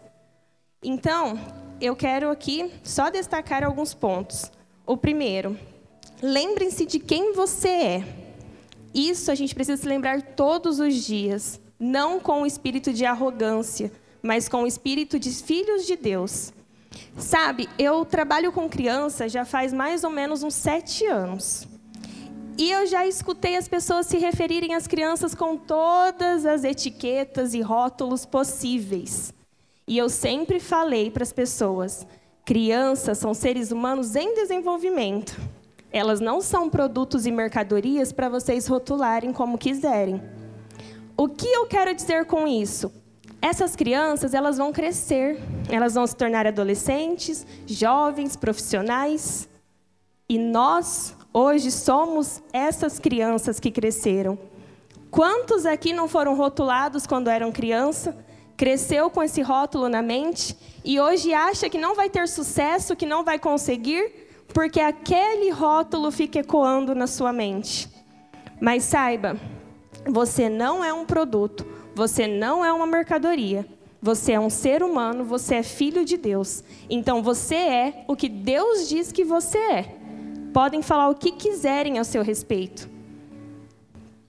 Então, 0.84 1.40
eu 1.80 1.96
quero 1.96 2.30
aqui 2.30 2.72
só 2.84 3.10
destacar 3.10 3.64
alguns 3.64 3.94
pontos. 3.94 4.52
O 4.86 4.98
primeiro, 4.98 5.58
lembrem-se 6.22 6.86
de 6.86 7.00
quem 7.00 7.34
você 7.34 7.68
é. 7.68 8.04
Isso 8.94 9.32
a 9.32 9.36
gente 9.36 9.54
precisa 9.54 9.82
se 9.82 9.88
lembrar 9.88 10.22
todos 10.22 10.80
os 10.80 10.96
dias, 10.96 11.60
não 11.80 12.20
com 12.20 12.42
o 12.42 12.46
espírito 12.46 12.92
de 12.92 13.06
arrogância, 13.06 13.92
mas 14.22 14.50
com 14.50 14.64
o 14.64 14.68
espírito 14.68 15.20
de 15.20 15.30
filhos 15.32 15.86
de 15.86 15.96
Deus. 15.96 16.52
Sabe, 17.18 17.70
eu 17.78 18.04
trabalho 18.06 18.52
com 18.52 18.70
criança 18.70 19.30
já 19.30 19.46
faz 19.46 19.72
mais 19.72 20.04
ou 20.04 20.10
menos 20.10 20.42
uns 20.42 20.56
sete 20.56 21.06
anos. 21.06 21.68
E 22.58 22.72
eu 22.72 22.88
já 22.88 23.06
escutei 23.06 23.56
as 23.56 23.68
pessoas 23.68 24.08
se 24.08 24.18
referirem 24.18 24.74
às 24.74 24.88
crianças 24.88 25.36
com 25.36 25.56
todas 25.56 26.44
as 26.44 26.64
etiquetas 26.64 27.54
e 27.54 27.62
rótulos 27.62 28.26
possíveis. 28.26 29.32
E 29.88 29.98
eu 29.98 30.10
sempre 30.10 30.60
falei 30.60 31.10
para 31.10 31.24
as 31.24 31.32
pessoas: 31.32 32.06
crianças 32.44 33.18
são 33.18 33.34
seres 33.34 33.72
humanos 33.72 34.16
em 34.16 34.34
desenvolvimento. 34.36 35.40
Elas 35.92 36.20
não 36.20 36.42
são 36.42 36.70
produtos 36.70 37.26
e 37.26 37.32
mercadorias 37.32 38.12
para 38.12 38.28
vocês 38.28 38.68
rotularem 38.68 39.32
como 39.32 39.58
quiserem. 39.58 40.22
O 41.16 41.30
que 41.30 41.48
eu 41.48 41.66
quero 41.66 41.96
dizer 41.96 42.26
com 42.26 42.46
isso? 42.46 42.92
Essas 43.42 43.76
crianças, 43.76 44.34
elas 44.34 44.58
vão 44.58 44.74
crescer, 44.74 45.40
elas 45.70 45.94
vão 45.94 46.06
se 46.06 46.16
tornar 46.16 46.46
adolescentes, 46.46 47.48
jovens, 47.66 48.36
profissionais. 48.36 49.48
E 50.28 50.38
nós, 50.38 51.16
hoje, 51.32 51.72
somos 51.72 52.44
essas 52.52 53.00
crianças 53.00 53.60
que 53.60 53.72
cresceram. 53.72 54.38
Quantos 55.10 55.66
aqui 55.66 55.94
não 55.94 56.10
foram 56.10 56.36
rotulados 56.36 57.08
quando 57.08 57.30
eram 57.30 57.52
criança? 57.52 58.27
Cresceu 58.58 59.10
com 59.10 59.22
esse 59.22 59.42
rótulo 59.42 59.88
na 59.88 60.02
mente 60.02 60.58
e 60.84 61.00
hoje 61.00 61.34
acha 61.34 61.70
que 61.70 61.78
não 61.78 61.96
vai 61.96 62.10
ter 62.10 62.28
sucesso, 62.28 62.96
que 62.96 63.06
não 63.06 63.24
vai 63.24 63.38
conseguir, 63.38 64.12
porque 64.54 64.80
aquele 64.80 65.52
rótulo 65.52 66.12
fica 66.12 66.40
ecoando 66.40 66.96
na 66.96 67.06
sua 67.06 67.32
mente. 67.32 67.88
Mas 68.60 68.84
saiba, 68.84 69.38
você 70.08 70.50
não 70.50 70.84
é 70.84 70.92
um 70.92 71.06
produto, 71.06 71.66
você 71.94 72.26
não 72.28 72.66
é 72.66 72.74
uma 72.74 72.88
mercadoria. 72.88 73.66
Você 74.00 74.34
é 74.34 74.40
um 74.40 74.50
ser 74.50 74.84
humano, 74.84 75.26
você 75.26 75.56
é 75.56 75.64
filho 75.64 76.06
de 76.06 76.18
Deus. 76.18 76.64
Então 76.90 77.24
você 77.24 77.56
é 77.56 78.06
o 78.08 78.16
que 78.16 78.30
Deus 78.30 78.88
diz 78.88 79.12
que 79.12 79.24
você 79.24 79.58
é. 79.58 79.96
Podem 80.54 80.82
falar 80.82 81.10
o 81.10 81.16
que 81.16 81.32
quiserem 81.32 81.98
a 81.98 82.04
seu 82.04 82.24
respeito. 82.24 82.88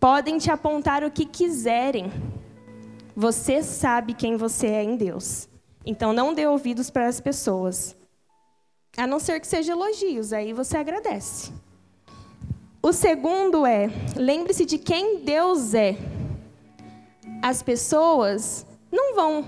Podem 0.00 0.38
te 0.38 0.50
apontar 0.50 1.04
o 1.04 1.10
que 1.10 1.26
quiserem. 1.26 2.10
Você 3.20 3.64
sabe 3.64 4.14
quem 4.14 4.36
você 4.36 4.68
é 4.68 4.84
em 4.84 4.94
Deus. 4.94 5.48
Então 5.84 6.12
não 6.12 6.32
dê 6.32 6.46
ouvidos 6.46 6.88
para 6.88 7.08
as 7.08 7.20
pessoas. 7.20 7.96
A 8.96 9.08
não 9.08 9.18
ser 9.18 9.40
que 9.40 9.46
seja 9.48 9.72
elogios, 9.72 10.32
aí 10.32 10.52
você 10.52 10.76
agradece. 10.76 11.52
O 12.80 12.92
segundo 12.92 13.66
é: 13.66 13.90
lembre-se 14.14 14.64
de 14.64 14.78
quem 14.78 15.18
Deus 15.24 15.74
é. 15.74 15.96
As 17.42 17.60
pessoas 17.60 18.64
não 18.88 19.16
vão 19.16 19.44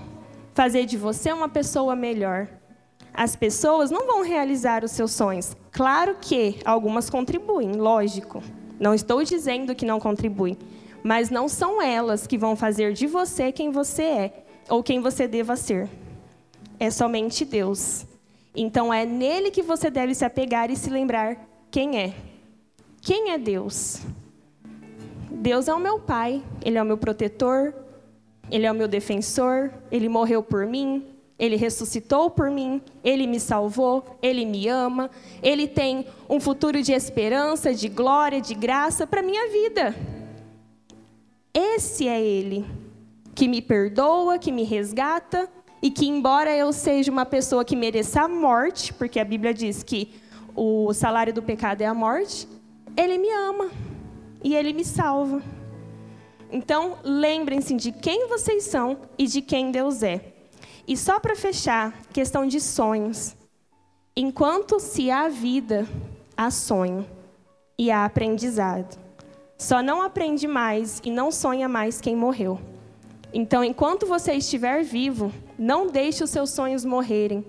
fazer 0.53 0.85
de 0.85 0.97
você 0.97 1.31
uma 1.31 1.47
pessoa 1.47 1.95
melhor. 1.95 2.49
As 3.13 3.37
pessoas 3.37 3.89
não 3.89 4.05
vão 4.05 4.21
realizar 4.21 4.83
os 4.83 4.91
seus 4.91 5.13
sonhos. 5.13 5.55
Claro 5.71 6.17
que 6.19 6.59
algumas 6.65 7.09
contribuem, 7.09 7.71
lógico. 7.71 8.43
Não 8.77 8.93
estou 8.93 9.23
dizendo 9.23 9.73
que 9.73 9.85
não 9.85 9.97
contribuem 9.97 10.57
mas 11.03 11.29
não 11.29 11.47
são 11.47 11.81
elas 11.81 12.27
que 12.27 12.37
vão 12.37 12.55
fazer 12.55 12.93
de 12.93 13.07
você 13.07 13.51
quem 13.51 13.71
você 13.71 14.03
é 14.03 14.43
ou 14.69 14.83
quem 14.83 14.99
você 14.99 15.27
deva 15.27 15.55
ser. 15.55 15.89
É 16.79 16.89
somente 16.89 17.45
Deus. 17.45 18.05
Então 18.55 18.93
é 18.93 19.05
nele 19.05 19.51
que 19.51 19.61
você 19.61 19.89
deve 19.89 20.13
se 20.13 20.25
apegar 20.25 20.69
e 20.69 20.75
se 20.75 20.89
lembrar 20.89 21.37
quem 21.69 21.97
é. 21.97 22.13
Quem 23.01 23.31
é 23.31 23.37
Deus? 23.37 24.01
Deus 25.29 25.67
é 25.67 25.73
o 25.73 25.79
meu 25.79 25.99
pai, 25.99 26.43
ele 26.63 26.77
é 26.77 26.81
o 26.81 26.85
meu 26.85 26.97
protetor, 26.97 27.73
ele 28.51 28.65
é 28.65 28.71
o 28.71 28.75
meu 28.75 28.87
defensor, 28.87 29.71
ele 29.91 30.09
morreu 30.09 30.43
por 30.43 30.67
mim, 30.67 31.07
ele 31.39 31.55
ressuscitou 31.55 32.29
por 32.29 32.51
mim, 32.51 32.81
ele 33.03 33.25
me 33.25 33.39
salvou, 33.39 34.05
ele 34.21 34.45
me 34.45 34.67
ama, 34.67 35.09
ele 35.41 35.67
tem 35.67 36.05
um 36.29 36.39
futuro 36.39 36.83
de 36.83 36.91
esperança, 36.91 37.73
de 37.73 37.89
glória, 37.89 38.39
de 38.39 38.53
graça 38.53 39.07
para 39.07 39.23
minha 39.23 39.49
vida. 39.49 39.95
Esse 41.53 42.07
é 42.07 42.21
Ele, 42.21 42.65
que 43.35 43.47
me 43.47 43.61
perdoa, 43.61 44.39
que 44.39 44.51
me 44.51 44.63
resgata 44.63 45.49
e 45.81 45.89
que, 45.89 46.07
embora 46.07 46.55
eu 46.55 46.71
seja 46.71 47.11
uma 47.11 47.25
pessoa 47.25 47.65
que 47.65 47.75
mereça 47.75 48.21
a 48.21 48.27
morte, 48.27 48.93
porque 48.93 49.19
a 49.19 49.25
Bíblia 49.25 49.53
diz 49.53 49.83
que 49.83 50.13
o 50.55 50.93
salário 50.93 51.33
do 51.33 51.41
pecado 51.41 51.81
é 51.81 51.85
a 51.85 51.93
morte, 51.93 52.47
Ele 52.95 53.17
me 53.17 53.29
ama 53.31 53.69
e 54.43 54.55
Ele 54.55 54.73
me 54.73 54.85
salva. 54.85 55.41
Então, 56.51 56.97
lembrem-se 57.03 57.73
de 57.75 57.91
quem 57.91 58.27
vocês 58.27 58.63
são 58.65 58.99
e 59.17 59.25
de 59.25 59.41
quem 59.41 59.71
Deus 59.71 60.03
é. 60.03 60.33
E 60.87 60.97
só 60.97 61.19
para 61.19 61.35
fechar, 61.35 61.93
questão 62.11 62.45
de 62.45 62.59
sonhos. 62.59 63.35
Enquanto 64.15 64.79
se 64.79 65.09
há 65.09 65.29
vida, 65.29 65.87
há 66.35 66.51
sonho 66.51 67.05
e 67.77 67.89
há 67.89 68.03
aprendizado. 68.03 68.99
Só 69.61 69.83
não 69.83 70.01
aprende 70.01 70.47
mais 70.47 70.99
e 71.05 71.11
não 71.11 71.31
sonha 71.31 71.69
mais 71.69 72.01
quem 72.01 72.15
morreu. 72.15 72.59
Então, 73.31 73.63
enquanto 73.63 74.07
você 74.07 74.33
estiver 74.33 74.83
vivo, 74.83 75.31
não 75.55 75.85
deixe 75.85 76.23
os 76.23 76.31
seus 76.31 76.49
sonhos 76.49 76.83
morrerem. 76.83 77.45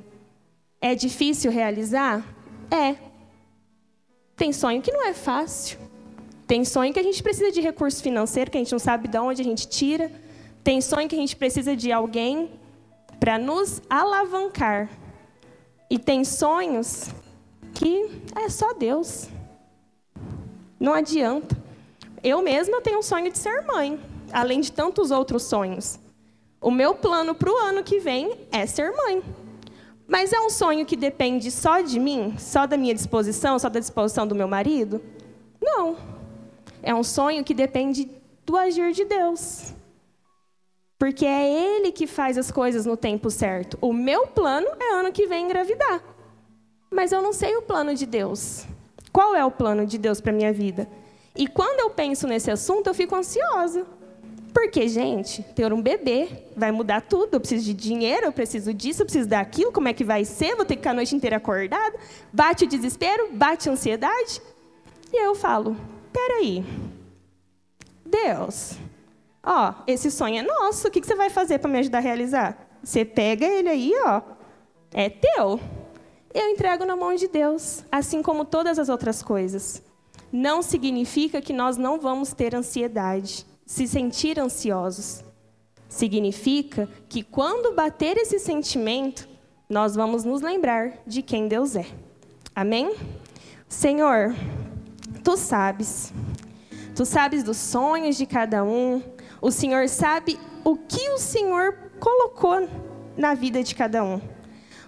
É 0.79 0.95
difícil 0.95 1.51
realizar? 1.51 2.23
É. 2.71 2.97
Tem 4.37 4.53
sonho 4.53 4.83
que 4.83 4.93
não 4.93 5.07
é 5.07 5.15
fácil. 5.15 5.79
Tem 6.47 6.67
sonho 6.67 6.93
que 6.93 7.01
a 7.01 7.03
gente 7.03 7.23
precisa 7.23 7.51
de 7.51 7.63
recurso 7.63 8.03
financeiro, 8.03 8.51
que 8.51 8.59
a 8.59 8.61
gente 8.61 8.73
não 8.73 8.79
sabe 8.79 9.09
de 9.09 9.17
onde 9.17 9.41
a 9.41 9.45
gente 9.45 9.67
tira. 9.67 10.13
Tem 10.63 10.83
sonho 10.83 11.09
que 11.09 11.17
a 11.17 11.19
gente 11.19 11.35
precisa 11.35 11.75
de 11.75 11.91
alguém 11.91 12.51
para 13.19 13.39
nos 13.39 13.81
alavancar. 13.89 14.91
E 15.89 15.99
tem 15.99 16.27
sonhos 16.27 17.09
que 17.73 18.23
é 18.37 18.51
só 18.51 18.75
Deus. 18.75 19.31
Não 20.79 20.93
adianta. 20.93 21.62
Eu 22.23 22.41
mesma 22.41 22.81
tenho 22.81 23.01
um 23.01 23.03
sonho 23.03 23.31
de 23.33 23.39
ser 23.39 23.63
mãe, 23.63 23.99
além 24.33 24.61
de 24.61 24.71
tantos 24.71 25.11
outros 25.11 25.43
sonhos. 25.43 25.99
O 26.61 26.71
meu 26.71 26.95
plano 26.95 27.35
para 27.35 27.51
o 27.51 27.57
ano 27.57 27.83
que 27.83 27.99
vem 27.99 28.39
é 28.53 28.65
ser 28.65 28.93
mãe. 28.93 29.23
Mas 30.07 30.33
é 30.33 30.41
um 30.41 30.49
sonho 30.49 30.87
que 30.87 30.95
depende 30.95 31.51
só 31.51 31.81
de 31.81 31.99
mim, 31.99 32.35
só 32.39 32.67
da 32.67 32.77
minha 32.77 32.95
disposição, 32.95 33.59
só 33.59 33.69
da 33.69 33.81
disposição 33.81 34.27
do 34.27 34.35
meu 34.35 34.47
marido? 34.47 35.03
Não. 35.61 35.97
É 36.83 36.95
um 36.95 37.03
sonho 37.03 37.43
que 37.43 37.55
depende 37.55 38.09
do 38.47 38.57
agir 38.57 38.93
de 38.93 39.05
Deus. 39.05 39.75
Porque 40.99 41.27
é 41.27 41.77
Ele 41.77 41.91
que 41.91 42.07
faz 42.07 42.39
as 42.39 42.53
coisas 42.53 42.87
no 42.87 42.97
tempo 42.97 43.31
certo. 43.31 43.77
O 43.81 43.93
meu 43.93 44.29
plano 44.29 44.69
é 44.79 44.95
ano 44.95 45.11
que 45.11 45.27
vem 45.27 45.47
engravidar. 45.47 46.01
Mas 46.89 47.11
eu 47.11 47.21
não 47.21 47.33
sei 47.33 47.57
o 47.57 47.63
plano 47.63 47.95
de 47.95 48.07
Deus. 48.07 48.65
Qual 49.13 49.35
é 49.35 49.45
o 49.45 49.51
plano 49.51 49.85
de 49.85 49.99
Deus 49.99 50.21
para 50.21 50.31
minha 50.31 50.53
vida? 50.53 50.87
E 51.35 51.47
quando 51.47 51.81
eu 51.81 51.91
penso 51.91 52.27
nesse 52.27 52.51
assunto, 52.51 52.89
eu 52.89 52.95
fico 52.95 53.15
ansiosa. 53.15 53.87
Porque, 54.53 54.87
gente, 54.87 55.43
ter 55.55 55.73
um 55.73 55.81
bebê 55.81 56.29
vai 56.55 56.71
mudar 56.71 57.01
tudo. 57.01 57.35
Eu 57.35 57.41
preciso 57.41 57.65
de 57.65 57.73
dinheiro, 57.73 58.27
eu 58.27 58.33
preciso 58.33 58.75
disso, 58.75 59.03
eu 59.03 59.07
preciso 59.07 59.29
daquilo. 59.29 59.73
Como 59.73 59.89
é 59.89 59.95
que 59.95 60.05
vai 60.05 60.25
ser? 60.25 60.55
Vou 60.55 60.65
ter 60.65 60.77
que 60.77 60.83
ficar 60.83 60.91
a 60.91 60.95
noite 60.95 61.17
inteira 61.17 61.37
acordada. 61.37 61.99
Bate 62.33 62.65
o 62.65 62.69
desespero, 62.69 63.31
bate 63.33 63.69
a 63.69 63.73
ansiedade. 63.73 64.43
E 65.11 65.17
eu 65.17 65.35
falo: 65.35 65.75
peraí, 66.13 66.63
Deus, 68.05 68.77
Ó, 69.43 69.75
esse 69.89 70.11
sonho 70.11 70.39
é 70.39 70.43
nosso, 70.43 70.87
o 70.87 70.91
que 70.91 71.03
você 71.05 71.17
vai 71.17 71.29
fazer 71.29 71.59
para 71.59 71.69
me 71.69 71.79
ajudar 71.81 71.99
a 71.99 72.03
realizar? 72.03 72.69
Você 72.83 73.05
pega 73.05 73.45
ele 73.45 73.69
aí, 73.69 73.93
ó, 74.05 74.23
é 74.93 75.11
teu. 75.11 75.59
Eu 76.33 76.49
entrego 76.49 76.85
na 76.85 76.95
mão 76.95 77.15
de 77.15 77.27
Deus, 77.27 77.85
assim 77.91 78.23
como 78.23 78.45
todas 78.45 78.79
as 78.79 78.89
outras 78.89 79.23
coisas. 79.23 79.83
Não 80.33 80.63
significa 80.63 81.43
que 81.43 81.53
nós 81.53 81.77
não 81.77 82.01
vamos 82.01 82.33
ter 82.33 82.55
ansiedade, 82.55 83.47
se 83.67 83.87
sentir 83.87 84.41
ansiosos. 84.41 85.23
Significa 85.89 86.89
que 87.07 87.23
quando 87.23 87.75
bater 87.75 88.17
esse 88.17 88.39
sentimento, 88.39 89.29
nós 89.69 89.95
vamos 89.95 90.25
nos 90.25 90.41
lembrar 90.41 90.95
de 91.07 91.21
quem 91.21 91.47
Deus 91.47 91.77
é. 91.77 91.87
Amém? 92.55 92.97
Senhor, 93.69 94.35
tu 95.23 95.37
sabes. 95.37 96.13
Tu 96.97 97.05
sabes 97.05 97.43
dos 97.43 97.59
sonhos 97.59 98.17
de 98.17 98.27
cada 98.27 98.65
um, 98.65 99.03
o 99.41 99.51
Senhor 99.51 99.89
sabe 99.89 100.39
o 100.65 100.77
que 100.77 101.11
o 101.11 101.19
Senhor 101.19 101.75
colocou 101.99 102.69
na 103.17 103.35
vida 103.35 103.63
de 103.63 103.75
cada 103.75 104.05
um. 104.05 104.21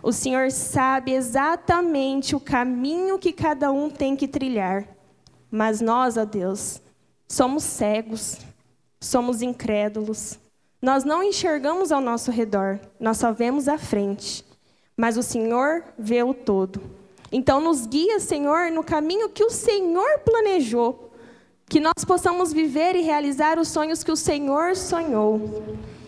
O 0.03 0.13
Senhor 0.13 0.51
sabe 0.51 1.13
exatamente 1.13 2.37
o 2.37 2.41
caminho 2.41 3.19
que 3.19 3.33
cada 3.33 3.73
um 3.73 3.89
tem 3.89 4.15
que 4.15 4.29
trilhar. 4.29 4.94
Mas 5.57 5.81
nós, 5.81 6.17
ó 6.17 6.25
Deus, 6.25 6.83
somos 7.29 7.63
cegos, 7.63 8.39
somos 9.01 9.41
incrédulos. 9.41 10.37
Nós 10.83 11.05
não 11.05 11.23
enxergamos 11.23 11.93
ao 11.93 12.01
nosso 12.01 12.33
redor, 12.33 12.81
nós 12.99 13.19
só 13.19 13.33
vemos 13.33 13.69
à 13.69 13.79
frente. 13.79 14.45
Mas 14.97 15.17
o 15.17 15.23
Senhor 15.23 15.85
vê 15.97 16.25
o 16.25 16.35
todo. 16.35 16.83
Então, 17.31 17.61
nos 17.61 17.87
guia, 17.87 18.19
Senhor, 18.19 18.73
no 18.73 18.83
caminho 18.83 19.29
que 19.29 19.45
o 19.45 19.51
Senhor 19.51 20.19
planejou 20.25 21.13
que 21.69 21.79
nós 21.79 22.05
possamos 22.05 22.53
viver 22.53 22.97
e 22.97 23.03
realizar 23.03 23.57
os 23.57 23.69
sonhos 23.69 24.03
que 24.03 24.11
o 24.11 24.17
Senhor 24.17 24.75
sonhou. 24.75 25.63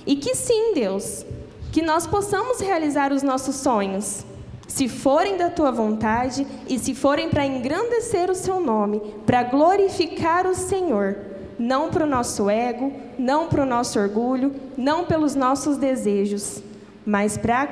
E 0.04 0.16
que 0.16 0.34
sim, 0.34 0.74
Deus, 0.74 1.24
que 1.72 1.82
nós 1.82 2.04
possamos 2.04 2.58
realizar 2.58 3.12
os 3.12 3.22
nossos 3.22 3.54
sonhos, 3.54 4.26
se 4.66 4.88
forem 4.88 5.36
da 5.36 5.48
tua 5.48 5.70
vontade 5.70 6.46
e 6.68 6.78
se 6.78 6.94
forem 6.94 7.28
para 7.28 7.46
engrandecer 7.46 8.30
o 8.30 8.34
seu 8.34 8.60
nome, 8.60 9.00
para 9.24 9.42
glorificar 9.42 10.46
o 10.46 10.54
Senhor, 10.54 11.16
não 11.58 11.88
para 11.90 12.04
o 12.04 12.08
nosso 12.08 12.50
ego, 12.50 12.92
não 13.18 13.48
para 13.48 13.62
o 13.62 13.66
nosso 13.66 13.98
orgulho, 13.98 14.54
não 14.76 15.04
pelos 15.04 15.34
nossos 15.34 15.76
desejos, 15.76 16.62
mas 17.04 17.38
para 17.38 17.68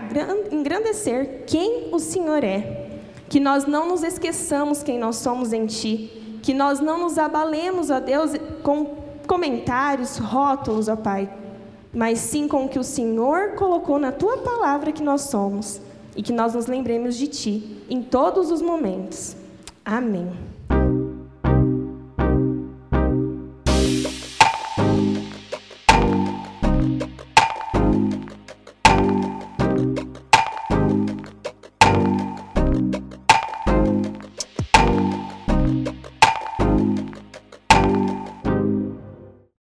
engrandecer 0.50 1.44
quem 1.46 1.88
o 1.92 1.98
Senhor 1.98 2.42
é. 2.44 2.82
Que 3.28 3.40
nós 3.40 3.66
não 3.66 3.88
nos 3.88 4.02
esqueçamos 4.02 4.82
quem 4.82 4.98
nós 4.98 5.16
somos 5.16 5.52
em 5.52 5.66
Ti 5.66 6.20
que 6.44 6.52
nós 6.52 6.78
não 6.78 6.98
nos 7.00 7.16
abalemos, 7.16 7.88
ó 7.88 7.98
Deus, 7.98 8.32
com 8.62 8.96
comentários, 9.26 10.18
rótulos, 10.18 10.88
ó 10.88 10.94
Pai, 10.94 11.32
mas 11.90 12.18
sim 12.18 12.46
com 12.46 12.66
o 12.66 12.68
que 12.68 12.78
o 12.78 12.84
Senhor 12.84 13.54
colocou 13.54 13.98
na 13.98 14.12
tua 14.12 14.36
palavra 14.38 14.92
que 14.92 15.02
nós 15.02 15.22
somos 15.22 15.80
e 16.16 16.22
que 16.22 16.32
nós 16.32 16.54
nos 16.54 16.66
lembremos 16.66 17.16
de 17.16 17.26
Ti 17.26 17.82
em 17.88 18.02
todos 18.02 18.50
os 18.50 18.62
momentos. 18.62 19.36
Amém. 19.84 20.32